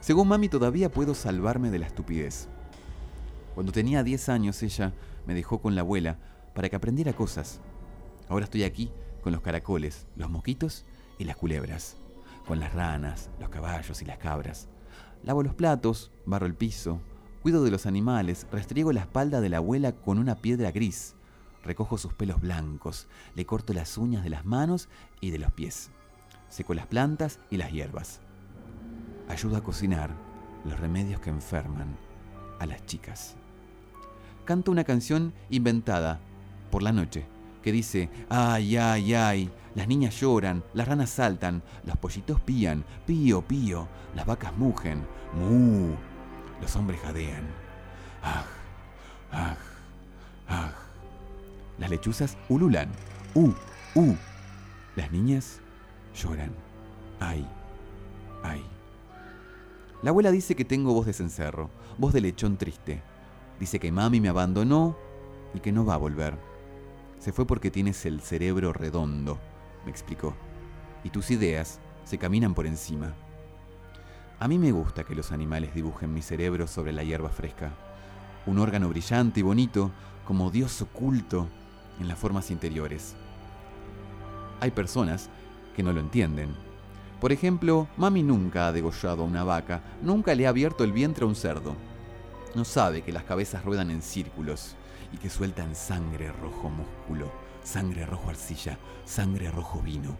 Según 0.00 0.28
mami, 0.28 0.48
todavía 0.48 0.90
puedo 0.90 1.14
salvarme 1.14 1.70
de 1.70 1.80
la 1.80 1.86
estupidez. 1.86 2.48
Cuando 3.58 3.72
tenía 3.72 4.04
10 4.04 4.28
años, 4.28 4.62
ella 4.62 4.92
me 5.26 5.34
dejó 5.34 5.60
con 5.60 5.74
la 5.74 5.80
abuela 5.80 6.16
para 6.54 6.68
que 6.68 6.76
aprendiera 6.76 7.12
cosas. 7.12 7.58
Ahora 8.28 8.44
estoy 8.44 8.62
aquí 8.62 8.92
con 9.20 9.32
los 9.32 9.42
caracoles, 9.42 10.06
los 10.14 10.30
mosquitos 10.30 10.84
y 11.18 11.24
las 11.24 11.36
culebras, 11.36 11.96
con 12.46 12.60
las 12.60 12.72
ranas, 12.72 13.30
los 13.40 13.48
caballos 13.48 14.00
y 14.00 14.04
las 14.04 14.18
cabras. 14.18 14.68
Lavo 15.24 15.42
los 15.42 15.56
platos, 15.56 16.12
barro 16.24 16.46
el 16.46 16.54
piso, 16.54 17.00
cuido 17.42 17.64
de 17.64 17.72
los 17.72 17.86
animales, 17.86 18.46
restriego 18.52 18.92
la 18.92 19.00
espalda 19.00 19.40
de 19.40 19.48
la 19.48 19.56
abuela 19.56 19.90
con 19.90 20.20
una 20.20 20.36
piedra 20.36 20.70
gris, 20.70 21.16
recojo 21.64 21.98
sus 21.98 22.14
pelos 22.14 22.40
blancos, 22.40 23.08
le 23.34 23.44
corto 23.44 23.72
las 23.72 23.98
uñas 23.98 24.22
de 24.22 24.30
las 24.30 24.44
manos 24.44 24.88
y 25.20 25.32
de 25.32 25.38
los 25.38 25.50
pies. 25.50 25.90
Seco 26.48 26.74
las 26.74 26.86
plantas 26.86 27.40
y 27.50 27.56
las 27.56 27.72
hierbas. 27.72 28.20
Ayudo 29.28 29.56
a 29.56 29.64
cocinar 29.64 30.14
los 30.64 30.78
remedios 30.78 31.20
que 31.20 31.30
enferman 31.30 31.96
a 32.60 32.66
las 32.66 32.86
chicas. 32.86 33.36
Canto 34.48 34.70
una 34.70 34.84
canción 34.84 35.34
inventada 35.50 36.20
por 36.70 36.82
la 36.82 36.90
noche 36.90 37.26
que 37.62 37.70
dice, 37.70 38.08
ay, 38.30 38.78
ay, 38.78 39.12
ay, 39.12 39.50
las 39.74 39.86
niñas 39.86 40.18
lloran, 40.18 40.64
las 40.72 40.88
ranas 40.88 41.10
saltan, 41.10 41.62
los 41.84 41.98
pollitos 41.98 42.40
pían, 42.40 42.82
pío, 43.06 43.42
pío, 43.42 43.86
las 44.14 44.24
vacas 44.24 44.56
mugen, 44.56 45.04
mu, 45.34 45.90
los 46.62 46.74
hombres 46.76 46.98
jadean, 47.00 47.44
aj, 48.22 48.46
aj, 49.32 49.56
aj. 50.48 50.72
Las 51.76 51.90
lechuzas 51.90 52.38
ululan, 52.48 52.88
u, 53.34 53.52
u. 53.94 54.16
Las 54.96 55.12
niñas 55.12 55.60
lloran, 56.14 56.54
ay, 57.20 57.46
ay. 58.42 58.64
La 60.02 60.08
abuela 60.08 60.30
dice 60.30 60.56
que 60.56 60.64
tengo 60.64 60.94
voz 60.94 61.04
de 61.04 61.12
cencerro, 61.12 61.68
voz 61.98 62.14
de 62.14 62.22
lechón 62.22 62.56
triste. 62.56 63.02
Dice 63.58 63.78
que 63.80 63.92
mami 63.92 64.20
me 64.20 64.28
abandonó 64.28 64.96
y 65.54 65.60
que 65.60 65.72
no 65.72 65.84
va 65.84 65.94
a 65.94 65.98
volver. 65.98 66.34
Se 67.18 67.32
fue 67.32 67.46
porque 67.46 67.70
tienes 67.70 68.06
el 68.06 68.20
cerebro 68.20 68.72
redondo, 68.72 69.38
me 69.84 69.90
explicó. 69.90 70.34
Y 71.04 71.10
tus 71.10 71.30
ideas 71.30 71.80
se 72.04 72.18
caminan 72.18 72.54
por 72.54 72.66
encima. 72.66 73.14
A 74.40 74.46
mí 74.46 74.58
me 74.58 74.70
gusta 74.70 75.02
que 75.02 75.16
los 75.16 75.32
animales 75.32 75.74
dibujen 75.74 76.14
mi 76.14 76.22
cerebro 76.22 76.68
sobre 76.68 76.92
la 76.92 77.02
hierba 77.02 77.28
fresca. 77.28 77.72
Un 78.46 78.58
órgano 78.58 78.88
brillante 78.88 79.40
y 79.40 79.42
bonito, 79.42 79.90
como 80.24 80.50
Dios 80.50 80.80
oculto 80.80 81.48
en 81.98 82.06
las 82.06 82.18
formas 82.18 82.50
interiores. 82.50 83.16
Hay 84.60 84.70
personas 84.70 85.28
que 85.74 85.82
no 85.82 85.92
lo 85.92 86.00
entienden. 86.00 86.54
Por 87.20 87.32
ejemplo, 87.32 87.88
mami 87.96 88.22
nunca 88.22 88.68
ha 88.68 88.72
degollado 88.72 89.22
a 89.22 89.26
una 89.26 89.42
vaca, 89.42 89.82
nunca 90.02 90.34
le 90.36 90.46
ha 90.46 90.50
abierto 90.50 90.84
el 90.84 90.92
vientre 90.92 91.24
a 91.24 91.28
un 91.28 91.34
cerdo. 91.34 91.74
No 92.54 92.64
sabe 92.64 93.02
que 93.02 93.12
las 93.12 93.24
cabezas 93.24 93.64
ruedan 93.64 93.90
en 93.90 94.02
círculos 94.02 94.74
y 95.12 95.18
que 95.18 95.30
sueltan 95.30 95.74
sangre 95.74 96.32
rojo 96.32 96.70
músculo, 96.70 97.30
sangre 97.62 98.06
rojo 98.06 98.30
arcilla, 98.30 98.78
sangre 99.04 99.50
rojo 99.50 99.80
vino. 99.80 100.16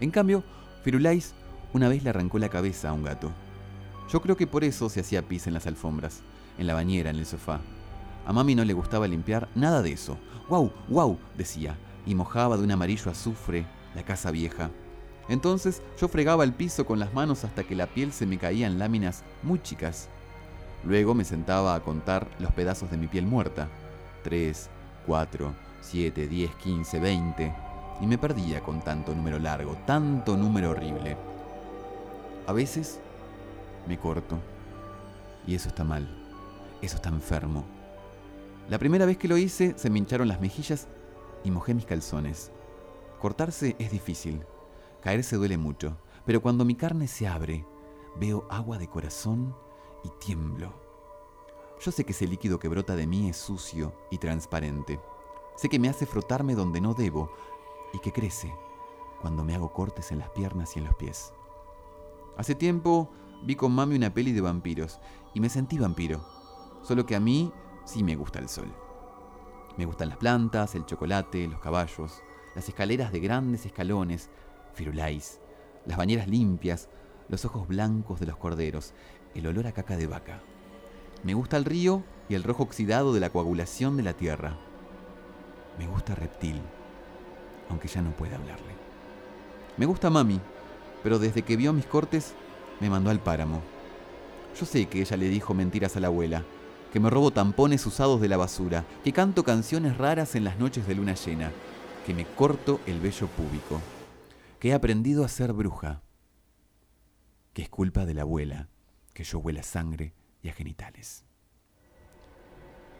En 0.00 0.10
cambio, 0.10 0.44
Firulais 0.84 1.34
una 1.72 1.88
vez 1.88 2.02
le 2.02 2.10
arrancó 2.10 2.38
la 2.38 2.48
cabeza 2.48 2.90
a 2.90 2.92
un 2.92 3.02
gato. 3.02 3.30
Yo 4.10 4.22
creo 4.22 4.36
que 4.36 4.46
por 4.46 4.64
eso 4.64 4.88
se 4.88 5.00
hacía 5.00 5.22
pis 5.22 5.46
en 5.46 5.54
las 5.54 5.66
alfombras, 5.66 6.20
en 6.56 6.66
la 6.66 6.74
bañera, 6.74 7.10
en 7.10 7.16
el 7.16 7.26
sofá. 7.26 7.60
A 8.26 8.32
mami 8.32 8.54
no 8.54 8.64
le 8.64 8.72
gustaba 8.72 9.06
limpiar 9.06 9.48
nada 9.54 9.82
de 9.82 9.92
eso. 9.92 10.18
¡Guau, 10.48 10.72
guau! 10.88 11.18
decía, 11.36 11.76
y 12.06 12.14
mojaba 12.14 12.56
de 12.56 12.64
un 12.64 12.70
amarillo 12.70 13.10
azufre 13.10 13.66
la 13.94 14.02
casa 14.02 14.30
vieja. 14.30 14.70
Entonces 15.28 15.82
yo 16.00 16.08
fregaba 16.08 16.44
el 16.44 16.54
piso 16.54 16.86
con 16.86 16.98
las 16.98 17.12
manos 17.12 17.44
hasta 17.44 17.64
que 17.64 17.74
la 17.74 17.86
piel 17.86 18.12
se 18.12 18.24
me 18.24 18.38
caía 18.38 18.66
en 18.66 18.78
láminas 18.78 19.24
muy 19.42 19.60
chicas. 19.62 20.08
Luego 20.84 21.14
me 21.14 21.24
sentaba 21.24 21.74
a 21.74 21.80
contar 21.80 22.28
los 22.38 22.52
pedazos 22.52 22.90
de 22.90 22.96
mi 22.96 23.08
piel 23.08 23.26
muerta. 23.26 23.68
Tres, 24.22 24.70
cuatro, 25.06 25.54
siete, 25.80 26.26
diez, 26.26 26.54
quince, 26.56 27.00
veinte. 27.00 27.54
Y 28.00 28.06
me 28.06 28.18
perdía 28.18 28.60
con 28.60 28.80
tanto 28.80 29.14
número 29.14 29.38
largo, 29.38 29.76
tanto 29.86 30.36
número 30.36 30.70
horrible. 30.70 31.16
A 32.46 32.52
veces 32.52 33.00
me 33.86 33.98
corto. 33.98 34.38
Y 35.46 35.54
eso 35.54 35.68
está 35.68 35.84
mal. 35.84 36.08
Eso 36.80 36.96
está 36.96 37.08
enfermo. 37.08 37.64
La 38.68 38.78
primera 38.78 39.06
vez 39.06 39.16
que 39.16 39.28
lo 39.28 39.36
hice 39.36 39.74
se 39.76 39.90
me 39.90 39.98
hincharon 39.98 40.28
las 40.28 40.40
mejillas 40.40 40.86
y 41.42 41.50
mojé 41.50 41.74
mis 41.74 41.86
calzones. 41.86 42.52
Cortarse 43.18 43.74
es 43.78 43.90
difícil. 43.90 44.44
Caerse 45.02 45.36
duele 45.36 45.56
mucho. 45.56 45.96
Pero 46.24 46.42
cuando 46.42 46.64
mi 46.64 46.74
carne 46.74 47.08
se 47.08 47.26
abre, 47.26 47.64
veo 48.20 48.46
agua 48.50 48.78
de 48.78 48.88
corazón 48.88 49.54
tiemblo. 50.08 50.72
Yo 51.80 51.92
sé 51.92 52.04
que 52.04 52.12
ese 52.12 52.26
líquido 52.26 52.58
que 52.58 52.68
brota 52.68 52.96
de 52.96 53.06
mí 53.06 53.28
es 53.28 53.36
sucio 53.36 53.92
y 54.10 54.18
transparente. 54.18 55.00
Sé 55.56 55.68
que 55.68 55.78
me 55.78 55.88
hace 55.88 56.06
frotarme 56.06 56.54
donde 56.54 56.80
no 56.80 56.94
debo 56.94 57.30
y 57.92 57.98
que 57.98 58.12
crece 58.12 58.54
cuando 59.20 59.44
me 59.44 59.54
hago 59.54 59.72
cortes 59.72 60.12
en 60.12 60.18
las 60.18 60.30
piernas 60.30 60.76
y 60.76 60.78
en 60.78 60.86
los 60.86 60.94
pies. 60.94 61.32
Hace 62.36 62.54
tiempo 62.54 63.10
vi 63.42 63.56
con 63.56 63.72
mami 63.72 63.96
una 63.96 64.12
peli 64.12 64.32
de 64.32 64.40
vampiros 64.40 65.00
y 65.34 65.40
me 65.40 65.48
sentí 65.48 65.78
vampiro. 65.78 66.20
Solo 66.82 67.06
que 67.06 67.16
a 67.16 67.20
mí 67.20 67.52
sí 67.84 68.02
me 68.02 68.16
gusta 68.16 68.38
el 68.38 68.48
sol. 68.48 68.72
Me 69.76 69.84
gustan 69.84 70.08
las 70.08 70.18
plantas, 70.18 70.74
el 70.74 70.86
chocolate, 70.86 71.46
los 71.46 71.60
caballos, 71.60 72.22
las 72.54 72.68
escaleras 72.68 73.12
de 73.12 73.20
grandes 73.20 73.66
escalones, 73.66 74.30
firulais, 74.74 75.40
las 75.86 75.98
bañeras 75.98 76.28
limpias, 76.28 76.88
los 77.28 77.44
ojos 77.44 77.68
blancos 77.68 78.20
de 78.20 78.26
los 78.26 78.36
corderos, 78.36 78.92
el 79.34 79.46
olor 79.46 79.66
a 79.66 79.72
caca 79.72 79.96
de 79.96 80.06
vaca. 80.06 80.40
Me 81.22 81.34
gusta 81.34 81.56
el 81.56 81.64
río 81.64 82.02
y 82.28 82.34
el 82.34 82.44
rojo 82.44 82.62
oxidado 82.62 83.12
de 83.12 83.20
la 83.20 83.30
coagulación 83.30 83.96
de 83.96 84.02
la 84.02 84.12
tierra. 84.12 84.56
Me 85.78 85.86
gusta 85.86 86.14
Reptil, 86.14 86.60
aunque 87.68 87.88
ya 87.88 88.02
no 88.02 88.10
puede 88.12 88.34
hablarle. 88.34 88.74
Me 89.76 89.86
gusta 89.86 90.10
Mami, 90.10 90.40
pero 91.02 91.18
desde 91.18 91.42
que 91.42 91.56
vio 91.56 91.72
mis 91.72 91.86
cortes 91.86 92.34
me 92.80 92.90
mandó 92.90 93.10
al 93.10 93.20
páramo. 93.20 93.62
Yo 94.58 94.66
sé 94.66 94.86
que 94.86 95.00
ella 95.00 95.16
le 95.16 95.28
dijo 95.28 95.54
mentiras 95.54 95.96
a 95.96 96.00
la 96.00 96.08
abuela, 96.08 96.44
que 96.92 97.00
me 97.00 97.10
robo 97.10 97.30
tampones 97.30 97.84
usados 97.86 98.20
de 98.20 98.28
la 98.28 98.36
basura, 98.36 98.84
que 99.04 99.12
canto 99.12 99.44
canciones 99.44 99.98
raras 99.98 100.34
en 100.34 100.44
las 100.44 100.58
noches 100.58 100.86
de 100.86 100.94
luna 100.94 101.14
llena, 101.14 101.52
que 102.06 102.14
me 102.14 102.24
corto 102.24 102.80
el 102.86 103.00
vello 103.00 103.26
púbico, 103.26 103.80
que 104.58 104.70
he 104.70 104.74
aprendido 104.74 105.24
a 105.24 105.28
ser 105.28 105.52
bruja, 105.52 106.00
que 107.58 107.62
es 107.62 107.68
culpa 107.68 108.06
de 108.06 108.14
la 108.14 108.22
abuela 108.22 108.68
que 109.12 109.24
yo 109.24 109.40
huela 109.40 109.64
sangre 109.64 110.14
y 110.44 110.48
a 110.48 110.52
genitales. 110.52 111.24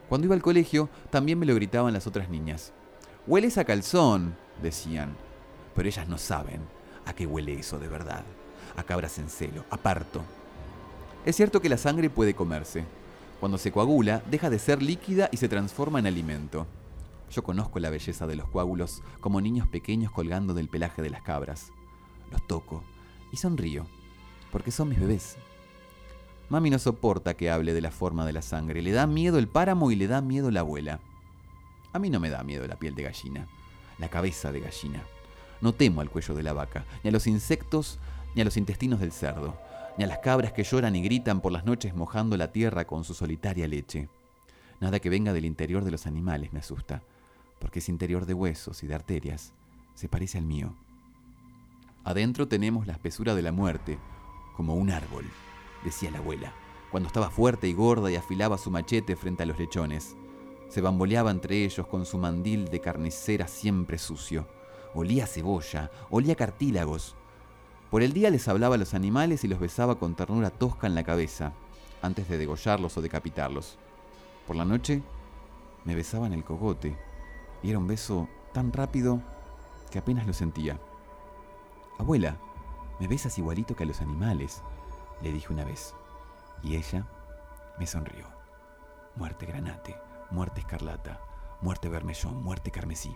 Cuando 0.08 0.24
iba 0.24 0.34
al 0.34 0.42
colegio, 0.42 0.90
también 1.10 1.38
me 1.38 1.46
lo 1.46 1.54
gritaban 1.54 1.92
las 1.92 2.08
otras 2.08 2.28
niñas. 2.28 2.72
Hueles 3.28 3.56
a 3.56 3.64
calzón, 3.64 4.36
decían. 4.60 5.14
Pero 5.76 5.88
ellas 5.88 6.08
no 6.08 6.18
saben 6.18 6.60
a 7.06 7.12
qué 7.12 7.24
huele 7.24 7.56
eso 7.56 7.78
de 7.78 7.86
verdad. 7.86 8.24
A 8.74 8.82
cabras 8.82 9.20
en 9.20 9.28
celo, 9.28 9.64
a 9.70 9.76
parto. 9.76 10.24
Es 11.24 11.36
cierto 11.36 11.62
que 11.62 11.68
la 11.68 11.78
sangre 11.78 12.10
puede 12.10 12.34
comerse. 12.34 12.84
Cuando 13.38 13.58
se 13.58 13.70
coagula, 13.70 14.24
deja 14.28 14.50
de 14.50 14.58
ser 14.58 14.82
líquida 14.82 15.28
y 15.30 15.36
se 15.36 15.48
transforma 15.48 16.00
en 16.00 16.08
alimento. 16.08 16.66
Yo 17.30 17.44
conozco 17.44 17.78
la 17.78 17.90
belleza 17.90 18.26
de 18.26 18.34
los 18.34 18.48
coágulos 18.48 19.04
como 19.20 19.40
niños 19.40 19.68
pequeños 19.68 20.10
colgando 20.10 20.52
del 20.52 20.68
pelaje 20.68 21.00
de 21.00 21.10
las 21.10 21.22
cabras. 21.22 21.70
Los 22.32 22.44
toco 22.48 22.82
y 23.30 23.36
sonrío, 23.36 23.86
porque 24.50 24.70
son 24.70 24.88
mis 24.88 25.00
bebés. 25.00 25.36
Mami 26.48 26.70
no 26.70 26.78
soporta 26.78 27.34
que 27.34 27.50
hable 27.50 27.74
de 27.74 27.80
la 27.80 27.90
forma 27.90 28.24
de 28.24 28.32
la 28.32 28.42
sangre. 28.42 28.80
Le 28.80 28.92
da 28.92 29.06
miedo 29.06 29.38
el 29.38 29.48
páramo 29.48 29.90
y 29.90 29.96
le 29.96 30.06
da 30.06 30.20
miedo 30.20 30.50
la 30.50 30.60
abuela. 30.60 31.00
A 31.92 31.98
mí 31.98 32.08
no 32.10 32.20
me 32.20 32.30
da 32.30 32.42
miedo 32.42 32.66
la 32.66 32.76
piel 32.76 32.94
de 32.94 33.02
gallina, 33.02 33.46
la 33.98 34.08
cabeza 34.08 34.50
de 34.52 34.60
gallina. 34.60 35.02
No 35.60 35.74
temo 35.74 36.00
al 36.00 36.10
cuello 36.10 36.34
de 36.34 36.42
la 36.42 36.52
vaca, 36.52 36.84
ni 37.02 37.08
a 37.08 37.12
los 37.12 37.26
insectos, 37.26 37.98
ni 38.34 38.42
a 38.42 38.44
los 38.44 38.56
intestinos 38.56 39.00
del 39.00 39.12
cerdo, 39.12 39.58
ni 39.98 40.04
a 40.04 40.06
las 40.06 40.18
cabras 40.18 40.52
que 40.52 40.64
lloran 40.64 40.96
y 40.96 41.02
gritan 41.02 41.40
por 41.40 41.52
las 41.52 41.64
noches 41.64 41.94
mojando 41.94 42.36
la 42.36 42.52
tierra 42.52 42.86
con 42.86 43.04
su 43.04 43.14
solitaria 43.14 43.66
leche. 43.66 44.08
Nada 44.80 45.00
que 45.00 45.10
venga 45.10 45.32
del 45.32 45.44
interior 45.44 45.84
de 45.84 45.90
los 45.90 46.06
animales 46.06 46.52
me 46.52 46.60
asusta, 46.60 47.02
porque 47.58 47.80
ese 47.80 47.90
interior 47.90 48.24
de 48.24 48.34
huesos 48.34 48.82
y 48.82 48.86
de 48.86 48.94
arterias 48.94 49.52
se 49.94 50.08
parece 50.08 50.38
al 50.38 50.44
mío. 50.44 50.76
Adentro 52.04 52.46
tenemos 52.48 52.86
la 52.86 52.92
espesura 52.92 53.34
de 53.34 53.42
la 53.42 53.52
muerte, 53.52 53.98
como 54.58 54.74
un 54.74 54.90
árbol 54.90 55.24
decía 55.84 56.10
la 56.10 56.18
abuela, 56.18 56.52
cuando 56.90 57.06
estaba 57.06 57.30
fuerte 57.30 57.68
y 57.68 57.74
gorda 57.74 58.10
y 58.10 58.16
afilaba 58.16 58.58
su 58.58 58.72
machete 58.72 59.14
frente 59.14 59.44
a 59.44 59.46
los 59.46 59.56
lechones. 59.56 60.16
Se 60.68 60.80
bamboleaba 60.80 61.30
entre 61.30 61.64
ellos 61.64 61.86
con 61.86 62.04
su 62.04 62.18
mandil 62.18 62.64
de 62.68 62.80
carnicera 62.80 63.46
siempre 63.46 63.98
sucio. 63.98 64.48
Olía 64.94 65.28
cebolla, 65.28 65.92
olía 66.10 66.34
cartílagos. 66.34 67.14
Por 67.88 68.02
el 68.02 68.12
día 68.12 68.30
les 68.30 68.48
hablaba 68.48 68.74
a 68.74 68.78
los 68.78 68.94
animales 68.94 69.44
y 69.44 69.48
los 69.48 69.60
besaba 69.60 69.96
con 69.96 70.16
ternura 70.16 70.50
tosca 70.50 70.88
en 70.88 70.96
la 70.96 71.04
cabeza, 71.04 71.52
antes 72.02 72.28
de 72.28 72.36
degollarlos 72.36 72.96
o 72.96 73.00
decapitarlos. 73.00 73.78
Por 74.44 74.56
la 74.56 74.64
noche 74.64 75.02
me 75.84 75.94
besaba 75.94 76.26
en 76.26 76.32
el 76.32 76.42
cogote, 76.42 76.98
y 77.62 77.70
era 77.70 77.78
un 77.78 77.86
beso 77.86 78.28
tan 78.52 78.72
rápido 78.72 79.22
que 79.92 80.00
apenas 80.00 80.26
lo 80.26 80.32
sentía. 80.32 80.80
Abuela, 81.96 82.38
me 82.98 83.08
besas 83.08 83.38
igualito 83.38 83.76
que 83.76 83.84
a 83.84 83.86
los 83.86 84.00
animales, 84.00 84.62
le 85.22 85.32
dije 85.32 85.52
una 85.52 85.64
vez, 85.64 85.94
y 86.62 86.76
ella 86.76 87.06
me 87.78 87.86
sonrió. 87.86 88.26
Muerte 89.16 89.46
granate, 89.46 89.96
muerte 90.30 90.60
escarlata, 90.60 91.20
muerte 91.60 91.88
vermellón, 91.88 92.42
muerte 92.42 92.70
carmesí. 92.70 93.14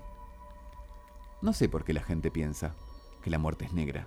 No 1.40 1.52
sé 1.52 1.68
por 1.68 1.84
qué 1.84 1.92
la 1.92 2.02
gente 2.02 2.30
piensa 2.30 2.74
que 3.22 3.30
la 3.30 3.38
muerte 3.38 3.64
es 3.64 3.72
negra. 3.72 4.06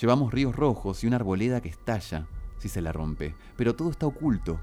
Llevamos 0.00 0.32
ríos 0.32 0.56
rojos 0.56 1.04
y 1.04 1.06
una 1.06 1.16
arboleda 1.16 1.60
que 1.60 1.68
estalla 1.68 2.26
si 2.58 2.68
se 2.68 2.80
la 2.80 2.92
rompe, 2.92 3.34
pero 3.56 3.74
todo 3.76 3.90
está 3.90 4.06
oculto 4.06 4.60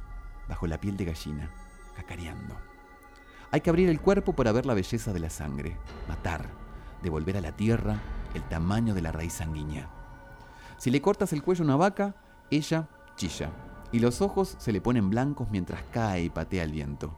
bajo 0.48 0.66
la 0.66 0.80
piel 0.80 0.98
de 0.98 1.06
gallina, 1.06 1.52
cacareando. 1.96 2.56
Hay 3.52 3.62
que 3.62 3.70
abrir 3.70 3.90
el 3.90 4.02
cuerpo 4.02 4.34
para 4.34 4.52
ver 4.52 4.66
la 4.66 4.74
belleza 4.74 5.14
de 5.14 5.20
la 5.20 5.30
sangre, 5.30 5.78
matar, 6.08 6.50
devolver 7.04 7.38
a 7.38 7.42
la 7.42 7.56
tierra 7.56 8.00
el 8.34 8.44
tamaño 8.44 8.94
de 8.94 9.02
la 9.02 9.12
raíz 9.12 9.34
sanguínea. 9.34 9.90
Si 10.80 10.90
le 10.92 11.02
cortas 11.02 11.34
el 11.34 11.44
cuello 11.44 11.64
a 11.64 11.66
una 11.66 11.76
vaca, 11.76 12.16
ella 12.50 12.88
chilla, 13.18 13.52
y 13.92 14.00
los 14.00 14.22
ojos 14.22 14.56
se 14.60 14.72
le 14.72 14.80
ponen 14.80 15.10
blancos 15.10 15.50
mientras 15.52 15.84
cae 15.92 16.24
y 16.24 16.30
patea 16.30 16.64
el 16.64 16.72
viento. 16.72 17.14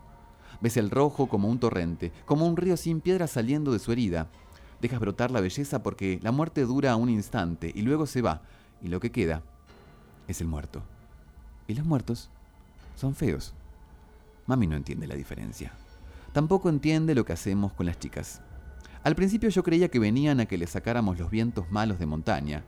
Ves 0.62 0.78
el 0.78 0.90
rojo 0.90 1.30
como 1.30 1.48
un 1.48 1.60
torrente, 1.60 2.12
como 2.26 2.48
un 2.48 2.58
río 2.58 2.76
sin 2.76 3.02
piedra 3.02 3.28
saliendo 3.28 3.72
de 3.72 3.78
su 3.78 3.92
herida. 3.92 4.30
Dejas 4.82 5.00
brotar 5.00 5.30
la 5.30 5.42
belleza 5.42 5.84
porque 5.84 6.20
la 6.24 6.32
muerte 6.32 6.66
dura 6.66 6.96
un 6.96 7.10
instante 7.10 7.72
y 7.74 7.84
luego 7.84 8.08
se 8.08 8.24
va, 8.24 8.42
y 8.82 8.88
lo 8.88 9.00
que 9.00 9.12
queda 9.12 9.44
es 10.28 10.42
el 10.42 10.48
muerto. 10.48 10.82
Y 11.68 11.76
los 11.76 11.86
muertos 11.86 12.32
son 12.96 13.14
feos. 13.14 13.54
Mami 14.48 14.66
no 14.66 14.76
entiende 14.76 15.06
la 15.06 15.16
diferencia. 15.16 15.72
Tampoco 16.34 16.68
entiende 16.70 17.14
lo 17.14 17.26
que 17.26 17.34
hacemos 17.34 17.74
con 17.74 17.86
las 17.86 18.00
chicas. 18.00 18.42
Al 19.04 19.16
principio 19.16 19.50
yo 19.50 19.64
creía 19.64 19.90
que 19.90 20.00
venían 20.00 20.40
a 20.40 20.46
que 20.46 20.58
le 20.58 20.66
sacáramos 20.66 21.20
los 21.20 21.30
vientos 21.30 21.72
malos 21.72 22.00
de 22.00 22.06
montaña, 22.06 22.64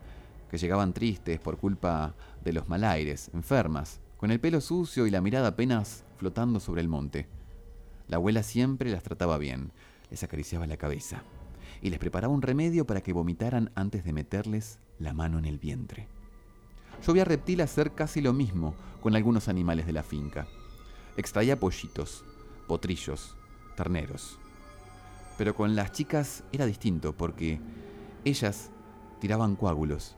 que 0.54 0.60
llegaban 0.60 0.94
tristes 0.94 1.40
por 1.40 1.58
culpa 1.58 2.14
de 2.44 2.54
los 2.54 2.70
malaires, 2.70 3.32
enfermas, 3.34 4.00
con 4.18 4.30
el 4.30 4.40
pelo 4.40 4.62
sucio 4.62 5.08
y 5.08 5.10
la 5.10 5.20
mirada 5.20 5.48
apenas 5.48 6.04
flotando 6.18 6.60
sobre 6.60 6.82
el 6.82 6.88
monte. 6.88 7.26
La 8.08 8.18
abuela 8.18 8.44
siempre 8.44 8.92
las 8.92 9.02
trataba 9.02 9.40
bien, 9.40 9.72
les 10.12 10.22
acariciaba 10.22 10.68
la 10.68 10.78
cabeza 10.78 11.24
y 11.82 11.90
les 11.90 11.98
preparaba 11.98 12.32
un 12.32 12.44
remedio 12.44 12.86
para 12.86 13.02
que 13.02 13.14
vomitaran 13.14 13.72
antes 13.74 14.04
de 14.04 14.14
meterles 14.14 14.78
la 15.00 15.12
mano 15.12 15.40
en 15.40 15.46
el 15.46 15.58
vientre. 15.58 16.08
Yo 17.04 17.14
vi 17.14 17.22
a 17.22 17.26
Reptil 17.26 17.62
hacer 17.62 17.94
casi 17.96 18.22
lo 18.22 18.32
mismo 18.32 18.76
con 19.02 19.16
algunos 19.16 19.48
animales 19.48 19.88
de 19.88 19.94
la 19.94 20.04
finca. 20.04 20.46
Extraía 21.18 21.60
pollitos, 21.60 22.24
potrillos, 22.68 23.36
terneros. 23.76 24.38
Pero 25.36 25.56
con 25.56 25.76
las 25.76 25.94
chicas 25.94 26.44
era 26.52 26.68
distinto 26.68 27.18
porque 27.18 27.60
ellas 28.24 28.70
tiraban 29.20 29.56
coágulos 29.56 30.16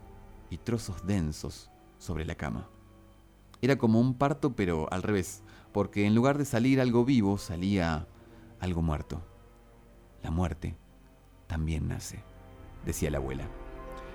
y 0.49 0.57
trozos 0.57 1.05
densos 1.05 1.69
sobre 1.97 2.25
la 2.25 2.35
cama. 2.35 2.69
Era 3.61 3.77
como 3.77 3.99
un 3.99 4.15
parto 4.17 4.55
pero 4.55 4.91
al 4.91 5.03
revés, 5.03 5.43
porque 5.71 6.05
en 6.05 6.15
lugar 6.15 6.37
de 6.37 6.45
salir 6.45 6.79
algo 6.79 7.05
vivo 7.05 7.37
salía 7.37 8.07
algo 8.59 8.81
muerto. 8.81 9.21
La 10.23 10.31
muerte 10.31 10.75
también 11.47 11.87
nace, 11.87 12.23
decía 12.85 13.11
la 13.11 13.17
abuela. 13.17 13.47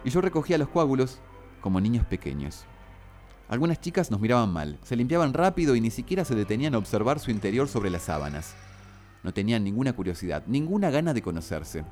Y 0.05 0.11
yo 0.11 0.21
recogía 0.21 0.59
los 0.59 0.69
coágulos 0.69 1.21
como 1.61 1.81
niños 1.81 2.07
pequeños. 2.07 2.65
Algunas 3.49 3.81
chicas 3.81 4.11
nos 4.11 4.21
miraban 4.21 4.53
mal, 4.53 4.79
se 4.83 4.97
limpiaban 4.97 5.35
rápido 5.35 5.75
y 5.75 5.81
ni 5.81 5.91
siquiera 5.91 6.25
se 6.25 6.35
detenían 6.35 6.75
a 6.75 6.79
observar 6.79 7.19
su 7.19 7.31
interior 7.31 7.69
sobre 7.69 7.91
las 7.91 8.03
sábanas. 8.03 8.55
No 9.23 9.35
tenían 9.35 9.65
ninguna 9.65 9.93
curiosidad, 9.93 10.45
ninguna 10.47 10.91
gana 10.91 11.13
de 11.13 11.23
conocerse. 11.23 11.85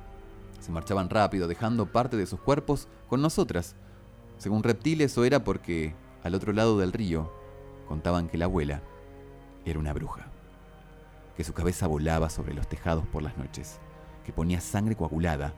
Se 0.61 0.73
marchaban 0.73 1.11
rápido, 1.11 1.49
dejando 1.49 1.87
parte 1.87 2.17
de 2.17 2.27
sus 2.27 2.41
cuerpos 2.41 2.89
con 3.09 3.21
nosotras, 3.21 3.77
según 4.39 4.63
reptiles 4.63 5.13
eso 5.13 5.25
era 5.25 5.43
porque 5.43 5.95
al 6.23 6.35
otro 6.35 6.53
lado 6.53 6.79
del 6.79 6.93
río 6.93 7.33
contaban 7.89 8.29
que 8.29 8.39
la 8.39 8.45
abuela 8.45 8.83
era 9.65 9.79
una 9.79 9.93
bruja, 9.93 10.27
que 11.37 11.45
su 11.45 11.53
cabeza 11.53 11.87
volaba 11.87 12.31
sobre 12.31 12.55
los 12.55 12.69
tejados 12.69 13.07
por 13.07 13.23
las 13.23 13.37
noches, 13.37 13.81
que 14.25 14.33
ponía 14.33 14.61
sangre 14.61 14.95
coagulada 14.95 15.55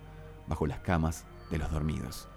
bajo 0.46 0.66
las 0.66 0.80
camas 0.80 1.24
de 1.50 1.58
los 1.58 1.70
dormidos. 1.70 2.28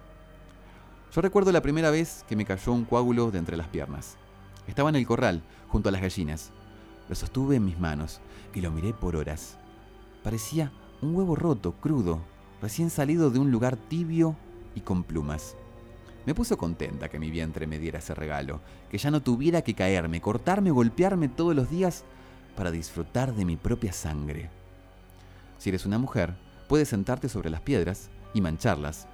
Yo 1.14 1.22
recuerdo 1.22 1.52
la 1.52 1.62
primera 1.62 1.92
vez 1.92 2.26
que 2.28 2.36
me 2.36 2.46
cayó 2.46 2.74
un 2.74 2.86
coágulo 2.86 3.32
de 3.32 3.40
entre 3.40 3.56
las 3.56 3.68
piernas. 3.68 4.18
Estaba 4.68 4.90
en 4.90 4.96
el 4.96 5.06
corral, 5.06 5.44
junto 5.68 5.90
a 5.90 5.92
las 5.92 6.02
gallinas. 6.02 6.52
Lo 7.08 7.16
sostuve 7.16 7.56
en 7.56 7.66
mis 7.66 7.80
manos 7.80 8.20
y 8.54 8.62
lo 8.62 8.72
miré 8.72 8.94
por 8.94 9.16
horas. 9.16 9.58
Parecía 10.24 10.72
un 11.02 11.16
huevo 11.16 11.36
roto, 11.36 11.74
crudo, 11.74 12.22
recién 12.62 12.90
salido 12.90 13.30
de 13.30 13.40
un 13.40 13.52
lugar 13.52 13.78
tibio 13.78 14.36
y 14.74 14.82
con 14.82 15.04
plumas. 15.04 15.56
Me 16.26 16.34
puso 16.34 16.58
contenta 16.58 17.10
que 17.10 17.20
mi 17.20 17.30
vientre 17.30 17.68
me 17.68 17.80
diera 17.80 18.00
ese 18.00 18.16
regalo, 18.16 18.62
que 18.90 18.98
ya 18.98 19.12
no 19.12 19.22
tuviera 19.22 19.62
que 19.62 19.74
caerme, 19.74 20.22
cortarme 20.22 20.72
golpearme 20.72 21.28
todos 21.28 21.56
los 21.56 21.70
días 21.70 22.06
para 22.56 22.72
disfrutar 22.72 23.34
de 23.34 23.46
mi 23.46 23.58
propia 23.58 23.92
sangre. 23.92 24.50
Si 25.58 25.70
eres 25.70 25.86
una 25.86 25.98
mujer, 25.98 26.34
puedes 26.68 26.90
sentarte 26.90 27.28
sobre 27.28 27.50
las 27.50 27.62
piedras 27.62 28.10
y 28.34 28.42
mancharlas. 28.42 29.08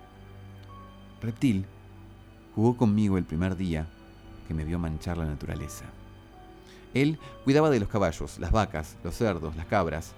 Reptil 1.21 1.65
jugó 2.55 2.77
conmigo 2.77 3.17
el 3.17 3.25
primer 3.25 3.55
día 3.55 3.87
que 4.47 4.53
me 4.53 4.65
vio 4.65 4.79
manchar 4.79 5.17
la 5.17 5.25
naturaleza. 5.25 5.85
Él 6.93 7.19
cuidaba 7.43 7.69
de 7.69 7.79
los 7.79 7.89
caballos, 7.89 8.39
las 8.39 8.51
vacas, 8.51 8.97
los 9.03 9.15
cerdos, 9.15 9.55
las 9.55 9.65
cabras. 9.67 10.13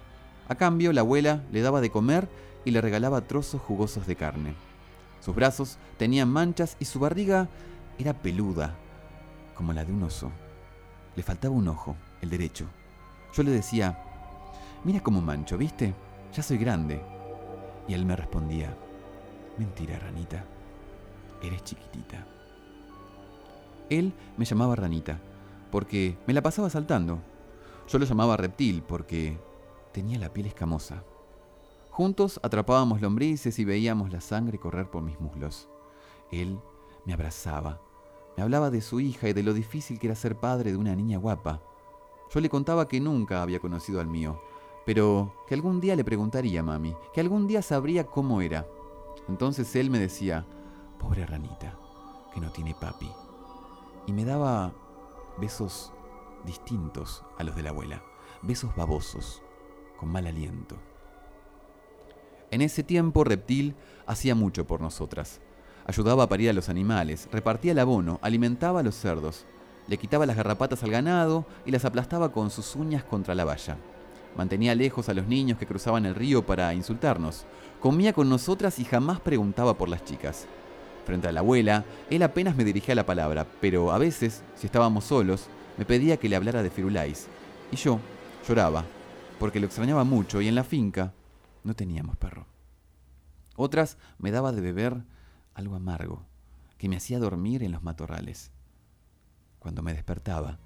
A 0.48 0.54
cambio, 0.54 0.92
la 0.92 1.02
abuela 1.02 1.42
le 1.52 1.60
daba 1.60 1.80
de 1.80 1.90
comer 1.90 2.28
y 2.64 2.70
le 2.70 2.80
regalaba 2.80 3.22
trozos 3.22 3.60
jugosos 3.60 4.06
de 4.06 4.16
carne. 4.16 4.54
Sus 5.22 5.36
brazos 5.36 5.78
tenían 5.98 6.28
manchas 6.28 6.76
y 6.80 6.84
su 6.84 6.98
barriga 6.98 7.48
era 7.96 8.12
peluda, 8.12 8.74
como 9.54 9.72
la 9.72 9.84
de 9.84 9.92
un 9.92 10.02
oso. 10.02 10.32
Le 11.14 11.22
faltaba 11.22 11.54
un 11.54 11.68
ojo, 11.68 11.94
el 12.22 12.30
derecho. 12.30 12.66
Yo 13.32 13.44
le 13.44 13.52
decía, 13.52 14.02
mira 14.82 15.00
cómo 15.00 15.20
mancho, 15.20 15.56
¿viste? 15.56 15.94
Ya 16.34 16.42
soy 16.42 16.58
grande. 16.58 17.00
Y 17.86 17.94
él 17.94 18.04
me 18.04 18.16
respondía, 18.16 18.76
mentira, 19.58 19.96
ranita, 20.00 20.44
eres 21.40 21.62
chiquitita. 21.62 22.26
Él 23.90 24.12
me 24.36 24.44
llamaba 24.44 24.74
ranita, 24.74 25.20
porque 25.70 26.18
me 26.26 26.34
la 26.34 26.42
pasaba 26.42 26.68
saltando. 26.68 27.20
Yo 27.88 28.00
lo 28.00 28.06
llamaba 28.06 28.36
reptil, 28.36 28.82
porque 28.82 29.38
tenía 29.92 30.18
la 30.18 30.32
piel 30.32 30.46
escamosa. 30.46 31.04
Juntos 31.92 32.40
atrapábamos 32.42 33.02
lombrices 33.02 33.58
y 33.58 33.66
veíamos 33.66 34.10
la 34.10 34.22
sangre 34.22 34.58
correr 34.58 34.90
por 34.90 35.02
mis 35.02 35.20
muslos. 35.20 35.68
Él 36.30 36.58
me 37.04 37.12
abrazaba, 37.12 37.82
me 38.34 38.42
hablaba 38.42 38.70
de 38.70 38.80
su 38.80 38.98
hija 38.98 39.28
y 39.28 39.34
de 39.34 39.42
lo 39.42 39.52
difícil 39.52 39.98
que 39.98 40.06
era 40.06 40.16
ser 40.16 40.40
padre 40.40 40.72
de 40.72 40.78
una 40.78 40.96
niña 40.96 41.18
guapa. 41.18 41.60
Yo 42.30 42.40
le 42.40 42.48
contaba 42.48 42.88
que 42.88 42.98
nunca 42.98 43.42
había 43.42 43.60
conocido 43.60 44.00
al 44.00 44.06
mío, 44.06 44.40
pero 44.86 45.34
que 45.46 45.54
algún 45.54 45.82
día 45.82 45.94
le 45.94 46.02
preguntaría 46.02 46.60
a 46.60 46.62
mami, 46.62 46.96
que 47.12 47.20
algún 47.20 47.46
día 47.46 47.60
sabría 47.60 48.06
cómo 48.06 48.40
era. 48.40 48.66
Entonces 49.28 49.76
él 49.76 49.90
me 49.90 49.98
decía, 49.98 50.46
pobre 50.98 51.26
ranita, 51.26 51.78
que 52.32 52.40
no 52.40 52.50
tiene 52.52 52.74
papi. 52.74 53.12
Y 54.06 54.14
me 54.14 54.24
daba 54.24 54.72
besos 55.36 55.92
distintos 56.46 57.22
a 57.36 57.44
los 57.44 57.54
de 57.54 57.64
la 57.64 57.68
abuela, 57.68 58.02
besos 58.40 58.74
babosos, 58.74 59.42
con 59.98 60.10
mal 60.10 60.26
aliento. 60.26 60.78
En 62.52 62.60
ese 62.60 62.82
tiempo 62.82 63.24
Reptil 63.24 63.74
hacía 64.06 64.34
mucho 64.34 64.66
por 64.66 64.82
nosotras. 64.82 65.40
Ayudaba 65.86 66.24
a 66.24 66.28
parir 66.28 66.50
a 66.50 66.52
los 66.52 66.68
animales, 66.68 67.26
repartía 67.32 67.72
el 67.72 67.78
abono, 67.78 68.18
alimentaba 68.20 68.80
a 68.80 68.82
los 68.82 68.94
cerdos, 68.94 69.46
le 69.88 69.96
quitaba 69.96 70.26
las 70.26 70.36
garrapatas 70.36 70.82
al 70.82 70.90
ganado 70.90 71.46
y 71.64 71.70
las 71.70 71.86
aplastaba 71.86 72.30
con 72.30 72.50
sus 72.50 72.76
uñas 72.76 73.04
contra 73.04 73.34
la 73.34 73.46
valla. 73.46 73.78
Mantenía 74.36 74.74
lejos 74.74 75.08
a 75.08 75.14
los 75.14 75.26
niños 75.26 75.56
que 75.56 75.66
cruzaban 75.66 76.04
el 76.04 76.14
río 76.14 76.44
para 76.44 76.74
insultarnos. 76.74 77.46
Comía 77.80 78.12
con 78.12 78.28
nosotras 78.28 78.78
y 78.78 78.84
jamás 78.84 79.18
preguntaba 79.18 79.78
por 79.78 79.88
las 79.88 80.04
chicas. 80.04 80.46
Frente 81.06 81.28
a 81.28 81.32
la 81.32 81.40
abuela, 81.40 81.86
él 82.10 82.22
apenas 82.22 82.54
me 82.54 82.64
dirigía 82.64 82.94
la 82.94 83.06
palabra, 83.06 83.46
pero 83.62 83.92
a 83.92 83.98
veces, 83.98 84.42
si 84.56 84.66
estábamos 84.66 85.04
solos, 85.04 85.46
me 85.78 85.86
pedía 85.86 86.18
que 86.18 86.28
le 86.28 86.36
hablara 86.36 86.62
de 86.62 86.68
Firulais. 86.68 87.28
Y 87.70 87.76
yo 87.76 87.98
lloraba, 88.46 88.84
porque 89.38 89.58
lo 89.58 89.64
extrañaba 89.64 90.04
mucho 90.04 90.42
y 90.42 90.48
en 90.48 90.54
la 90.54 90.64
finca 90.64 91.14
no 91.64 91.74
teníamos 91.74 92.16
perro. 92.16 92.46
Otras 93.56 93.98
me 94.18 94.30
daba 94.30 94.52
de 94.52 94.60
beber 94.60 95.04
algo 95.54 95.74
amargo, 95.74 96.24
que 96.78 96.88
me 96.88 96.96
hacía 96.96 97.18
dormir 97.18 97.62
en 97.62 97.72
los 97.72 97.82
matorrales. 97.82 98.50
Cuando 99.58 99.82
me 99.82 99.92
despertaba, 99.92 100.58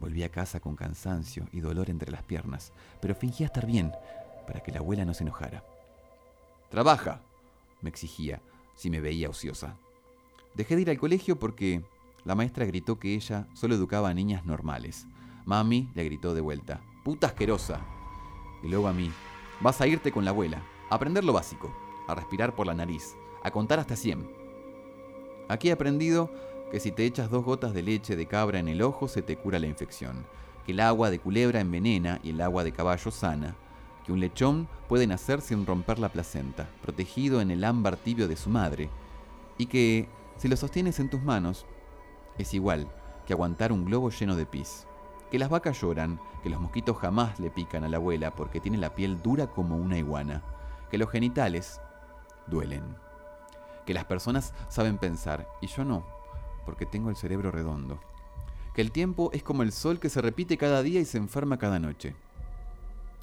volví 0.00 0.22
a 0.22 0.30
casa 0.30 0.60
con 0.60 0.76
cansancio 0.76 1.48
y 1.52 1.60
dolor 1.60 1.90
entre 1.90 2.10
las 2.10 2.22
piernas, 2.22 2.72
pero 3.00 3.14
fingía 3.14 3.46
estar 3.46 3.66
bien 3.66 3.92
para 4.46 4.60
que 4.60 4.72
la 4.72 4.78
abuela 4.78 5.04
no 5.04 5.14
se 5.14 5.24
enojara. 5.24 5.62
Trabaja, 6.70 7.20
me 7.80 7.90
exigía 7.90 8.40
si 8.74 8.90
me 8.90 9.00
veía 9.00 9.28
ociosa. 9.28 9.76
Dejé 10.54 10.76
de 10.76 10.82
ir 10.82 10.90
al 10.90 10.98
colegio 10.98 11.38
porque 11.38 11.84
la 12.24 12.34
maestra 12.34 12.64
gritó 12.64 12.98
que 12.98 13.14
ella 13.14 13.46
solo 13.54 13.74
educaba 13.74 14.08
a 14.08 14.14
niñas 14.14 14.44
normales. 14.44 15.06
Mami 15.44 15.90
le 15.94 16.04
gritó 16.04 16.34
de 16.34 16.40
vuelta, 16.40 16.80
puta 17.04 17.28
asquerosa. 17.28 17.80
Y 18.62 18.68
luego 18.68 18.88
a 18.88 18.92
mí, 18.92 19.12
vas 19.60 19.80
a 19.80 19.86
irte 19.86 20.12
con 20.12 20.24
la 20.24 20.30
abuela, 20.30 20.62
a 20.90 20.94
aprender 20.94 21.24
lo 21.24 21.32
básico, 21.32 21.74
a 22.06 22.14
respirar 22.14 22.54
por 22.54 22.66
la 22.66 22.74
nariz, 22.74 23.16
a 23.42 23.50
contar 23.50 23.78
hasta 23.78 23.96
100. 23.96 24.30
Aquí 25.48 25.68
he 25.68 25.72
aprendido 25.72 26.30
que 26.70 26.80
si 26.80 26.92
te 26.92 27.04
echas 27.04 27.30
dos 27.30 27.44
gotas 27.44 27.72
de 27.72 27.82
leche 27.82 28.16
de 28.16 28.26
cabra 28.26 28.58
en 28.58 28.68
el 28.68 28.82
ojo 28.82 29.08
se 29.08 29.22
te 29.22 29.36
cura 29.36 29.58
la 29.58 29.66
infección, 29.66 30.26
que 30.66 30.72
el 30.72 30.80
agua 30.80 31.10
de 31.10 31.18
culebra 31.18 31.60
envenena 31.60 32.20
y 32.22 32.30
el 32.30 32.40
agua 32.40 32.64
de 32.64 32.72
caballo 32.72 33.10
sana, 33.10 33.56
que 34.04 34.12
un 34.12 34.20
lechón 34.20 34.68
puede 34.88 35.06
nacer 35.06 35.40
sin 35.40 35.66
romper 35.66 35.98
la 35.98 36.10
placenta, 36.10 36.68
protegido 36.82 37.40
en 37.40 37.50
el 37.50 37.64
ámbar 37.64 37.96
tibio 37.96 38.28
de 38.28 38.36
su 38.36 38.50
madre, 38.50 38.90
y 39.56 39.66
que 39.66 40.08
si 40.36 40.48
lo 40.48 40.56
sostienes 40.56 41.00
en 41.00 41.10
tus 41.10 41.22
manos, 41.22 41.66
es 42.38 42.54
igual 42.54 42.86
que 43.26 43.32
aguantar 43.32 43.72
un 43.72 43.84
globo 43.84 44.10
lleno 44.10 44.36
de 44.36 44.46
pis. 44.46 44.87
Que 45.30 45.38
las 45.38 45.50
vacas 45.50 45.80
lloran, 45.80 46.20
que 46.42 46.48
los 46.48 46.60
mosquitos 46.60 46.96
jamás 46.96 47.38
le 47.38 47.50
pican 47.50 47.84
a 47.84 47.88
la 47.88 47.98
abuela 47.98 48.34
porque 48.34 48.60
tiene 48.60 48.78
la 48.78 48.94
piel 48.94 49.20
dura 49.22 49.48
como 49.48 49.76
una 49.76 49.98
iguana, 49.98 50.42
que 50.90 50.98
los 50.98 51.10
genitales 51.10 51.80
duelen, 52.46 52.82
que 53.84 53.94
las 53.94 54.06
personas 54.06 54.54
saben 54.68 54.98
pensar 54.98 55.46
y 55.60 55.66
yo 55.66 55.84
no, 55.84 56.06
porque 56.64 56.86
tengo 56.86 57.10
el 57.10 57.16
cerebro 57.16 57.50
redondo, 57.50 58.00
que 58.74 58.80
el 58.80 58.90
tiempo 58.90 59.30
es 59.32 59.42
como 59.42 59.62
el 59.62 59.72
sol 59.72 59.98
que 59.98 60.08
se 60.08 60.22
repite 60.22 60.56
cada 60.56 60.82
día 60.82 61.00
y 61.00 61.04
se 61.04 61.18
enferma 61.18 61.58
cada 61.58 61.78
noche, 61.78 62.14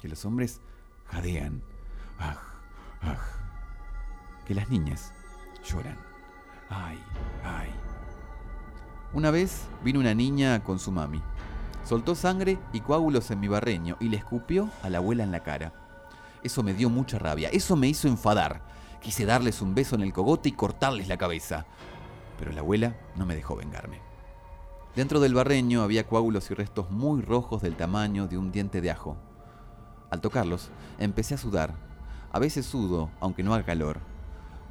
que 0.00 0.08
los 0.08 0.24
hombres 0.24 0.60
jadean, 1.06 1.62
aj, 2.18 2.38
aj, 3.02 3.20
que 4.46 4.54
las 4.54 4.68
niñas 4.70 5.12
lloran, 5.64 5.98
ay, 6.68 7.02
ay. 7.44 7.70
Una 9.12 9.30
vez 9.30 9.66
vino 9.82 9.98
una 9.98 10.14
niña 10.14 10.62
con 10.62 10.78
su 10.78 10.92
mami. 10.92 11.22
Soltó 11.86 12.16
sangre 12.16 12.58
y 12.72 12.80
coágulos 12.80 13.30
en 13.30 13.38
mi 13.38 13.46
barreño 13.46 13.96
y 14.00 14.08
le 14.08 14.16
escupió 14.16 14.68
a 14.82 14.90
la 14.90 14.98
abuela 14.98 15.22
en 15.22 15.30
la 15.30 15.44
cara. 15.44 15.72
Eso 16.42 16.64
me 16.64 16.74
dio 16.74 16.90
mucha 16.90 17.16
rabia, 17.16 17.48
eso 17.50 17.76
me 17.76 17.86
hizo 17.86 18.08
enfadar. 18.08 18.60
Quise 19.00 19.24
darles 19.24 19.62
un 19.62 19.72
beso 19.72 19.94
en 19.94 20.02
el 20.02 20.12
cogote 20.12 20.48
y 20.48 20.52
cortarles 20.52 21.06
la 21.06 21.16
cabeza. 21.16 21.64
Pero 22.40 22.50
la 22.50 22.62
abuela 22.62 22.96
no 23.14 23.24
me 23.24 23.36
dejó 23.36 23.54
vengarme. 23.54 24.00
Dentro 24.96 25.20
del 25.20 25.34
barreño 25.34 25.82
había 25.82 26.08
coágulos 26.08 26.50
y 26.50 26.54
restos 26.54 26.90
muy 26.90 27.22
rojos 27.22 27.62
del 27.62 27.76
tamaño 27.76 28.26
de 28.26 28.36
un 28.36 28.50
diente 28.50 28.80
de 28.80 28.90
ajo. 28.90 29.16
Al 30.10 30.20
tocarlos, 30.20 30.70
empecé 30.98 31.34
a 31.34 31.38
sudar. 31.38 31.76
A 32.32 32.40
veces 32.40 32.66
sudo, 32.66 33.10
aunque 33.20 33.44
no 33.44 33.54
haga 33.54 33.64
calor. 33.64 34.00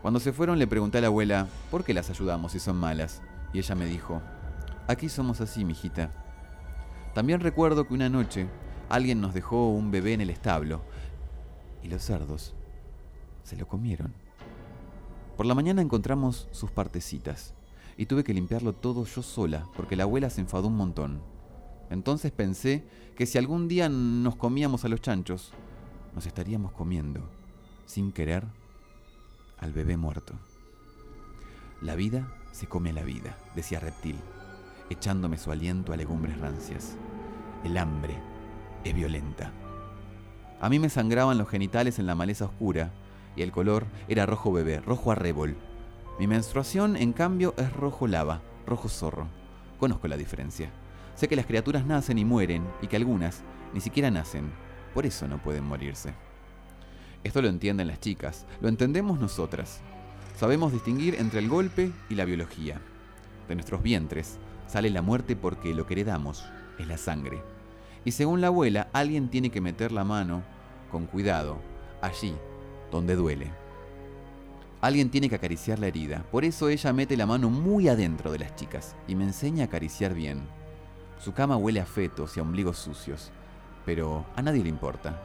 Cuando 0.01 0.19
se 0.19 0.33
fueron 0.33 0.59
le 0.59 0.67
pregunté 0.67 0.97
a 0.97 1.01
la 1.01 1.07
abuela, 1.07 1.47
¿por 1.71 1.85
qué 1.85 1.93
las 1.93 2.09
ayudamos 2.09 2.51
si 2.51 2.59
son 2.59 2.75
malas? 2.75 3.21
Y 3.53 3.59
ella 3.59 3.73
me 3.73 3.85
dijo, 3.85 4.21
aquí 4.89 5.07
somos 5.07 5.39
así, 5.39 5.63
mijita. 5.63 6.24
También 7.15 7.39
recuerdo 7.39 7.87
que 7.87 7.93
una 7.93 8.09
noche 8.09 8.45
alguien 8.89 9.21
nos 9.21 9.33
dejó 9.33 9.69
un 9.69 9.89
bebé 9.89 10.11
en 10.11 10.19
el 10.19 10.29
establo 10.29 10.81
y 11.81 11.87
los 11.87 12.03
cerdos 12.03 12.53
se 13.43 13.55
lo 13.55 13.69
comieron. 13.69 14.13
Por 15.37 15.45
la 15.45 15.55
mañana 15.55 15.81
encontramos 15.81 16.49
sus 16.51 16.71
partecitas 16.71 17.53
y 17.95 18.07
tuve 18.07 18.25
que 18.25 18.33
limpiarlo 18.33 18.73
todo 18.73 19.05
yo 19.05 19.21
sola 19.21 19.65
porque 19.77 19.95
la 19.95 20.03
abuela 20.03 20.29
se 20.29 20.41
enfadó 20.41 20.67
un 20.67 20.75
montón. 20.75 21.21
Entonces 21.89 22.33
pensé 22.33 22.83
que 23.15 23.25
si 23.25 23.37
algún 23.37 23.69
día 23.69 23.87
nos 23.87 24.35
comíamos 24.35 24.83
a 24.83 24.89
los 24.89 24.99
chanchos, 24.99 25.53
nos 26.13 26.25
estaríamos 26.25 26.73
comiendo, 26.73 27.21
sin 27.85 28.11
querer, 28.11 28.43
al 29.57 29.71
bebé 29.71 29.95
muerto. 29.95 30.33
La 31.81 31.95
vida 31.95 32.27
se 32.51 32.67
come 32.67 32.89
a 32.89 32.93
la 32.93 33.03
vida, 33.03 33.37
decía 33.55 33.79
Reptil, 33.79 34.17
echándome 34.89 35.37
su 35.37 35.51
aliento 35.51 35.93
a 35.93 35.97
legumbres 35.97 36.37
rancias. 36.39 36.95
El 37.63 37.77
hambre 37.77 38.15
es 38.83 38.93
violenta. 38.93 39.51
A 40.61 40.69
mí 40.69 40.79
me 40.79 40.89
sangraban 40.89 41.37
los 41.37 41.49
genitales 41.49 41.99
en 41.99 42.05
la 42.05 42.15
maleza 42.15 42.45
oscura 42.45 42.91
y 43.35 43.41
el 43.41 43.51
color 43.51 43.85
era 44.07 44.25
rojo 44.25 44.51
bebé, 44.51 44.79
rojo 44.79 45.11
arrebol. 45.11 45.55
Mi 46.19 46.27
menstruación, 46.27 46.95
en 46.95 47.11
cambio, 47.11 47.53
es 47.57 47.73
rojo 47.73 48.07
lava, 48.07 48.41
rojo 48.65 48.87
zorro. 48.87 49.27
Conozco 49.79 50.07
la 50.07 50.17
diferencia. 50.17 50.69
Sé 51.15 51.27
que 51.27 51.35
las 51.35 51.45
criaturas 51.45 51.85
nacen 51.85 52.17
y 52.17 52.25
mueren 52.25 52.65
y 52.81 52.87
que 52.87 52.95
algunas 52.95 53.41
ni 53.73 53.81
siquiera 53.81 54.09
nacen. 54.11 54.51
Por 54.93 55.05
eso 55.05 55.27
no 55.27 55.41
pueden 55.41 55.65
morirse. 55.65 56.13
Esto 57.23 57.41
lo 57.41 57.49
entienden 57.49 57.87
las 57.87 57.99
chicas, 57.99 58.45
lo 58.61 58.69
entendemos 58.69 59.19
nosotras. 59.19 59.81
Sabemos 60.37 60.71
distinguir 60.71 61.15
entre 61.15 61.39
el 61.39 61.49
golpe 61.49 61.91
y 62.09 62.15
la 62.15 62.25
biología. 62.25 62.79
De 63.47 63.55
nuestros 63.55 63.81
vientres 63.81 64.39
sale 64.75 64.89
la 64.89 65.01
muerte 65.01 65.37
porque 65.37 65.73
lo 65.73 65.87
que 65.87 65.93
heredamos 65.93 66.43
es 66.77 66.85
la 66.85 66.97
sangre. 66.97 67.41
Y 68.03 68.11
según 68.11 68.41
la 68.41 68.47
abuela, 68.47 68.89
alguien 68.91 69.29
tiene 69.29 69.49
que 69.49 69.61
meter 69.61 69.93
la 69.93 70.03
mano 70.03 70.43
con 70.91 71.05
cuidado 71.05 71.59
allí 72.01 72.35
donde 72.91 73.15
duele. 73.15 73.53
Alguien 74.81 75.09
tiene 75.09 75.29
que 75.29 75.35
acariciar 75.35 75.79
la 75.79 75.87
herida. 75.87 76.25
Por 76.29 76.43
eso 76.43 76.67
ella 76.67 76.91
mete 76.91 77.15
la 77.15 77.25
mano 77.25 77.49
muy 77.49 77.87
adentro 77.87 78.33
de 78.33 78.39
las 78.39 78.53
chicas 78.57 78.97
y 79.07 79.15
me 79.15 79.23
enseña 79.23 79.63
a 79.63 79.67
acariciar 79.67 80.13
bien. 80.13 80.41
Su 81.19 81.31
cama 81.31 81.55
huele 81.55 81.79
a 81.79 81.85
fetos 81.85 82.35
y 82.35 82.41
a 82.41 82.43
ombligos 82.43 82.77
sucios, 82.77 83.31
pero 83.85 84.25
a 84.35 84.41
nadie 84.41 84.61
le 84.61 84.67
importa. 84.67 85.23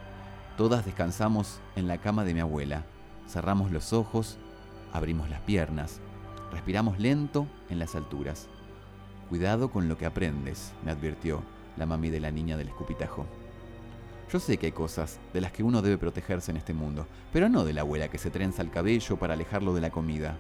Todas 0.57 0.85
descansamos 0.85 1.59
en 1.75 1.89
la 1.89 1.99
cama 1.99 2.23
de 2.23 2.35
mi 2.35 2.39
abuela. 2.39 2.85
Cerramos 3.27 3.73
los 3.73 3.93
ojos, 3.93 4.39
abrimos 4.93 5.29
las 5.29 5.41
piernas, 5.41 5.99
respiramos 6.53 7.01
lento 7.01 7.49
en 7.69 7.81
las 7.81 7.97
alturas. 7.97 8.49
Cuidado 9.31 9.71
con 9.71 9.89
lo 9.89 9.97
que 9.97 10.07
aprendes, 10.07 10.73
me 10.85 10.91
advirtió 10.91 11.41
la 11.77 11.87
mami 11.87 12.11
de 12.11 12.19
la 12.19 12.33
niña 12.33 12.57
del 12.57 12.67
escupitajo. 12.67 13.27
Yo 14.33 14.41
sé 14.41 14.59
que 14.59 14.67
hay 14.67 14.73
cosas 14.73 15.21
de 15.33 15.41
las 15.41 15.53
que 15.53 15.63
uno 15.63 15.83
debe 15.83 15.99
protegerse 15.99 16.51
en 16.51 16.57
este 16.57 16.75
mundo, 16.75 17.07
pero 17.33 17.49
no 17.49 17.65
de 17.65 17.73
la 17.73 17.83
abuela 17.83 18.09
que 18.09 18.19
se 18.19 18.31
trenza 18.31 18.61
el 18.61 18.73
cabello 18.73 19.17
para 19.19 19.35
alejarlo 19.35 19.73
de 19.73 19.83
la 19.83 19.91
comida. 19.91 20.37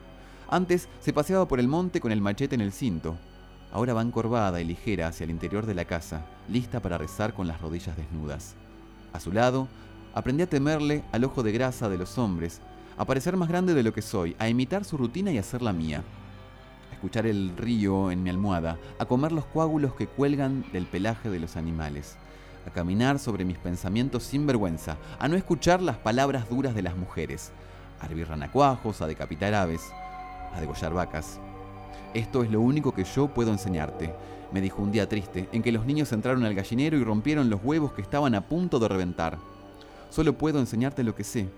Antes 0.48 0.88
se 0.98 1.12
paseaba 1.12 1.46
por 1.46 1.60
el 1.60 1.68
monte 1.68 2.00
con 2.00 2.10
el 2.10 2.20
machete 2.20 2.56
en 2.56 2.62
el 2.62 2.72
cinto. 2.72 3.16
Ahora 3.70 3.94
va 3.94 4.02
encorvada 4.02 4.60
y 4.60 4.64
ligera 4.64 5.06
hacia 5.06 5.22
el 5.22 5.30
interior 5.30 5.66
de 5.66 5.74
la 5.74 5.84
casa, 5.84 6.26
lista 6.48 6.80
para 6.80 6.98
rezar 6.98 7.32
con 7.32 7.46
las 7.46 7.60
rodillas 7.60 7.96
desnudas. 7.96 8.56
A 9.12 9.20
su 9.20 9.30
lado, 9.30 9.68
aprendí 10.14 10.42
a 10.42 10.50
temerle 10.50 11.04
al 11.12 11.22
ojo 11.22 11.44
de 11.44 11.52
grasa 11.52 11.88
de 11.88 11.96
los 11.96 12.18
hombres, 12.18 12.60
a 12.98 13.04
parecer 13.04 13.36
más 13.36 13.48
grande 13.48 13.72
de 13.72 13.84
lo 13.84 13.92
que 13.92 14.02
soy, 14.02 14.34
a 14.40 14.48
imitar 14.48 14.84
su 14.84 14.96
rutina 14.96 15.30
y 15.30 15.38
hacer 15.38 15.62
la 15.62 15.72
mía. 15.72 16.02
A 16.90 16.94
escuchar 16.94 17.26
el 17.26 17.56
río 17.56 18.10
en 18.10 18.22
mi 18.22 18.30
almohada, 18.30 18.78
a 18.98 19.04
comer 19.06 19.32
los 19.32 19.44
coágulos 19.46 19.94
que 19.94 20.06
cuelgan 20.06 20.64
del 20.72 20.86
pelaje 20.86 21.30
de 21.30 21.40
los 21.40 21.56
animales, 21.56 22.16
a 22.66 22.70
caminar 22.70 23.18
sobre 23.18 23.44
mis 23.44 23.58
pensamientos 23.58 24.24
sin 24.24 24.46
vergüenza, 24.46 24.96
a 25.18 25.28
no 25.28 25.36
escuchar 25.36 25.80
las 25.80 25.96
palabras 25.96 26.48
duras 26.48 26.74
de 26.74 26.82
las 26.82 26.96
mujeres, 26.96 27.52
a 28.00 28.06
hervir 28.06 28.28
ranacuajos, 28.28 29.00
a 29.00 29.06
decapitar 29.06 29.54
aves, 29.54 29.92
a 30.54 30.60
degollar 30.60 30.92
vacas. 30.92 31.40
Esto 32.12 32.42
es 32.42 32.50
lo 32.50 32.60
único 32.60 32.92
que 32.92 33.04
yo 33.04 33.28
puedo 33.28 33.52
enseñarte, 33.52 34.12
me 34.52 34.60
dijo 34.60 34.82
un 34.82 34.90
día 34.90 35.08
triste, 35.08 35.48
en 35.52 35.62
que 35.62 35.72
los 35.72 35.86
niños 35.86 36.12
entraron 36.12 36.44
al 36.44 36.54
gallinero 36.54 36.96
y 36.96 37.04
rompieron 37.04 37.50
los 37.50 37.60
huevos 37.62 37.92
que 37.92 38.02
estaban 38.02 38.34
a 38.34 38.48
punto 38.48 38.78
de 38.78 38.88
reventar. 38.88 39.38
Solo 40.10 40.36
puedo 40.36 40.58
enseñarte 40.58 41.04
lo 41.04 41.14
que 41.14 41.22
sé. 41.22 41.48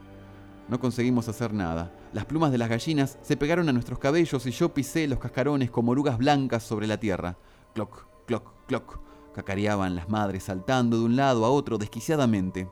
No 0.69 0.81
conseguimos 0.81 1.29
hacer 1.29 1.53
nada. 1.53 1.93
Las 2.13 2.25
plumas 2.25 2.53
de 2.53 2.59
las 2.59 2.69
gallinas 2.69 3.19
se 3.23 3.37
pegaron 3.37 3.69
a 3.69 3.73
nuestros 3.73 3.99
cabellos 3.99 4.47
y 4.47 4.51
yo 4.53 4.73
pisé 4.73 5.07
los 5.07 5.19
cascarones 5.19 5.71
como 5.71 5.93
orugas 5.93 6.19
blancas 6.19 6.63
sobre 6.63 6.87
la 6.87 6.99
tierra. 6.99 7.37
Cloc, 7.75 8.07
cloc, 8.27 8.53
cloc. 8.67 9.01
Cacareaban 9.35 9.95
las 9.97 10.09
madres 10.09 10.45
saltando 10.45 10.99
de 10.99 11.05
un 11.05 11.17
lado 11.17 11.45
a 11.45 11.51
otro 11.51 11.79
desquiciadamente. 11.79 12.69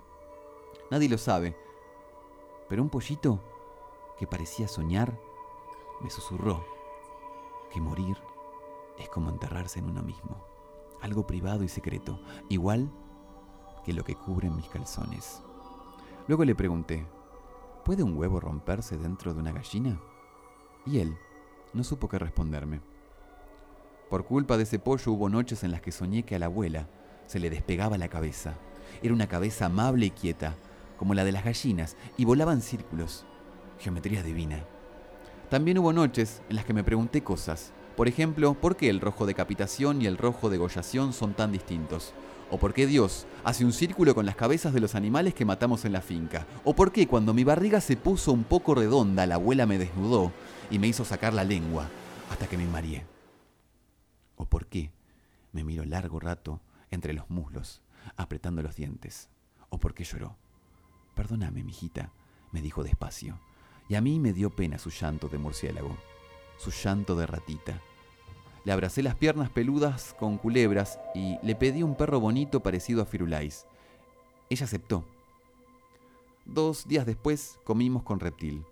Nadie 0.90 1.08
lo 1.08 1.18
sabe. 1.18 1.56
Pero 2.68 2.82
un 2.82 2.90
pollito, 2.90 3.42
que 4.18 4.26
parecía 4.26 4.68
soñar, 4.68 5.18
me 6.00 6.10
susurró 6.10 6.64
que 7.72 7.80
morir 7.80 8.16
es 8.98 9.08
como 9.08 9.30
enterrarse 9.30 9.78
en 9.78 9.88
uno 9.88 10.02
mismo. 10.02 10.44
Algo 11.00 11.26
privado 11.26 11.64
y 11.64 11.68
secreto, 11.68 12.20
igual 12.48 12.90
que 13.84 13.92
lo 13.92 14.04
que 14.04 14.14
cubren 14.14 14.56
mis 14.56 14.68
calzones. 14.68 15.42
Luego 16.28 16.44
le 16.44 16.54
pregunté, 16.54 17.06
¿puede 17.84 18.02
un 18.02 18.16
huevo 18.16 18.40
romperse 18.40 18.96
dentro 18.96 19.34
de 19.34 19.40
una 19.40 19.52
gallina? 19.52 20.00
Y 20.86 20.98
él 20.98 21.16
no 21.72 21.84
supo 21.84 22.08
qué 22.08 22.18
responderme. 22.18 22.80
Por 24.08 24.24
culpa 24.24 24.56
de 24.56 24.64
ese 24.64 24.78
pollo 24.78 25.12
hubo 25.12 25.28
noches 25.28 25.62
en 25.62 25.70
las 25.70 25.80
que 25.80 25.92
soñé 25.92 26.24
que 26.24 26.34
a 26.34 26.38
la 26.38 26.46
abuela 26.46 26.88
se 27.26 27.38
le 27.38 27.50
despegaba 27.50 27.96
la 27.96 28.08
cabeza. 28.08 28.54
Era 29.02 29.14
una 29.14 29.28
cabeza 29.28 29.66
amable 29.66 30.06
y 30.06 30.10
quieta, 30.10 30.56
como 30.98 31.14
la 31.14 31.24
de 31.24 31.32
las 31.32 31.44
gallinas, 31.44 31.96
y 32.16 32.24
volaba 32.24 32.52
en 32.52 32.60
círculos. 32.60 33.24
Geometría 33.78 34.22
divina. 34.22 34.64
También 35.48 35.78
hubo 35.78 35.92
noches 35.92 36.42
en 36.48 36.56
las 36.56 36.64
que 36.64 36.74
me 36.74 36.84
pregunté 36.84 37.22
cosas. 37.22 37.72
Por 37.96 38.08
ejemplo, 38.08 38.54
¿por 38.54 38.76
qué 38.76 38.90
el 38.90 39.00
rojo 39.00 39.26
decapitación 39.26 40.02
y 40.02 40.06
el 40.06 40.18
rojo 40.18 40.50
degollación 40.50 41.12
son 41.12 41.34
tan 41.34 41.52
distintos? 41.52 42.12
¿O 42.52 42.58
por 42.58 42.74
qué 42.74 42.86
Dios 42.86 43.26
hace 43.44 43.64
un 43.64 43.72
círculo 43.72 44.14
con 44.14 44.26
las 44.26 44.34
cabezas 44.34 44.74
de 44.74 44.80
los 44.80 44.96
animales 44.96 45.34
que 45.34 45.44
matamos 45.44 45.84
en 45.84 45.92
la 45.92 46.00
finca? 46.00 46.46
¿O 46.64 46.74
por 46.74 46.90
qué 46.90 47.06
cuando 47.06 47.32
mi 47.32 47.44
barriga 47.44 47.80
se 47.80 47.96
puso 47.96 48.32
un 48.32 48.42
poco 48.42 48.74
redonda 48.74 49.26
la 49.26 49.36
abuela 49.36 49.66
me 49.66 49.78
desnudó 49.78 50.32
y 50.68 50.80
me 50.80 50.88
hizo 50.88 51.04
sacar 51.04 51.32
la 51.32 51.44
lengua 51.44 51.88
hasta 52.28 52.48
que 52.48 52.58
me 52.58 52.66
mareé? 52.66 53.06
¿O 54.34 54.46
por 54.46 54.66
qué 54.66 54.90
me 55.52 55.62
miró 55.62 55.84
largo 55.84 56.18
rato 56.18 56.60
entre 56.90 57.12
los 57.12 57.30
muslos, 57.30 57.82
apretando 58.16 58.62
los 58.62 58.74
dientes? 58.74 59.28
¿O 59.68 59.78
por 59.78 59.94
qué 59.94 60.02
lloró? 60.02 60.36
Perdóname, 61.14 61.62
mijita, 61.62 62.10
me 62.50 62.62
dijo 62.62 62.82
despacio, 62.82 63.38
y 63.88 63.94
a 63.94 64.00
mí 64.00 64.18
me 64.18 64.32
dio 64.32 64.50
pena 64.50 64.78
su 64.78 64.90
llanto 64.90 65.28
de 65.28 65.38
murciélago, 65.38 65.96
su 66.58 66.70
llanto 66.72 67.14
de 67.14 67.26
ratita. 67.26 67.80
Le 68.64 68.72
abracé 68.72 69.02
las 69.02 69.14
piernas 69.14 69.48
peludas 69.50 70.14
con 70.18 70.36
culebras 70.36 70.98
y 71.14 71.38
le 71.42 71.54
pedí 71.54 71.82
un 71.82 71.96
perro 71.96 72.20
bonito 72.20 72.60
parecido 72.60 73.02
a 73.02 73.06
Firulais. 73.06 73.66
Ella 74.50 74.64
aceptó. 74.64 75.04
Dos 76.44 76.86
días 76.86 77.06
después 77.06 77.58
comimos 77.64 78.02
con 78.02 78.20
reptil. 78.20 78.64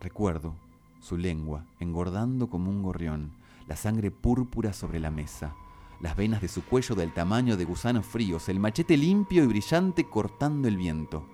Recuerdo 0.00 0.54
su 1.00 1.16
lengua 1.16 1.66
engordando 1.78 2.48
como 2.48 2.70
un 2.70 2.82
gorrión, 2.82 3.32
la 3.68 3.76
sangre 3.76 4.10
púrpura 4.10 4.72
sobre 4.72 4.98
la 4.98 5.10
mesa, 5.10 5.54
las 6.00 6.16
venas 6.16 6.40
de 6.40 6.48
su 6.48 6.64
cuello 6.64 6.94
del 6.94 7.12
tamaño 7.12 7.56
de 7.56 7.64
gusanos 7.64 8.06
fríos, 8.06 8.48
el 8.48 8.58
machete 8.58 8.96
limpio 8.96 9.44
y 9.44 9.46
brillante 9.46 10.08
cortando 10.08 10.68
el 10.68 10.76
viento. 10.76 11.24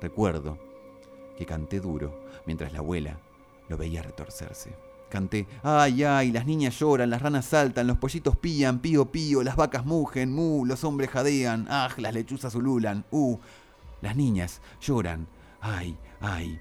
Recuerdo 0.00 0.58
que 1.36 1.46
canté 1.46 1.80
duro 1.80 2.24
mientras 2.46 2.72
la 2.72 2.78
abuela 2.78 3.20
lo 3.68 3.76
veía 3.76 4.02
retorcerse. 4.02 4.89
Canté, 5.10 5.48
ay, 5.64 6.04
ay, 6.04 6.30
las 6.30 6.46
niñas 6.46 6.78
lloran, 6.78 7.10
las 7.10 7.20
ranas 7.20 7.44
saltan, 7.44 7.88
los 7.88 7.98
pollitos 7.98 8.36
pían, 8.36 8.78
pío, 8.78 9.10
pío, 9.10 9.42
las 9.42 9.56
vacas 9.56 9.84
mugen, 9.84 10.32
mu, 10.32 10.64
los 10.64 10.84
hombres 10.84 11.10
jadean, 11.10 11.66
aj, 11.68 11.98
las 11.98 12.14
lechuzas 12.14 12.54
ululan, 12.54 13.04
uh, 13.10 13.36
las 14.02 14.14
niñas 14.14 14.60
lloran, 14.80 15.26
ay, 15.60 15.98
ay. 16.20 16.60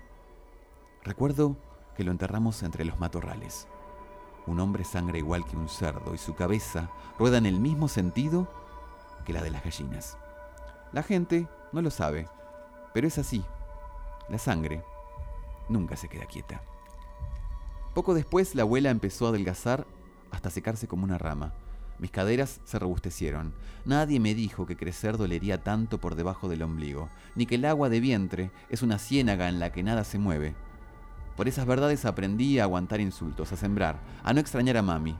Recuerdo 1.04 1.58
que 1.96 2.04
lo 2.04 2.12
enterramos 2.12 2.64
entre 2.64 2.86
los 2.86 3.00
matorrales. 3.00 3.68
Un 4.48 4.60
hombre 4.60 4.84
sangra 4.84 5.20
igual 5.20 5.46
que 5.46 5.56
un 5.56 5.70
cerdo 5.70 6.16
y 6.16 6.18
su 6.18 6.34
cabeza 6.34 6.90
rueda 7.20 7.38
en 7.38 7.46
el 7.46 7.60
mismo 7.60 7.88
sentido 7.88 8.52
que 9.26 9.34
la 9.34 9.44
de 9.44 9.52
las 9.52 9.64
gallinas. 9.64 10.18
La 10.92 11.04
gente 11.04 11.48
no 11.72 11.84
lo 11.84 11.92
sabe, 11.92 12.28
pero 12.96 13.06
es 13.06 13.20
así. 13.20 13.46
La 14.28 14.40
sangre 14.40 14.84
nunca 15.68 15.96
se 15.96 16.10
queda 16.10 16.26
quieta. 16.26 16.64
Poco 18.00 18.14
después 18.14 18.56
la 18.56 18.62
abuela 18.62 18.92
empezó 18.92 19.26
a 19.26 19.30
adelgazar 19.32 19.86
hasta 20.32 20.50
secarse 20.50 20.88
como 20.88 21.04
una 21.04 21.18
rama. 21.18 21.52
Mis 21.98 22.12
caderas 22.12 22.62
se 22.64 22.80
robustecieron. 22.80 23.54
Nadie 23.84 24.22
me 24.22 24.34
dijo 24.34 24.66
que 24.66 24.78
crecer 24.78 25.18
dolería 25.18 25.66
tanto 25.66 26.00
por 26.00 26.16
debajo 26.16 26.48
del 26.48 26.62
ombligo, 26.62 27.10
ni 27.36 27.46
que 27.46 27.56
el 27.56 27.66
agua 27.66 27.90
de 27.90 28.00
vientre 28.00 28.52
es 28.70 28.84
una 28.84 29.00
ciénaga 29.00 29.50
en 29.50 29.60
la 29.60 29.74
que 29.74 29.84
nada 29.84 30.06
se 30.06 30.18
mueve. 30.18 30.56
Por 31.36 31.50
esas 31.50 31.66
verdades 31.66 32.06
aprendí 32.06 32.58
a 32.58 32.64
aguantar 32.64 33.02
insultos, 33.02 33.52
a 33.52 33.58
sembrar, 33.58 34.00
a 34.24 34.32
no 34.32 34.40
extrañar 34.40 34.78
a 34.78 34.82
mami, 34.82 35.18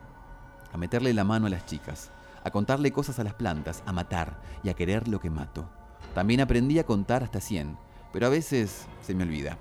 a 0.72 0.78
meterle 0.78 1.12
la 1.12 1.24
mano 1.24 1.48
a 1.48 1.50
las 1.50 1.66
chicas, 1.66 2.10
a 2.42 2.50
contarle 2.50 2.92
cosas 2.92 3.18
a 3.18 3.24
las 3.24 3.34
plantas, 3.34 3.82
a 3.84 3.92
matar 3.92 4.40
y 4.62 4.70
a 4.70 4.74
querer 4.74 5.06
lo 5.06 5.20
que 5.20 5.28
mato. 5.28 5.68
También 6.14 6.40
aprendí 6.40 6.78
a 6.78 6.86
contar 6.86 7.24
hasta 7.24 7.42
100, 7.42 7.76
pero 8.10 8.26
a 8.26 8.30
veces 8.30 8.86
se 9.02 9.14
me 9.14 9.24
olvida. 9.24 9.58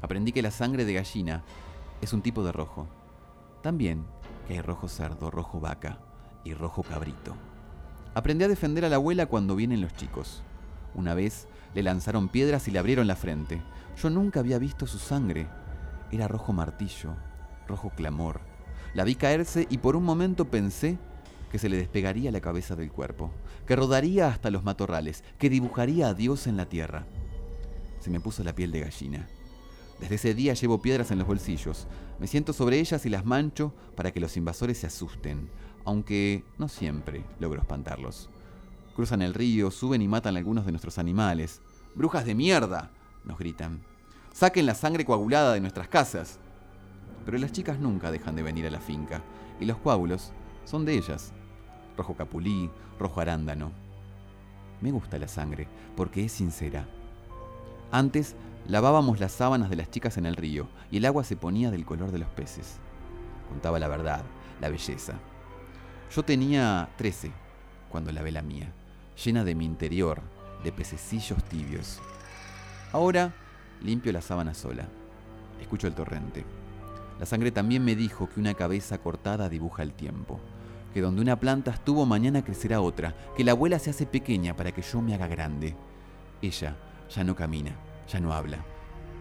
Aprendí 0.00 0.30
que 0.30 0.42
la 0.42 0.52
sangre 0.52 0.84
de 0.84 0.94
gallina 0.94 1.42
es 2.00 2.12
un 2.12 2.22
tipo 2.22 2.44
de 2.44 2.52
rojo. 2.52 2.86
También 3.62 4.04
que 4.46 4.54
hay 4.54 4.60
rojo 4.60 4.88
cerdo, 4.88 5.30
rojo 5.30 5.60
vaca 5.60 5.98
y 6.44 6.54
rojo 6.54 6.82
cabrito. 6.82 7.34
Aprendí 8.14 8.44
a 8.44 8.48
defender 8.48 8.84
a 8.84 8.88
la 8.88 8.96
abuela 8.96 9.26
cuando 9.26 9.56
vienen 9.56 9.80
los 9.80 9.94
chicos. 9.94 10.42
Una 10.94 11.14
vez 11.14 11.48
le 11.74 11.82
lanzaron 11.82 12.28
piedras 12.28 12.68
y 12.68 12.70
le 12.70 12.78
abrieron 12.78 13.06
la 13.06 13.16
frente. 13.16 13.60
Yo 14.00 14.08
nunca 14.10 14.40
había 14.40 14.58
visto 14.58 14.86
su 14.86 14.98
sangre. 14.98 15.48
Era 16.10 16.28
rojo 16.28 16.52
martillo, 16.52 17.14
rojo 17.66 17.90
clamor. 17.90 18.40
La 18.94 19.04
vi 19.04 19.14
caerse 19.14 19.66
y 19.68 19.78
por 19.78 19.96
un 19.96 20.04
momento 20.04 20.46
pensé 20.46 20.98
que 21.50 21.58
se 21.58 21.68
le 21.68 21.76
despegaría 21.76 22.30
la 22.30 22.40
cabeza 22.40 22.76
del 22.76 22.90
cuerpo, 22.90 23.30
que 23.66 23.76
rodaría 23.76 24.28
hasta 24.28 24.50
los 24.50 24.64
matorrales, 24.64 25.22
que 25.38 25.50
dibujaría 25.50 26.08
a 26.08 26.14
Dios 26.14 26.46
en 26.46 26.56
la 26.56 26.66
tierra. 26.66 27.04
Se 28.00 28.10
me 28.10 28.20
puso 28.20 28.42
la 28.44 28.54
piel 28.54 28.72
de 28.72 28.80
gallina. 28.80 29.28
Desde 30.00 30.16
ese 30.16 30.34
día 30.34 30.54
llevo 30.54 30.82
piedras 30.82 31.10
en 31.10 31.18
los 31.18 31.26
bolsillos. 31.26 31.86
Me 32.18 32.26
siento 32.26 32.52
sobre 32.52 32.78
ellas 32.78 33.06
y 33.06 33.08
las 33.08 33.24
mancho 33.24 33.72
para 33.94 34.12
que 34.12 34.20
los 34.20 34.36
invasores 34.36 34.78
se 34.78 34.86
asusten, 34.86 35.48
aunque 35.84 36.44
no 36.58 36.68
siempre 36.68 37.24
logro 37.40 37.60
espantarlos. 37.60 38.28
Cruzan 38.94 39.22
el 39.22 39.34
río, 39.34 39.70
suben 39.70 40.02
y 40.02 40.08
matan 40.08 40.36
a 40.36 40.38
algunos 40.38 40.66
de 40.66 40.72
nuestros 40.72 40.98
animales. 40.98 41.60
¡Brujas 41.94 42.26
de 42.26 42.34
mierda! 42.34 42.90
nos 43.24 43.38
gritan. 43.38 43.82
Saquen 44.32 44.66
la 44.66 44.74
sangre 44.74 45.04
coagulada 45.04 45.54
de 45.54 45.60
nuestras 45.60 45.88
casas. 45.88 46.38
Pero 47.24 47.38
las 47.38 47.52
chicas 47.52 47.78
nunca 47.78 48.10
dejan 48.10 48.36
de 48.36 48.42
venir 48.42 48.66
a 48.66 48.70
la 48.70 48.80
finca, 48.80 49.22
y 49.58 49.64
los 49.64 49.78
coágulos 49.78 50.32
son 50.64 50.84
de 50.84 50.96
ellas. 50.96 51.32
Rojo 51.96 52.14
capulí, 52.14 52.70
rojo 52.98 53.20
arándano. 53.20 53.72
Me 54.80 54.92
gusta 54.92 55.18
la 55.18 55.26
sangre, 55.26 55.66
porque 55.96 56.24
es 56.24 56.32
sincera. 56.32 56.86
Antes 57.90 58.36
lavábamos 58.68 59.20
las 59.20 59.32
sábanas 59.32 59.70
de 59.70 59.76
las 59.76 59.90
chicas 59.90 60.16
en 60.16 60.26
el 60.26 60.36
río, 60.36 60.68
y 60.90 60.98
el 60.98 61.04
agua 61.04 61.24
se 61.24 61.36
ponía 61.36 61.70
del 61.70 61.84
color 61.84 62.10
de 62.10 62.18
los 62.18 62.28
peces. 62.28 62.78
Contaba 63.48 63.78
la 63.78 63.88
verdad, 63.88 64.22
la 64.60 64.68
belleza. 64.68 65.14
Yo 66.14 66.24
tenía 66.24 66.88
13 66.96 67.32
cuando 67.90 68.12
lavé 68.12 68.32
la 68.32 68.42
mía, 68.42 68.72
llena 69.24 69.44
de 69.44 69.54
mi 69.54 69.64
interior, 69.64 70.20
de 70.64 70.72
pececillos 70.72 71.42
tibios. 71.44 72.00
Ahora 72.92 73.32
limpio 73.82 74.12
la 74.12 74.20
sábana 74.22 74.54
sola. 74.54 74.88
Escucho 75.60 75.86
el 75.86 75.94
torrente. 75.94 76.44
La 77.18 77.26
sangre 77.26 77.50
también 77.50 77.84
me 77.84 77.96
dijo 77.96 78.28
que 78.28 78.40
una 78.40 78.54
cabeza 78.54 78.98
cortada 78.98 79.48
dibuja 79.48 79.82
el 79.82 79.92
tiempo, 79.92 80.38
que 80.92 81.00
donde 81.00 81.22
una 81.22 81.38
planta 81.38 81.70
estuvo 81.70 82.04
mañana 82.04 82.42
crecerá 82.44 82.80
otra, 82.80 83.14
que 83.36 83.44
la 83.44 83.52
abuela 83.52 83.78
se 83.78 83.90
hace 83.90 84.06
pequeña 84.06 84.54
para 84.54 84.72
que 84.72 84.82
yo 84.82 85.00
me 85.00 85.14
haga 85.14 85.26
grande. 85.26 85.74
Ella 86.42 86.76
ya 87.08 87.24
no 87.24 87.34
camina, 87.34 87.76
ya 88.08 88.20
no 88.20 88.32
habla, 88.32 88.58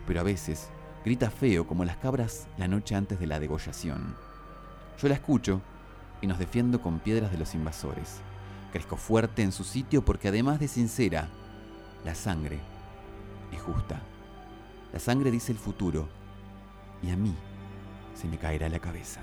pero 0.07 0.19
a 0.19 0.23
veces 0.23 0.69
grita 1.03 1.29
feo 1.29 1.67
como 1.67 1.85
las 1.85 1.97
cabras 1.97 2.47
la 2.57 2.67
noche 2.67 2.95
antes 2.95 3.19
de 3.19 3.27
la 3.27 3.39
degollación. 3.39 4.15
Yo 5.01 5.07
la 5.07 5.15
escucho 5.15 5.61
y 6.21 6.27
nos 6.27 6.39
defiendo 6.39 6.81
con 6.81 6.99
piedras 6.99 7.31
de 7.31 7.37
los 7.37 7.53
invasores. 7.53 8.21
Crezco 8.71 8.97
fuerte 8.97 9.41
en 9.41 9.51
su 9.51 9.63
sitio 9.63 10.03
porque 10.03 10.29
además 10.29 10.59
de 10.59 10.67
sincera, 10.67 11.29
la 12.03 12.15
sangre 12.15 12.59
es 13.51 13.61
justa. 13.61 14.01
La 14.93 14.99
sangre 14.99 15.31
dice 15.31 15.51
el 15.51 15.57
futuro 15.57 16.07
y 17.01 17.11
a 17.11 17.17
mí 17.17 17.35
se 18.13 18.27
me 18.27 18.37
caerá 18.37 18.69
la 18.69 18.79
cabeza. 18.79 19.21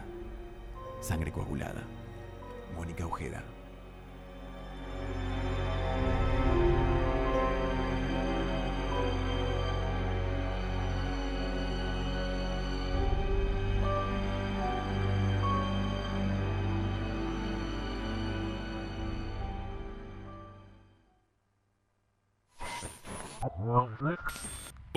Sangre 1.00 1.32
coagulada. 1.32 1.82
Mónica 2.76 3.06
Ojeda. 3.06 3.42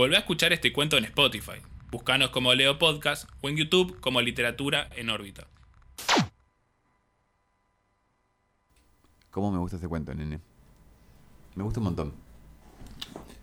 Volvé 0.05 0.17
a 0.17 0.19
escuchar 0.19 0.53
este 0.53 0.71
cuento 0.71 0.97
en 0.97 1.05
Spotify. 1.05 1.59
Búscanos 1.89 2.29
como 2.29 2.53
Leo 2.53 2.77
Podcast 2.77 3.27
o 3.41 3.49
en 3.49 3.57
YouTube 3.57 3.99
como 4.01 4.21
Literatura 4.21 4.87
en 4.95 5.09
órbita. 5.09 5.47
¿Cómo 9.31 9.51
me 9.51 9.57
gusta 9.57 9.77
ese 9.77 9.87
cuento, 9.87 10.13
nene? 10.13 10.39
Me 11.55 11.63
gusta 11.63 11.79
un 11.79 11.85
montón. 11.85 12.13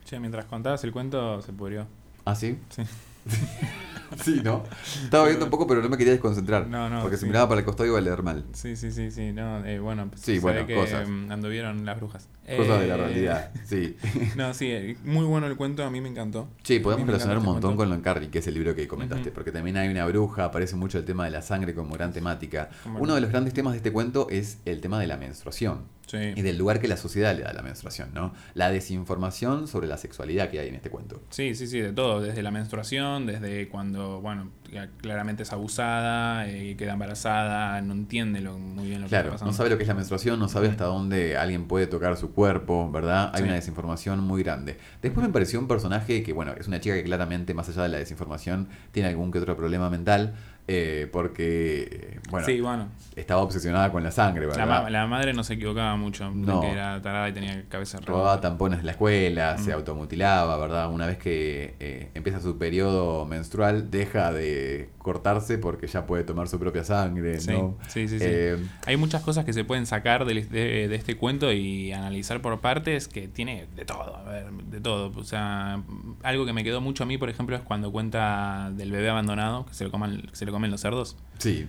Che, 0.05 0.21
mientras 0.21 0.45
contabas 0.45 0.85
el 0.85 0.93
cuento 0.93 1.43
se 1.43 1.53
pudrió. 1.53 1.89
¿Ah, 2.25 2.37
sí? 2.37 2.57
Sí. 2.71 2.83
sí, 4.25 4.41
¿no? 4.43 4.63
Estaba 5.05 5.27
viendo 5.27 5.45
un 5.45 5.51
poco, 5.51 5.67
pero 5.67 5.83
no 5.83 5.89
me 5.89 5.97
quería 5.97 6.13
desconcentrar. 6.13 6.67
No, 6.67 6.89
no, 6.91 7.01
Porque 7.03 7.17
si 7.17 7.27
miraba 7.27 7.49
para 7.49 7.61
el 7.61 7.65
costado 7.65 7.89
iba 7.89 7.99
a 7.99 8.01
leer 8.01 8.23
mal. 8.23 8.45
Sí, 8.53 8.77
sí, 8.77 8.91
sí, 8.93 9.11
sí. 9.11 9.33
No, 9.33 9.65
eh, 9.65 9.79
bueno, 9.79 10.09
pues 10.09 10.21
Sí, 10.21 10.39
bueno, 10.39 10.67
que 10.67 10.75
cosas. 10.75 11.09
mm, 11.09 11.31
anduvieron 11.31 11.85
las 11.85 11.97
brujas. 11.99 12.29
Cosas 12.57 12.81
de 12.81 12.87
la 12.89 12.95
Eh, 12.95 12.97
realidad, 12.97 13.51
sí. 13.65 13.97
No, 14.37 14.53
sí, 14.53 14.67
eh, 14.71 14.97
muy 15.05 15.25
bueno 15.25 15.47
el 15.47 15.57
cuento, 15.57 15.85
a 15.85 15.91
mí 15.91 16.01
me 16.01 16.09
encantó. 16.09 16.49
Sí, 16.65 16.81
podemos 16.81 17.07
relacionar 17.07 17.37
un 17.39 17.43
encanta 17.45 17.53
montón 17.55 17.71
este 17.73 17.77
con 17.79 17.97
lo 17.97 18.03
Carrie, 18.03 18.31
que 18.31 18.41
es 18.41 18.47
el 18.49 18.55
libro 18.55 18.75
que 18.75 18.89
comentaste, 18.89 19.31
porque 19.31 19.53
también 19.53 19.77
hay 19.77 19.89
una 19.89 20.05
bruja, 20.07 20.45
aparece 20.47 20.75
mucho 20.77 20.99
el 20.99 21.05
tema 21.05 21.25
de 21.25 21.31
la 21.31 21.41
sangre 21.43 21.73
como 21.75 21.95
gran 21.95 22.13
temática. 22.13 22.69
Como 22.83 22.99
Uno 22.99 23.09
no. 23.09 23.15
de 23.15 23.21
los 23.21 23.31
grandes 23.31 23.55
temas 23.55 23.73
de 23.75 23.77
este 23.79 23.93
cuento 23.93 24.27
es 24.31 24.59
el 24.65 24.81
tema 24.81 24.99
de 24.99 25.07
la 25.07 25.17
menstruación 25.17 25.83
Sí. 26.13 26.33
y 26.37 26.43
del 26.43 26.59
lugar 26.59 26.79
que 26.79 26.89
la 26.89 26.99
sociedad 26.99 27.35
le 27.35 27.43
da 27.43 27.51
a 27.51 27.53
la 27.55 27.63
menstruación, 27.63 28.11
¿no? 28.13 28.35
La 28.53 28.71
desinformación 28.71 29.67
sobre 29.67 29.87
la 29.87 29.97
sexualidad 29.97 30.51
que 30.51 30.61
hay 30.61 30.69
en 30.69 30.75
este 30.75 30.91
cuento. 30.91 31.23
Sí, 31.31 31.55
sí, 31.55 31.67
sí, 31.67 31.81
de 31.81 31.93
todo, 31.93 32.21
desde 32.21 32.43
la 32.43 32.51
menstruación, 32.51 33.25
desde 33.27 33.69
cuando, 33.69 34.21
bueno, 34.21 34.51
claramente 34.99 35.43
es 35.45 35.53
abusada, 35.53 36.47
eh, 36.49 36.77
queda 36.77 36.93
embarazada, 36.93 37.81
no 37.81 37.95
entiende 37.95 38.41
lo, 38.41 38.59
muy 38.59 38.89
bien 38.89 39.01
lo 39.01 39.07
que 39.07 39.11
Claro, 39.11 39.29
está 39.29 39.33
pasando. 39.37 39.51
no 39.53 39.57
sabe 39.57 39.71
lo 39.71 39.77
que 39.79 39.85
es 39.85 39.89
la 39.89 39.95
menstruación, 39.95 40.39
no 40.39 40.49
sabe 40.49 40.69
hasta 40.69 40.85
dónde 40.85 41.37
alguien 41.37 41.67
puede 41.67 41.87
tocar 41.87 42.17
su 42.17 42.33
cuerpo, 42.33 42.91
¿verdad? 42.91 43.31
Hay 43.33 43.39
Sí. 43.39 43.45
una 43.45 43.55
desinformación 43.55 44.21
muy 44.21 44.43
grande. 44.43 44.77
Después 45.01 45.27
me 45.27 45.33
pareció 45.33 45.59
un 45.61 45.69
personaje 45.69 46.23
que, 46.23 46.33
bueno, 46.33 46.53
es 46.59 46.69
una 46.69 46.81
chica 46.81 46.95
que 46.95 47.05
claramente, 47.05 47.55
más 47.55 47.69
allá 47.69 47.83
de 47.85 47.89
la 47.89 47.99
desinformación, 47.99 48.69
tiene 48.91 49.09
algún 49.09 49.31
que 49.33 49.39
otro 49.39 49.57
problema 49.57 49.89
mental, 49.91 50.35
eh, 50.69 51.09
porque, 51.13 51.89
eh, 52.17 52.21
bueno, 52.31 52.47
sí, 52.47 52.61
bueno, 52.61 52.89
estaba 53.17 53.43
obsesionada 53.43 53.91
con 53.93 54.03
la 54.03 54.11
sangre, 54.11 54.47
la, 54.47 54.57
¿verdad? 54.57 54.83
ma- 54.85 54.91
la 54.91 55.07
madre 55.07 55.33
no 55.35 55.43
se 55.45 55.55
equivocaba 55.55 55.97
mucho, 55.97 56.31
No. 56.31 56.61
que 56.61 56.71
era 56.71 57.03
tarada 57.03 57.29
y 57.29 57.33
tenía 57.33 57.65
cabeza 57.69 57.99
Robaba 58.01 58.31
redonda. 58.37 58.41
tampones 58.49 58.79
en 58.81 58.87
la 58.87 58.93
escuela, 58.93 59.59
se 59.59 59.71
Mm. 59.71 59.75
automutilaba, 59.75 60.57
¿verdad? 60.57 60.91
Una 60.91 61.07
vez 61.07 61.19
que 61.19 61.75
eh, 61.81 62.09
empieza 62.15 62.41
su 62.41 62.57
periodo 62.59 63.27
menstrual, 63.27 63.91
deja 63.91 64.33
de 64.33 64.89
cortarse 64.99 65.59
porque 65.59 65.89
ya 65.89 66.07
puede 66.07 66.23
tomar 66.25 66.47
su 66.49 66.59
propia 66.61 66.85
sangre, 66.85 67.41
Sí, 67.41 67.51
¿no? 67.53 67.77
sí, 67.89 68.07
sí, 68.09 68.19
sí. 68.21 68.25
Eh, 68.27 68.57
Hay 68.87 68.97
muchas 68.97 69.23
cosas 69.23 69.45
que 69.45 69.53
se 69.53 69.65
pueden 69.65 69.85
sacar 69.85 70.25
de, 70.25 70.35
de 70.45 70.95
este 70.95 71.17
cuento 71.17 71.53
y 71.53 71.93
analizar 71.93 72.41
por 72.41 72.61
partes 72.61 73.09
que 73.09 73.27
tiene 73.27 73.67
de 73.75 73.85
todo, 73.85 74.17
a 74.17 74.23
ver, 74.23 74.51
de 74.53 74.81
todo. 74.81 75.13
O 75.19 75.25
sea, 75.25 75.83
algo 76.23 76.47
que 76.47 76.53
me 76.53 76.63
quedó 76.63 76.81
mucho 76.81 77.03
a 77.03 77.07
mí, 77.07 77.19
por 77.19 77.29
ejemplo, 77.29 77.57
es 77.57 77.63
cuando 77.63 77.91
cuenta 77.91 78.71
del 78.75 78.93
bebé 78.93 79.11
abandonado, 79.11 79.67
que 79.67 79.75
se 79.75 79.85
lo, 79.85 79.91
coman, 79.91 80.23
que 80.23 80.37
se 80.37 80.47
lo 80.47 80.52
comen 80.53 80.71
los 80.71 80.81
cerdos. 80.81 81.17
sí, 81.39 81.67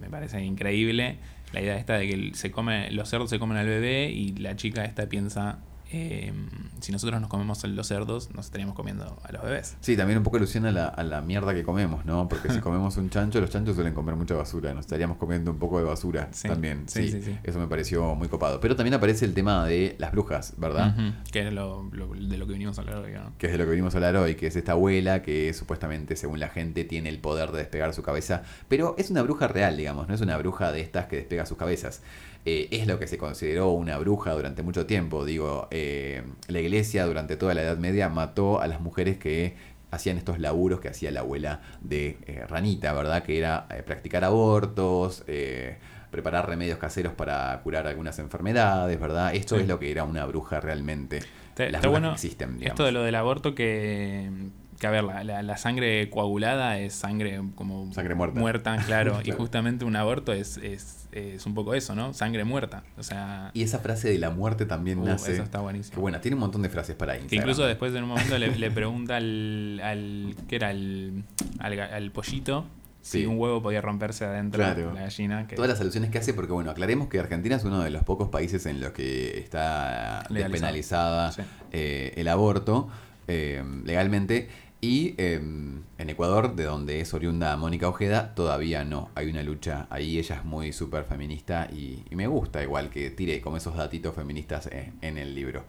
Me 0.00 0.08
parece 0.08 0.42
increíble 0.42 1.18
la 1.52 1.60
idea 1.60 1.76
esta 1.76 1.94
de 1.98 2.08
que 2.08 2.30
se 2.34 2.50
come, 2.50 2.90
los 2.92 3.08
cerdos 3.08 3.28
se 3.28 3.38
comen 3.38 3.58
al 3.58 3.66
bebé 3.66 4.10
y 4.10 4.32
la 4.36 4.56
chica 4.56 4.84
esta 4.84 5.06
piensa, 5.08 5.58
eh, 5.92 6.32
si 6.80 6.92
nosotros 6.92 7.20
nos 7.20 7.28
comemos 7.28 7.62
los 7.64 7.86
cerdos, 7.86 8.30
nos 8.34 8.46
estaríamos 8.46 8.74
comiendo 8.74 9.18
a 9.22 9.32
los 9.32 9.42
bebés. 9.42 9.76
Sí, 9.80 9.96
también 9.96 10.18
un 10.18 10.24
poco 10.24 10.36
alusiona 10.36 10.68
a 10.68 10.72
la, 10.72 10.86
a 10.88 11.02
la 11.02 11.20
mierda 11.20 11.52
que 11.54 11.62
comemos, 11.64 12.04
¿no? 12.04 12.28
Porque 12.28 12.50
si 12.52 12.60
comemos 12.60 12.96
un 12.96 13.10
chancho, 13.10 13.40
los 13.40 13.50
chanchos 13.50 13.74
suelen 13.74 13.92
comer 13.94 14.14
mucha 14.16 14.34
basura. 14.34 14.72
Nos 14.74 14.84
estaríamos 14.86 15.16
comiendo 15.18 15.50
un 15.50 15.58
poco 15.58 15.78
de 15.78 15.84
basura 15.84 16.28
Sí, 16.32 16.48
también. 16.48 16.84
Sí, 16.88 17.10
sí, 17.10 17.22
sí. 17.22 17.36
Eso 17.42 17.58
me 17.58 17.66
pareció 17.66 18.14
muy 18.14 18.28
copado. 18.28 18.60
Pero 18.60 18.76
también 18.76 18.94
aparece 18.94 19.24
el 19.24 19.34
tema 19.34 19.66
de 19.66 19.96
las 19.98 20.12
brujas, 20.12 20.54
¿verdad? 20.56 20.94
Que 21.32 21.46
es 21.48 21.52
lo, 21.52 21.88
lo- 21.92 22.08
de 22.14 22.38
lo 22.38 22.46
que 22.46 22.52
vinimos 22.52 22.78
a 22.78 22.82
hablar 22.82 22.98
hoy, 22.98 23.12
¿no? 23.12 23.32
Que 23.38 23.46
es 23.46 23.52
de 23.52 23.58
lo 23.58 23.64
que 23.64 23.70
venimos 23.70 23.94
a 23.94 23.98
hablar 23.98 24.16
hoy, 24.16 24.36
que 24.36 24.46
es 24.46 24.56
esta 24.56 24.72
abuela 24.72 25.22
que 25.22 25.52
supuestamente, 25.54 26.16
según 26.16 26.38
la 26.40 26.48
gente, 26.48 26.84
tiene 26.84 27.08
el 27.08 27.18
poder 27.18 27.50
de 27.52 27.58
despegar 27.58 27.92
su 27.94 28.02
cabeza. 28.02 28.42
Pero 28.68 28.94
es 28.98 29.10
una 29.10 29.22
bruja 29.22 29.48
real, 29.48 29.76
digamos, 29.76 30.08
no 30.08 30.14
es 30.14 30.20
una 30.20 30.36
bruja 30.38 30.72
de 30.72 30.80
estas 30.80 31.06
que 31.06 31.16
despega 31.16 31.46
sus 31.46 31.58
cabezas. 31.58 32.02
Eh, 32.46 32.68
es 32.70 32.86
lo 32.86 32.98
que 32.98 33.06
se 33.06 33.18
consideró 33.18 33.70
una 33.72 33.98
bruja 33.98 34.32
durante 34.32 34.62
mucho 34.62 34.86
tiempo. 34.86 35.24
Digo, 35.24 35.68
eh, 35.70 36.22
la 36.48 36.60
iglesia 36.60 37.04
durante 37.06 37.36
toda 37.36 37.52
la 37.54 37.62
Edad 37.62 37.76
Media 37.76 38.08
mató 38.08 38.60
a 38.60 38.66
las 38.66 38.80
mujeres 38.80 39.18
que 39.18 39.54
hacían 39.90 40.16
estos 40.18 40.38
laburos 40.38 40.80
que 40.80 40.88
hacía 40.88 41.10
la 41.10 41.20
abuela 41.20 41.60
de 41.80 42.16
eh, 42.26 42.44
Ranita, 42.48 42.92
¿verdad? 42.92 43.22
Que 43.24 43.36
era 43.38 43.66
eh, 43.70 43.82
practicar 43.84 44.24
abortos, 44.24 45.24
eh, 45.26 45.76
preparar 46.10 46.48
remedios 46.48 46.78
caseros 46.78 47.12
para 47.12 47.60
curar 47.62 47.86
algunas 47.86 48.18
enfermedades, 48.18 48.98
¿verdad? 48.98 49.34
Esto 49.34 49.56
Sí. 49.56 49.62
es 49.62 49.68
lo 49.68 49.78
que 49.78 49.90
era 49.90 50.04
una 50.04 50.24
bruja 50.26 50.60
realmente. 50.60 51.20
Las 51.58 51.84
bueno 51.86 52.08
que 52.08 52.14
existen, 52.14 52.54
digamos. 52.56 52.70
esto 52.70 52.84
de 52.84 52.92
lo 52.92 53.02
del 53.02 53.14
aborto 53.16 53.54
que, 53.54 54.30
que 54.78 54.86
a 54.86 54.90
ver, 54.90 55.04
la, 55.04 55.22
la- 55.24 55.42
la 55.42 55.56
sangre 55.58 56.08
coagulada 56.08 56.78
es 56.78 56.94
sangre 56.94 57.38
como 57.54 57.92
Sangre 57.92 58.14
muerta. 58.14 58.78
claro, 58.86 59.18
y 59.20 59.24
Claro. 59.24 59.38
justamente 59.38 59.84
un 59.84 59.94
aborto 59.94 60.32
es, 60.32 60.56
es, 60.56 60.99
es 61.12 61.44
un 61.46 61.54
poco 61.54 61.74
eso, 61.74 61.94
¿no? 61.94 62.12
Sangre 62.14 62.44
muerta. 62.44 62.82
O 62.98 63.02
sea, 63.02 63.50
Y 63.54 63.62
esa 63.62 63.78
frase 63.80 64.08
de 64.10 64.18
la 64.18 64.30
muerte 64.30 64.66
también 64.66 64.98
uh, 64.98 65.04
nace. 65.04 65.32
eso 65.34 65.42
está 65.42 65.60
buenísimo. 65.60 65.94
Que 65.94 66.00
buena, 66.00 66.20
tiene 66.20 66.34
un 66.36 66.40
montón 66.40 66.62
de 66.62 66.68
frases 66.68 66.94
para 66.96 67.14
Que 67.14 67.20
Instagram. 67.22 67.42
incluso 67.48 67.66
después 67.66 67.94
en 67.94 68.02
un 68.04 68.10
momento 68.10 68.38
le, 68.38 68.54
le 68.56 68.70
pregunta 68.70 69.16
al, 69.16 69.80
al 69.82 70.34
¿qué 70.48 70.56
era? 70.56 70.68
Al, 70.68 71.24
al, 71.58 71.80
al 71.80 72.10
pollito 72.12 72.66
Sí. 73.02 73.20
si 73.20 73.26
un 73.26 73.38
huevo 73.38 73.62
podía 73.62 73.80
romperse 73.80 74.26
adentro 74.26 74.58
Claro. 74.62 74.88
de 74.88 74.94
la 74.94 75.00
gallina. 75.00 75.46
Que, 75.46 75.56
Todas 75.56 75.70
las 75.70 75.80
alusiones 75.80 76.10
que 76.10 76.18
hace, 76.18 76.34
porque 76.34 76.52
bueno, 76.52 76.70
aclaremos 76.70 77.08
que 77.08 77.18
Argentina 77.18 77.56
es 77.56 77.64
uno 77.64 77.80
de 77.80 77.88
los 77.88 78.04
pocos 78.04 78.28
países 78.28 78.66
en 78.66 78.78
los 78.82 78.92
que 78.92 79.38
está 79.38 80.26
Legalizado. 80.28 80.50
despenalizada 80.52 81.32
Sí. 81.32 81.42
eh, 81.72 82.12
el 82.16 82.28
aborto 82.28 82.88
eh, 83.26 83.64
legalmente. 83.84 84.50
Y 84.80 85.14
eh, 85.18 85.34
en 85.34 86.10
Ecuador, 86.10 86.54
de 86.56 86.64
donde 86.64 87.00
es 87.00 87.12
oriunda 87.12 87.54
Mónica 87.56 87.88
Ojeda, 87.88 88.34
todavía 88.34 88.82
no. 88.84 89.10
Hay 89.14 89.28
una 89.28 89.42
lucha 89.42 89.86
ahí. 89.90 90.18
Ella 90.18 90.36
es 90.36 90.44
muy 90.44 90.72
súper 90.72 91.04
feminista 91.04 91.68
y, 91.70 92.02
y 92.10 92.16
me 92.16 92.26
gusta 92.26 92.62
igual 92.62 92.88
que 92.88 93.10
tire 93.10 93.42
como 93.42 93.58
esos 93.58 93.76
datitos 93.76 94.14
feministas 94.14 94.68
eh, 94.68 94.92
en 95.02 95.18
el 95.18 95.34
libro. 95.34 95.64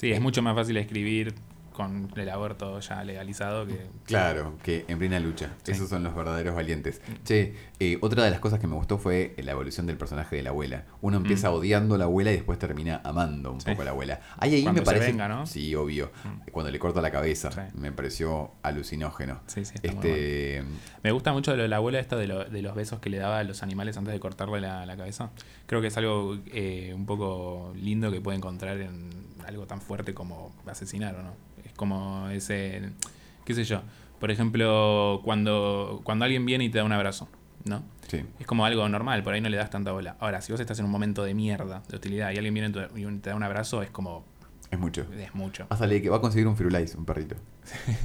sí, 0.00 0.12
es 0.12 0.20
mucho 0.20 0.40
más 0.40 0.54
fácil 0.54 0.78
escribir 0.78 1.34
con 1.74 2.10
el 2.16 2.28
aborto 2.30 2.80
ya 2.80 3.04
legalizado 3.04 3.66
que... 3.66 3.86
Claro, 4.04 4.56
que 4.62 4.84
en 4.88 4.98
plena 4.98 5.20
lucha. 5.20 5.50
Sí. 5.64 5.72
Esos 5.72 5.90
son 5.90 6.02
los 6.04 6.14
verdaderos 6.14 6.54
valientes. 6.54 7.02
Che, 7.24 7.54
eh, 7.80 7.98
otra 8.00 8.24
de 8.24 8.30
las 8.30 8.40
cosas 8.40 8.60
que 8.60 8.66
me 8.66 8.74
gustó 8.76 8.96
fue 8.96 9.34
la 9.36 9.52
evolución 9.52 9.84
del 9.86 9.98
personaje 9.98 10.36
de 10.36 10.42
la 10.44 10.50
abuela. 10.50 10.84
Uno 11.02 11.16
empieza 11.18 11.50
Mm. 11.50 11.54
odiando 11.54 11.94
a 11.96 11.98
la 11.98 12.04
abuela 12.04 12.30
y 12.30 12.36
después 12.36 12.58
termina 12.58 13.00
amando 13.04 13.52
un 13.52 13.60
Sí. 13.60 13.68
poco 13.70 13.82
a 13.82 13.84
la 13.84 13.90
abuela. 13.90 14.20
Ahí, 14.38 14.54
ahí 14.54 14.62
Cuando 14.62 14.80
me 14.80 14.86
se 14.86 14.92
parece. 14.92 15.06
venga, 15.10 15.28
¿no? 15.28 15.46
Sí, 15.46 15.74
obvio. 15.74 16.10
Mm. 16.24 16.50
Cuando 16.52 16.70
le 16.70 16.78
corta 16.78 17.02
la 17.02 17.10
cabeza. 17.10 17.50
Sí. 17.50 17.60
Me 17.76 17.92
pareció 17.92 18.52
alucinógeno. 18.62 19.40
Sí, 19.46 19.64
sí, 19.64 19.74
está 19.74 19.92
muy 19.92 20.06
este, 20.06 20.62
Me 21.02 21.10
gusta 21.12 21.32
mucho 21.32 21.54
lo 21.56 21.62
de 21.62 21.68
la 21.68 21.76
abuela 21.76 21.98
esto 21.98 22.16
de, 22.16 22.26
lo- 22.28 22.44
de 22.44 22.62
los 22.62 22.74
besos 22.74 23.00
que 23.00 23.10
le 23.10 23.18
daba 23.18 23.40
a 23.40 23.44
los 23.44 23.62
animales 23.62 23.96
antes 23.96 24.14
de 24.14 24.20
cortarle 24.20 24.60
la, 24.60 24.86
la 24.86 24.96
cabeza. 24.96 25.30
Creo 25.66 25.80
que 25.80 25.88
es 25.88 25.96
algo 25.96 26.38
eh, 26.52 26.92
un 26.94 27.04
poco 27.06 27.72
lindo 27.76 28.10
que 28.12 28.20
puede 28.20 28.36
encontrar 28.38 28.80
en 28.80 29.10
algo 29.46 29.66
tan 29.66 29.80
fuerte 29.80 30.14
como 30.14 30.52
asesinar 30.66 31.14
o 31.16 31.22
no. 31.22 31.32
Es 31.64 31.72
como 31.72 32.28
ese, 32.30 32.90
qué 33.44 33.54
sé 33.54 33.64
yo. 33.64 33.82
Por 34.20 34.30
ejemplo, 34.30 35.20
cuando, 35.24 36.00
cuando 36.04 36.24
alguien 36.24 36.46
viene 36.46 36.64
y 36.64 36.68
te 36.70 36.78
da 36.78 36.84
un 36.84 36.92
abrazo, 36.92 37.28
¿no? 37.64 37.82
sí. 38.08 38.22
Es 38.38 38.46
como 38.46 38.64
algo 38.64 38.88
normal, 38.88 39.22
por 39.22 39.34
ahí 39.34 39.40
no 39.40 39.48
le 39.48 39.56
das 39.56 39.70
tanta 39.70 39.92
bola. 39.92 40.16
Ahora, 40.20 40.40
si 40.40 40.52
vos 40.52 40.60
estás 40.60 40.78
en 40.78 40.84
un 40.84 40.90
momento 40.90 41.24
de 41.24 41.34
mierda, 41.34 41.82
de 41.88 41.96
hostilidad, 41.96 42.30
y 42.32 42.36
alguien 42.36 42.54
viene 42.54 42.68
y 42.68 42.72
te- 42.72 43.00
y 43.00 43.18
te 43.18 43.30
da 43.30 43.36
un 43.36 43.42
abrazo, 43.42 43.82
es 43.82 43.90
como, 43.90 44.24
Es 44.74 44.80
mucho. 44.80 45.06
es 45.18 45.34
mucho. 45.34 45.66
Vas 45.70 45.80
a 45.80 45.86
leer 45.86 46.02
que 46.02 46.10
va 46.10 46.16
a 46.16 46.20
conseguir 46.20 46.46
un 46.46 46.56
Firulais, 46.56 46.94
un 46.94 47.04
perrito. 47.04 47.36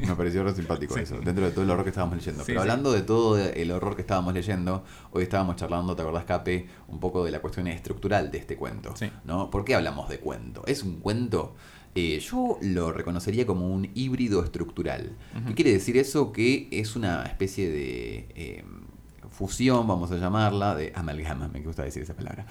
Me 0.08 0.16
pareció 0.16 0.44
re 0.44 0.54
simpático 0.54 0.94
Sí. 0.96 1.02
eso, 1.02 1.20
dentro 1.20 1.46
de 1.46 1.52
todo 1.52 1.64
el 1.64 1.70
horror 1.72 1.84
que 1.84 1.90
estábamos 1.90 2.16
leyendo. 2.18 2.42
Sí, 2.44 2.48
Pero 2.48 2.62
hablando 2.62 2.92
de 2.92 3.02
todo 3.02 3.38
el 3.38 3.72
horror 3.72 3.96
que 3.96 4.02
estábamos 4.02 4.34
leyendo, 4.34 4.84
hoy 5.12 5.24
estábamos 5.24 5.56
charlando, 5.58 5.96
¿te 5.96 6.02
acordás, 6.02 6.26
Cape? 6.26 6.68
Un 6.88 7.00
poco 7.00 7.26
de 7.26 7.32
la 7.32 7.40
cuestión 7.42 7.68
estructural 7.68 8.32
de 8.32 8.38
este 8.38 8.56
cuento. 8.56 8.96
Sí. 8.96 9.12
¿no? 9.26 9.50
¿Por 9.50 9.66
qué 9.66 9.76
hablamos 9.76 10.08
de 10.10 10.20
cuento? 10.20 10.64
¿Es 10.68 10.84
un 10.84 11.00
cuento? 11.00 11.56
Eh, 11.96 12.20
yo 12.20 12.60
lo 12.62 12.92
reconocería 12.92 13.46
como 13.48 13.68
un 13.74 13.90
híbrido 13.96 14.44
estructural. 14.44 15.18
¿Qué 15.48 15.56
quiere 15.56 15.72
decir 15.74 15.98
eso? 15.98 16.32
Que 16.32 16.68
es 16.72 16.96
una 16.96 17.24
especie 17.24 17.70
de 17.70 18.30
eh, 18.36 18.64
fusión, 19.40 19.88
vamos 19.88 20.12
a 20.12 20.18
llamarla, 20.18 20.76
de 20.76 20.92
amalgama, 20.94 21.48
me 21.48 21.62
gusta 21.62 21.84
decir 21.84 22.04
esa 22.04 22.14
palabra, 22.14 22.46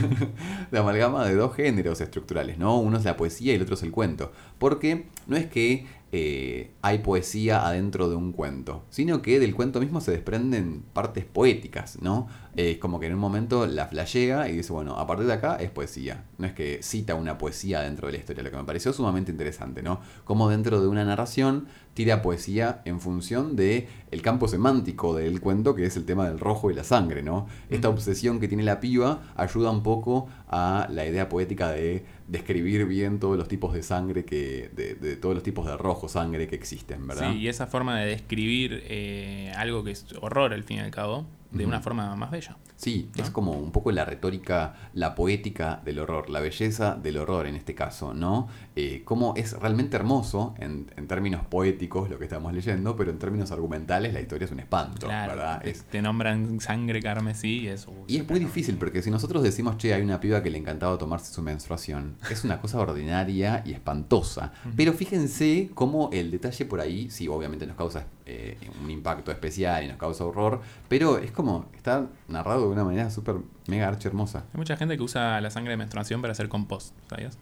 de 0.70 0.78
amalgama 0.78 1.24
de 1.24 1.34
dos 1.34 1.54
géneros 1.54 1.98
estructurales, 2.02 2.58
¿no? 2.58 2.78
Uno 2.78 2.98
es 2.98 3.06
la 3.06 3.16
poesía 3.16 3.54
y 3.54 3.56
el 3.56 3.62
otro 3.62 3.74
es 3.74 3.82
el 3.82 3.90
cuento. 3.90 4.30
Porque 4.58 5.06
no 5.26 5.38
es 5.38 5.46
que 5.46 5.86
eh, 6.12 6.72
hay 6.82 6.98
poesía 6.98 7.64
adentro 7.64 8.08
de 8.08 8.16
un 8.16 8.32
cuento, 8.32 8.84
sino 8.90 9.22
que 9.22 9.38
del 9.38 9.54
cuento 9.54 9.78
mismo 9.78 10.00
se 10.00 10.10
desprenden 10.10 10.82
partes 10.92 11.24
poéticas, 11.24 12.02
¿no? 12.02 12.26
Es 12.56 12.78
como 12.78 12.98
que 12.98 13.06
en 13.06 13.14
un 13.14 13.20
momento 13.20 13.64
la 13.66 13.86
flashea 13.86 14.48
y 14.48 14.56
dice, 14.56 14.72
bueno, 14.72 14.96
a 14.96 15.06
partir 15.06 15.28
de 15.28 15.34
acá 15.34 15.56
es 15.56 15.70
poesía. 15.70 16.24
No 16.36 16.48
es 16.48 16.52
que 16.52 16.82
cita 16.82 17.14
una 17.14 17.38
poesía 17.38 17.80
dentro 17.82 18.08
de 18.08 18.14
la 18.14 18.18
historia, 18.18 18.42
lo 18.42 18.50
que 18.50 18.56
me 18.56 18.64
pareció 18.64 18.92
sumamente 18.92 19.30
interesante, 19.30 19.82
¿no? 19.82 20.00
Como 20.24 20.48
dentro 20.48 20.80
de 20.80 20.88
una 20.88 21.04
narración 21.04 21.66
tira 21.94 22.22
poesía 22.22 22.82
en 22.84 23.00
función 23.00 23.54
de 23.54 23.88
el 24.10 24.22
campo 24.22 24.48
semántico 24.48 25.14
del 25.14 25.40
cuento, 25.40 25.76
que 25.76 25.86
es 25.86 25.96
el 25.96 26.06
tema 26.06 26.28
del 26.28 26.40
rojo 26.40 26.72
y 26.72 26.74
la 26.74 26.82
sangre, 26.82 27.22
¿no? 27.22 27.46
Esta 27.68 27.88
obsesión 27.88 28.40
que 28.40 28.48
tiene 28.48 28.64
la 28.64 28.80
piba 28.80 29.22
ayuda 29.36 29.70
un 29.70 29.84
poco 29.84 30.28
a 30.48 30.88
la 30.90 31.06
idea 31.06 31.28
poética 31.28 31.70
de 31.70 32.04
describir 32.30 32.86
bien 32.86 33.18
todos 33.18 33.36
los 33.36 33.48
tipos 33.48 33.74
de 33.74 33.82
sangre 33.82 34.24
que, 34.24 34.70
de, 34.72 34.94
de 34.94 35.16
todos 35.16 35.34
los 35.34 35.42
tipos 35.42 35.66
de 35.66 35.76
rojo 35.76 36.08
sangre 36.08 36.46
que 36.46 36.54
existen, 36.54 37.06
¿verdad? 37.06 37.32
Sí, 37.32 37.38
y 37.38 37.48
esa 37.48 37.66
forma 37.66 37.98
de 37.98 38.06
describir 38.06 38.84
eh, 38.86 39.52
algo 39.56 39.82
que 39.82 39.90
es 39.90 40.06
horror 40.20 40.52
al 40.52 40.62
fin 40.62 40.76
y 40.76 40.80
al 40.80 40.92
cabo, 40.92 41.26
de 41.52 41.66
una 41.66 41.80
forma 41.80 42.14
más 42.16 42.30
bella. 42.30 42.56
Sí, 42.76 43.10
¿no? 43.16 43.22
es 43.24 43.30
como 43.30 43.52
un 43.52 43.72
poco 43.72 43.92
la 43.92 44.04
retórica, 44.04 44.74
la 44.94 45.14
poética 45.14 45.80
del 45.84 45.98
horror, 45.98 46.30
la 46.30 46.40
belleza 46.40 46.94
del 46.94 47.18
horror 47.18 47.46
en 47.46 47.56
este 47.56 47.74
caso, 47.74 48.14
¿no? 48.14 48.48
Eh, 48.74 49.02
cómo 49.04 49.34
es 49.36 49.52
realmente 49.58 49.96
hermoso 49.96 50.54
en, 50.58 50.90
en 50.96 51.06
términos 51.06 51.44
poéticos 51.44 52.08
lo 52.08 52.18
que 52.18 52.24
estamos 52.24 52.52
leyendo, 52.54 52.96
pero 52.96 53.10
en 53.10 53.18
términos 53.18 53.50
argumentales 53.50 54.14
la 54.14 54.20
historia 54.20 54.46
es 54.46 54.52
un 54.52 54.60
espanto, 54.60 55.06
Claro, 55.06 55.32
¿verdad? 55.34 55.60
te, 55.60 55.70
Es, 55.70 55.84
te 55.84 56.00
nombran 56.00 56.60
sangre 56.60 57.02
carmesí 57.02 57.60
y 57.60 57.68
es... 57.68 57.86
uy, 57.86 57.94
y 58.06 58.16
es 58.18 58.28
muy 58.28 58.38
difícil 58.38 58.76
porque 58.76 59.02
si 59.02 59.10
nosotros 59.10 59.42
decimos, 59.42 59.76
che, 59.76 59.92
hay 59.92 60.02
una 60.02 60.20
piba 60.20 60.42
que 60.42 60.50
le 60.50 60.56
encantaba 60.58 60.96
tomarse 60.96 61.32
su 61.34 61.42
menstruación, 61.42 62.16
es 62.30 62.44
una 62.44 62.60
cosa 62.60 62.78
ordinaria 62.78 63.62
y 63.66 63.72
espantosa. 63.72 64.52
Pero 64.76 64.92
fíjense 64.92 65.70
cómo 65.74 66.08
el 66.12 66.30
detalle 66.30 66.64
por 66.64 66.80
ahí, 66.80 67.10
sí, 67.10 67.28
obviamente 67.28 67.66
nos 67.66 67.76
causa 67.76 68.06
eh, 68.26 68.56
un 68.82 68.90
impacto 68.90 69.30
especial 69.32 69.84
y 69.84 69.88
nos 69.88 69.96
causa 69.96 70.24
horror, 70.24 70.60
pero 70.88 71.18
es 71.18 71.32
como, 71.32 71.39
está 71.74 72.08
narrado 72.28 72.62
de 72.62 72.68
una 72.72 72.84
manera 72.84 73.10
súper 73.10 73.36
mega 73.66 73.88
archi 73.88 74.08
hermosa. 74.08 74.44
Hay 74.52 74.58
mucha 74.58 74.76
gente 74.76 74.96
que 74.96 75.02
usa 75.02 75.40
la 75.40 75.50
sangre 75.50 75.72
de 75.72 75.76
menstruación 75.76 76.20
para 76.20 76.32
hacer 76.32 76.48
compost, 76.48 76.94
¿sabías? 77.08 77.38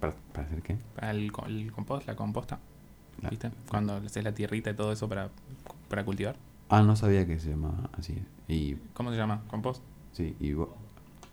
¿Para, 0.00 0.14
para 0.32 0.46
hacer 0.46 0.62
qué? 0.62 0.76
Para 0.94 1.10
el, 1.10 1.30
co- 1.32 1.46
el 1.46 1.70
compost, 1.72 2.06
la 2.06 2.16
composta, 2.16 2.58
La- 3.22 3.30
¿viste? 3.30 3.50
Cuando 3.68 3.98
le 4.00 4.06
haces 4.06 4.24
la 4.24 4.32
tierrita 4.32 4.70
y 4.70 4.74
todo 4.74 4.92
eso 4.92 5.08
para, 5.08 5.30
para 5.88 6.04
cultivar. 6.04 6.36
Ah, 6.68 6.82
no 6.82 6.94
sabía 6.96 7.26
que 7.26 7.38
se 7.40 7.50
llamaba 7.50 7.90
así. 7.98 8.22
Y, 8.48 8.76
¿Cómo 8.94 9.10
se 9.10 9.16
llama? 9.16 9.42
¿Compost? 9.48 9.82
sí, 10.12 10.36
y 10.40 10.52
vos... 10.54 10.68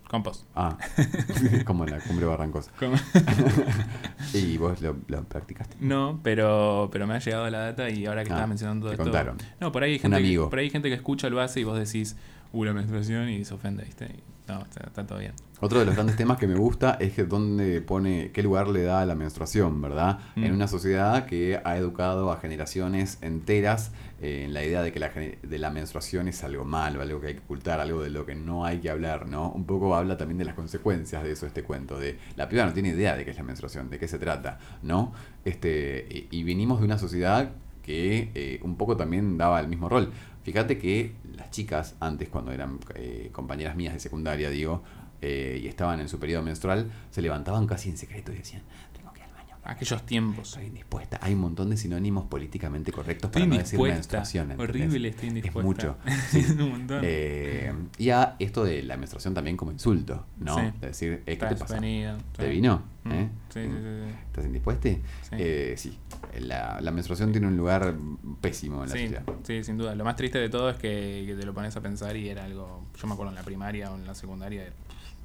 Compost. 0.10 0.46
Ah, 0.56 0.78
como 1.66 1.84
en 1.86 1.92
la 1.92 2.00
cumbre 2.00 2.26
barrancosa. 2.26 2.72
¿Y 4.34 4.58
vos 4.58 4.82
lo, 4.82 4.96
lo 5.08 5.24
practicaste? 5.24 5.76
No, 5.80 6.20
pero, 6.24 6.90
pero 6.92 7.08
me 7.08 7.16
ha 7.16 7.20
llegado 7.20 7.50
la 7.50 7.60
data 7.60 7.90
y 7.90 8.06
ahora 8.06 8.24
que 8.24 8.30
Ah, 8.30 8.34
estabas 8.36 8.50
mencionando 8.50 8.86
todo 8.86 8.90
te 8.92 8.96
esto. 8.96 9.04
contaron. 9.04 9.38
No, 9.60 9.72
por 9.72 9.84
ahí, 9.84 9.92
hay 9.92 9.96
Un 9.98 10.02
gente, 10.04 10.18
amigo. 10.18 10.46
Que, 10.46 10.50
por 10.50 10.60
ahí 10.60 10.66
hay 10.66 10.72
gente 10.72 10.90
que 10.90 10.96
escucha, 10.96 11.30
lo 11.30 11.42
hace 11.42 11.60
y 11.60 11.64
vos 11.64 11.78
decís, 11.78 12.16
uh, 12.54 12.64
la 12.64 12.74
menstruación 12.74 13.30
y 13.30 13.44
se 13.46 13.54
ofende, 13.54 13.84
¿viste? 13.84 14.06
Y 14.06 14.24
no, 14.48 14.62
está, 14.62 14.84
está 14.86 15.06
todo 15.06 15.20
bien. 15.20 15.34
Otro 15.60 15.80
de 15.80 15.86
los 15.86 15.96
grandes 15.96 16.16
temas 16.16 16.38
que 16.38 16.48
me 16.48 16.56
gusta 16.56 16.98
es 17.00 17.14
que 17.14 17.24
dónde 17.24 17.82
pone, 17.82 18.32
qué 18.32 18.44
lugar 18.44 18.68
le 18.68 18.84
da 18.84 19.02
a 19.02 19.06
la 19.08 19.16
menstruación, 19.16 19.82
¿verdad? 19.82 20.20
Mm. 20.36 20.44
En 20.44 20.54
una 20.54 20.68
sociedad 20.68 21.26
que 21.26 21.60
ha 21.64 21.78
educado 21.78 22.32
a 22.32 22.38
generaciones 22.38 23.18
enteras 23.22 23.92
eh, 24.22 24.44
en 24.46 24.54
la 24.54 24.64
idea 24.64 24.84
de 24.84 24.92
que 24.92 25.00
la, 25.00 25.10
de 25.10 25.58
la 25.58 25.72
menstruación 25.72 26.28
es 26.28 26.44
algo 26.44 26.64
malo, 26.64 27.02
algo 27.02 27.20
que 27.20 27.28
hay 27.28 27.34
que 27.34 27.40
ocultar, 27.40 27.80
algo 27.80 28.04
de 28.04 28.12
lo 28.12 28.26
que 28.26 28.36
no 28.36 28.66
hay 28.66 28.80
que 28.80 28.92
hablar, 28.92 29.28
¿no? 29.28 29.50
Un 29.50 29.66
poco 29.66 29.96
habla 29.96 30.16
también 30.16 30.38
de 30.38 30.46
las 30.46 30.54
consecuencias 30.54 31.24
de 31.24 31.32
eso 31.32 31.48
este 31.48 31.64
cuento, 31.64 32.00
de 32.00 32.20
la 32.36 32.48
piba 32.48 32.64
no 32.66 32.74
tiene 32.74 32.90
idea 32.90 33.18
de 33.18 33.26
qué 33.26 33.32
es 33.32 33.38
la 33.38 33.44
menstruación, 33.44 33.90
de 33.90 33.98
qué 33.98 34.08
se 34.08 34.20
trata, 34.20 34.60
¿no? 34.84 35.12
Este, 35.44 36.08
y, 36.10 36.40
y 36.40 36.44
venimos 36.44 36.80
de 36.80 36.86
una 36.86 37.00
sociedad 37.00 37.52
que 37.88 38.32
eh, 38.36 38.60
un 38.64 38.76
poco 38.76 38.98
también 38.98 39.38
daba 39.38 39.62
el 39.62 39.70
mismo 39.70 39.88
rol. 39.88 40.12
Fíjate 40.48 40.78
que 40.78 41.12
las 41.36 41.52
chicas, 41.52 41.96
antes 42.00 42.30
cuando 42.30 42.54
eran 42.54 42.80
eh, 42.96 43.32
compañeras 43.34 43.76
mías 43.76 43.94
de 43.94 44.00
secundaria, 44.00 44.50
digo, 44.50 44.82
eh, 45.22 45.60
y 45.62 45.68
estaban 45.68 46.00
en 46.00 46.08
su 46.08 46.22
periodo 46.22 46.42
menstrual, 46.42 46.90
se 47.12 47.22
levantaban 47.22 47.68
casi 47.68 47.90
en 47.90 47.98
secreto 47.98 48.32
y 48.32 48.38
decían, 48.38 48.62
tengo 48.96 49.12
que 49.12 49.20
ir 49.20 49.26
al 49.26 49.34
baño. 49.34 49.57
Aquellos 49.70 50.06
tiempos. 50.06 50.48
Estoy 50.50 50.68
indispuesta. 50.68 51.20
Hay 51.22 51.34
un 51.34 51.42
montón 51.42 51.70
de 51.70 51.76
sinónimos 51.78 52.26
políticamente 52.26 52.92
correctos 52.94 53.28
Estoy 53.28 53.42
para 53.44 53.54
no 53.54 53.58
decir 53.58 53.78
menstruación. 53.80 54.52
¿entendés? 54.52 54.70
Horrible, 54.70 55.08
estoy 55.10 55.28
indispuesta. 55.28 55.60
Es 55.60 55.66
mucho. 55.66 55.98
Es 56.38 56.50
un 56.52 56.70
montón. 56.72 57.02
Eh, 57.04 57.74
y 57.98 58.10
a 58.12 58.36
esto 58.40 58.64
de 58.64 58.82
la 58.84 58.96
menstruación 58.96 59.34
también 59.34 59.58
como 59.58 59.74
insulto, 59.74 60.26
¿no? 60.40 60.56
Sí. 60.58 60.66
Es 60.76 60.82
decir, 60.82 61.14
eh, 61.14 61.22
¿qué 61.26 61.36
te 61.36 61.46
Estás 61.46 61.60
pasa? 61.60 61.74
venido, 61.76 62.18
¿Te 62.38 62.46
sí. 62.46 62.50
vino? 62.50 62.82
Mm, 63.04 63.12
¿Eh? 63.12 63.30
Sí, 63.50 63.60
sí, 63.64 63.70
sí, 63.70 63.78
sí. 64.08 64.16
¿Estás 64.28 64.46
indispuesta? 64.46 64.90
Sí. 64.90 65.00
Eh, 65.34 65.74
sí. 65.78 65.98
La, 66.40 66.80
la 66.80 66.92
menstruación 66.92 67.34
tiene 67.34 67.48
un 67.48 67.58
lugar 67.58 67.94
pésimo 68.40 68.84
en 68.84 68.90
la 68.90 68.96
Sí, 68.96 69.02
sociedad. 69.04 69.24
sí, 69.44 69.64
sin 69.66 69.78
duda. 69.78 69.96
Lo 69.96 70.06
más 70.06 70.16
triste 70.16 70.38
de 70.40 70.48
todo 70.50 70.70
es 70.70 70.78
que, 70.78 71.24
que 71.28 71.36
te 71.38 71.46
lo 71.46 71.54
pones 71.54 71.76
a 71.76 71.82
pensar 71.82 72.16
y 72.16 72.30
era 72.30 72.46
algo. 72.46 72.86
Yo 72.98 73.08
me 73.08 73.14
acuerdo 73.14 73.32
en 73.32 73.36
la 73.36 73.44
primaria 73.44 73.92
o 73.92 73.96
en 73.96 74.06
la 74.06 74.16
secundaria, 74.16 74.64
era 74.64 74.74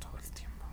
todo 0.00 0.18
el 0.18 0.30
tiempo. 0.30 0.64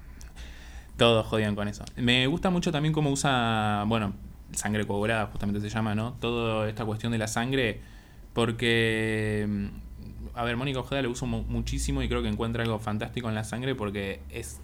Todos 1.00 1.26
jodían 1.26 1.56
con 1.56 1.68
eso. 1.68 1.84
Me 1.95 2.28
gusta 2.28 2.52
mucho 2.52 2.72
también 2.72 2.93
cómo 2.93 3.10
usa, 3.10 3.84
bueno, 3.88 4.14
sangre 4.52 4.86
coagulada, 4.86 5.26
justamente 5.28 5.60
se 5.62 5.70
llama, 5.70 5.95
¿no? 5.95 6.14
Toda 6.20 6.70
esta 6.70 6.86
cuestión 6.86 7.12
de 7.12 7.18
la 7.18 7.28
sangre, 7.28 7.82
porque. 8.34 9.45
mm, 9.50 9.66
A 10.36 10.43
ver, 10.43 10.56
Mónica 10.56 10.80
Ojeda 10.80 11.02
lo 11.02 11.12
mu- 11.26 11.43
muchísimo 11.50 12.02
y 12.02 12.08
creo 12.08 12.22
que 12.22 12.30
encuentra 12.30 12.64
algo 12.64 12.80
fantástico 12.80 13.28
en 13.28 13.36
la 13.36 13.43
sangre 13.43 13.76
porque 13.76 14.22
es, 14.30 14.62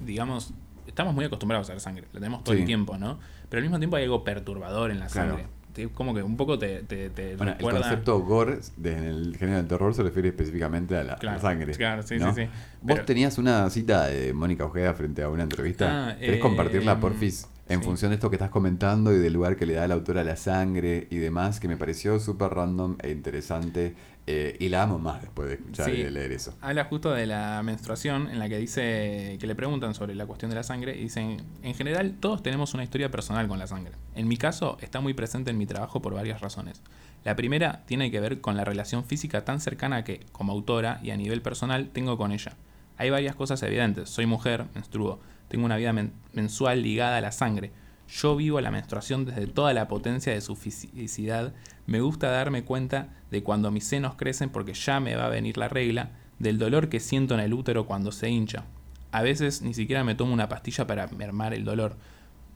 digamos, 0.00 0.54
estamos 0.86 1.12
muy 1.14 1.24
acostumbrados 1.26 1.68
a 1.68 1.74
la 1.74 1.80
sangre, 1.80 2.04
la 2.14 2.20
tenemos 2.20 2.44
todo 2.44 2.54
Sí. 2.54 2.60
el 2.60 2.66
tiempo, 2.66 2.96
¿no? 2.96 3.18
Pero 3.50 3.58
al 3.58 3.64
mismo 3.64 3.78
tiempo 3.78 3.96
hay 3.96 4.04
algo 4.04 4.24
perturbador 4.24 4.90
en 4.90 5.00
la 5.00 5.06
Claro. 5.08 5.40
Te- 5.78 5.88
Como 5.90 6.12
que 6.12 6.24
un 6.24 6.36
poco 6.36 6.58
te, 6.58 6.82
te, 6.82 7.08
te 7.10 7.36
Bueno, 7.36 7.52
el 7.56 7.58
concepto 7.64 8.18
gore 8.20 8.58
de- 8.76 8.92
en 8.96 9.04
el 9.04 9.36
género 9.36 9.58
del 9.58 9.68
terror 9.68 9.94
se 9.94 10.02
refiere 10.02 10.30
específicamente 10.30 10.96
a 10.96 11.04
la, 11.04 11.12
a 11.12 11.14
la 11.14 11.18
Claro, 11.20 11.40
sangre. 11.40 11.72
claro, 11.74 12.02
sí, 12.02 12.16
¿no? 12.18 12.34
sí, 12.34 12.42
sí. 12.42 12.48
Vos 12.82 12.94
Pero- 12.96 13.04
tenías 13.04 13.38
una 13.38 13.70
cita 13.70 14.06
de 14.08 14.32
Mónica 14.32 14.64
Ojeda 14.64 14.92
frente 14.94 15.22
a 15.22 15.28
una 15.28 15.44
entrevista. 15.44 16.08
Ah, 16.10 16.16
¿Querés 16.18 16.36
eh, 16.38 16.40
compartirla, 16.40 16.98
porfis? 16.98 17.46
En 17.68 17.80
sí. 17.80 17.84
función 17.84 18.10
de 18.10 18.14
esto 18.16 18.30
que 18.30 18.36
estás 18.36 18.50
comentando 18.50 19.12
y 19.12 19.18
del 19.18 19.32
lugar 19.34 19.56
que 19.56 19.66
le 19.66 19.74
da 19.74 19.86
la 19.86 19.94
autora 19.94 20.22
a 20.22 20.24
la 20.24 20.36
sangre 20.36 21.06
y 21.10 21.16
demás, 21.18 21.60
que 21.60 21.68
me 21.68 21.76
pareció 21.76 22.18
súper 22.18 22.50
random 22.50 22.96
e 23.02 23.10
interesante. 23.10 23.94
eh, 24.30 24.58
y 24.60 24.68
la 24.68 24.82
amo 24.82 24.98
más 24.98 25.22
después 25.22 25.48
de 25.48 25.54
escuchar 25.54 25.86
Sí. 25.86 25.92
y 25.92 26.02
de 26.02 26.10
leer 26.10 26.32
eso. 26.32 26.52
Habla 26.60 26.84
justo 26.84 27.12
de 27.12 27.24
la 27.24 27.62
menstruación, 27.62 28.28
en 28.28 28.38
la 28.38 28.46
que 28.50 28.58
dice 28.58 29.38
que 29.40 29.46
le 29.46 29.54
preguntan 29.54 29.94
sobre 29.94 30.14
la 30.14 30.26
cuestión 30.26 30.50
de 30.50 30.54
la 30.56 30.62
sangre 30.64 30.94
y 30.98 31.04
dicen, 31.04 31.38
en 31.62 31.74
general 31.74 32.14
todos 32.20 32.42
tenemos 32.42 32.74
una 32.74 32.84
historia 32.84 33.10
personal 33.10 33.48
con 33.48 33.58
la 33.58 33.66
sangre. 33.66 33.92
En 34.14 34.28
mi 34.28 34.36
caso 34.36 34.76
está 34.82 35.00
muy 35.00 35.14
presente 35.14 35.50
en 35.50 35.56
mi 35.56 35.64
trabajo 35.64 36.02
por 36.02 36.12
varias 36.12 36.42
razones. 36.42 36.82
La 37.24 37.36
primera 37.36 37.84
tiene 37.86 38.10
que 38.10 38.20
ver 38.20 38.42
con 38.42 38.54
la 38.54 38.66
relación 38.66 39.02
física 39.02 39.46
tan 39.46 39.60
cercana 39.60 40.04
que, 40.04 40.20
como 40.30 40.52
autora 40.52 41.00
y 41.02 41.10
a 41.10 41.16
nivel 41.16 41.40
personal, 41.40 41.88
tengo 41.88 42.18
con 42.18 42.30
ella. 42.30 42.52
Hay 42.98 43.08
varias 43.08 43.34
cosas 43.34 43.62
evidentes. 43.62 44.10
Soy 44.10 44.26
mujer, 44.26 44.66
menstruo, 44.74 45.20
tengo 45.48 45.64
una 45.64 45.76
vida 45.76 45.92
men- 45.92 46.12
mensual 46.32 46.82
ligada 46.82 47.16
a 47.18 47.20
la 47.20 47.32
sangre. 47.32 47.72
Yo 48.08 48.36
vivo 48.36 48.60
la 48.60 48.70
menstruación 48.70 49.24
desde 49.24 49.46
toda 49.46 49.74
la 49.74 49.88
potencia 49.88 50.32
de 50.32 50.40
su 50.40 50.56
fisicidad. 50.56 51.52
Me 51.86 52.00
gusta 52.00 52.30
darme 52.30 52.64
cuenta 52.64 53.08
de 53.30 53.42
cuando 53.42 53.70
mis 53.70 53.84
senos 53.84 54.14
crecen 54.14 54.48
porque 54.48 54.72
ya 54.72 55.00
me 55.00 55.14
va 55.14 55.26
a 55.26 55.30
venir 55.30 55.58
la 55.58 55.68
regla, 55.68 56.10
del 56.38 56.58
dolor 56.58 56.88
que 56.88 57.00
siento 57.00 57.34
en 57.34 57.40
el 57.40 57.52
útero 57.52 57.86
cuando 57.86 58.12
se 58.12 58.30
hincha. 58.30 58.64
A 59.10 59.22
veces 59.22 59.62
ni 59.62 59.74
siquiera 59.74 60.04
me 60.04 60.14
tomo 60.14 60.32
una 60.32 60.48
pastilla 60.48 60.86
para 60.86 61.08
mermar 61.08 61.52
el 61.52 61.64
dolor, 61.64 61.96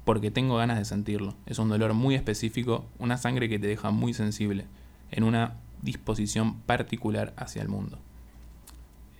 porque 0.04 0.30
tengo 0.30 0.56
ganas 0.56 0.78
de 0.78 0.84
sentirlo. 0.84 1.34
Es 1.46 1.58
un 1.58 1.68
dolor 1.68 1.92
muy 1.94 2.14
específico, 2.14 2.86
una 2.98 3.18
sangre 3.18 3.48
que 3.48 3.58
te 3.58 3.66
deja 3.66 3.90
muy 3.90 4.14
sensible, 4.14 4.66
en 5.10 5.24
una 5.24 5.54
disposición 5.82 6.60
particular 6.60 7.34
hacia 7.36 7.62
el 7.62 7.68
mundo. 7.68 7.98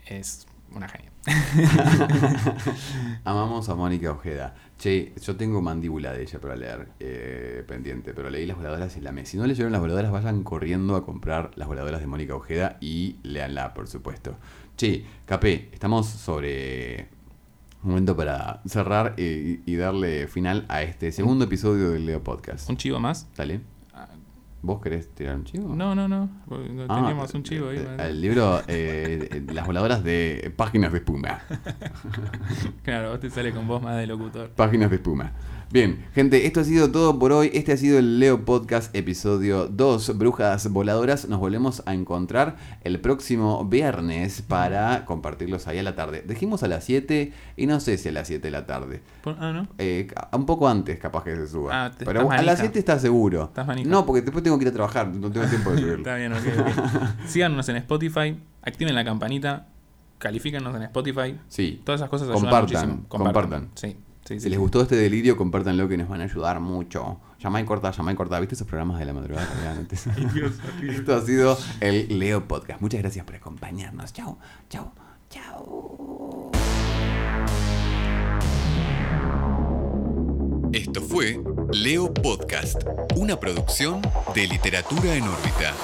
Es 0.07 0.47
una 0.77 0.89
genia. 0.89 1.11
Amamos 3.25 3.68
a 3.68 3.75
Mónica 3.75 4.11
Ojeda. 4.11 4.55
Che, 4.79 5.12
yo 5.23 5.37
tengo 5.37 5.62
mandíbula 5.62 6.12
de 6.12 6.23
ella 6.23 6.41
para 6.41 6.57
leer 6.57 6.89
eh, 6.99 7.64
pendiente, 7.66 8.14
pero 8.14 8.31
leí 8.31 8.47
las 8.47 8.57
voladoras 8.57 8.97
y 8.97 9.01
la 9.01 9.12
me. 9.12 9.27
Si 9.27 9.37
no 9.37 9.47
leyeron 9.47 9.73
las 9.73 9.81
voladoras, 9.81 10.11
vayan 10.11 10.43
corriendo 10.43 10.97
a 10.97 11.05
comprar 11.05 11.51
las 11.57 11.68
voladoras 11.68 12.01
de 12.01 12.07
Mónica 12.07 12.35
Ojeda 12.35 12.77
y 12.81 13.16
leanla, 13.23 13.75
por 13.75 13.87
supuesto. 13.89 14.37
Che, 14.77 15.05
Capé, 15.27 15.68
estamos 15.73 16.07
sobre 16.07 17.09
un 17.83 17.91
momento 17.91 18.16
para 18.16 18.61
cerrar 18.66 19.14
eh, 19.16 19.61
y, 19.64 19.73
y 19.73 19.77
darle 19.77 20.27
final 20.29 20.64
a 20.68 20.83
este 20.83 21.12
segundo 21.12 21.45
episodio 21.45 21.91
del 21.91 22.07
Leo 22.07 22.23
Podcast. 22.23 22.68
¿Un 22.68 22.77
chivo 22.77 22.99
más? 22.99 23.29
¿Dale? 23.37 23.72
¿Vos 24.65 24.81
querés 24.81 25.13
tirar 25.13 25.35
un 25.35 25.43
chivo? 25.45 25.75
No, 25.75 25.93
no, 25.93 26.07
no. 26.07 26.31
Ah, 26.89 26.95
Teníamos 26.95 27.35
un 27.35 27.43
chivo 27.43 27.71
ahí. 27.71 27.85
El 27.99 28.21
libro, 28.21 28.61
eh, 28.69 29.29
eh, 29.33 29.43
las 29.53 29.67
voladoras 29.67 30.05
de 30.05 30.53
páginas 30.57 30.93
de 30.93 30.99
espuma. 30.99 31.41
Claro, 32.85 33.11
vos 33.11 33.21
te 33.21 33.31
sale 33.31 33.53
con 33.53 33.67
voz 33.67 33.83
más 33.83 33.97
de 33.99 34.07
locutor. 34.07 34.51
Páginas 34.51 34.91
de 34.91 34.97
espuma. 34.97 35.33
Bien, 35.73 36.05
gente, 36.14 36.47
esto 36.47 36.61
ha 36.61 36.64
sido 36.64 36.91
todo 36.91 37.18
por 37.18 37.33
hoy. 37.33 37.51
Este 37.55 37.73
ha 37.73 37.77
sido 37.79 37.99
el 37.99 38.18
Leo 38.18 38.45
Podcast, 38.45 38.95
episodio 38.95 39.68
2, 39.68 40.18
Brujas 40.18 40.70
Voladoras. 40.70 41.27
Nos 41.31 41.41
volvemos 41.41 41.83
a 41.87 41.95
encontrar 41.95 42.57
el 42.85 43.01
próximo 43.01 43.64
viernes 43.64 44.43
para 44.43 45.07
compartirlos 45.07 45.66
ahí 45.68 45.79
a 45.79 45.83
la 45.83 45.95
tarde. 45.97 46.25
Dijimos 46.29 46.62
a 46.62 46.68
las 46.68 46.85
7 46.85 47.33
y 47.57 47.66
no 47.66 47.81
sé 47.81 47.97
si 47.97 48.11
a 48.11 48.12
las 48.12 48.29
7 48.29 48.43
de 48.47 48.51
la 48.51 48.66
tarde. 48.66 49.01
Por- 49.23 49.37
ah, 49.41 49.51
¿no? 49.55 49.66
Eh, 49.79 50.09
un 50.33 50.45
poco 50.45 50.68
antes 50.68 50.99
capaz 50.99 51.25
que 51.25 51.35
se 51.37 51.47
suba. 51.47 51.87
Ah, 51.87 51.91
te- 51.91 52.05
Pero 52.05 52.20
estás 52.20 52.33
a 52.39 52.43
las 52.43 52.47
manija. 52.59 52.62
7 52.64 52.79
está 52.79 52.99
seguro. 52.99 53.45
Estás. 53.45 53.87
No, 53.87 54.05
porque 54.05 54.20
después 54.20 54.45
tengo 54.45 54.59
que 54.59 54.64
ir 54.66 54.68
a 54.70 54.75
trabajar, 54.75 55.09
no 55.09 55.31
tengo 55.33 55.47
tiempo 55.47 55.70
de 55.70 55.79
subirlo. 55.79 55.99
Está 56.03 56.16
bien, 56.16 56.35
ok, 56.35 56.43
ok. 56.61 57.27
Síganos 57.27 57.66
en 57.70 57.77
Spotify, 57.77 58.37
activen 58.61 58.95
la 58.95 59.07
campanita, 59.07 59.68
califíquenos 60.18 60.77
en 60.77 60.83
Spotify. 60.83 61.39
Sí. 61.49 61.81
Todas 61.83 62.03
esas 62.03 62.11
cosas 62.11 62.29
ayudan 62.29 62.43
Compartan, 62.43 62.89
muchísimo. 62.89 63.09
compartan. 63.09 63.68
Sí, 63.75 63.89
sí, 63.89 63.97
sí. 64.25 64.41
Si 64.41 64.49
les 64.49 64.59
gustó 64.59 64.83
este 64.83 64.97
delirio, 64.97 65.37
compártanlo 65.37 65.89
que 65.89 65.97
nos 65.97 66.09
van 66.09 66.20
a 66.20 66.25
ayudar 66.25 66.61
mucho. 66.61 67.20
Llamá 67.41 67.61
y 67.61 67.64
corta, 67.64 67.91
llamá 67.91 68.12
y 68.12 68.14
corta. 68.14 68.39
¿Viste 68.41 68.55
esos 68.55 68.66
programas 68.66 68.99
de 68.99 69.05
la 69.07 69.12
madrugada 69.12 69.49
antes? 69.77 70.07
Esto 70.83 71.14
ha 71.14 71.20
sido 71.23 71.59
el 71.81 72.18
Leo 72.18 72.47
Podcast. 72.47 72.81
Muchas 72.81 73.01
gracias 73.01 73.25
por 73.25 73.35
acompañarnos. 73.35 74.12
Chao, 74.12 74.39
chao, 74.68 74.93
chao. 75.29 76.51
Esto 80.73 81.03
fue 81.03 81.39
Leo 81.70 82.14
Podcast, 82.14 82.83
una 83.16 83.39
producción 83.39 84.01
de 84.35 84.47
literatura 84.47 85.14
en 85.14 85.25
órbita. 85.25 85.75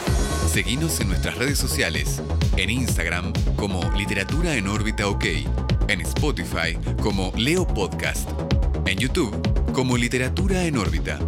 Seguinos 0.48 0.98
en 1.00 1.08
nuestras 1.08 1.36
redes 1.36 1.58
sociales, 1.58 2.22
en 2.56 2.70
Instagram 2.70 3.34
como 3.56 3.82
Literatura 3.92 4.54
en 4.54 4.66
órbita 4.66 5.06
OK, 5.08 5.26
en 5.88 6.00
Spotify 6.02 6.76
como 7.02 7.32
Leo 7.36 7.66
Podcast, 7.66 8.28
en 8.86 8.98
YouTube 8.98 9.34
como 9.72 9.96
Literatura 9.96 10.64
en 10.64 10.76
órbita. 10.76 11.18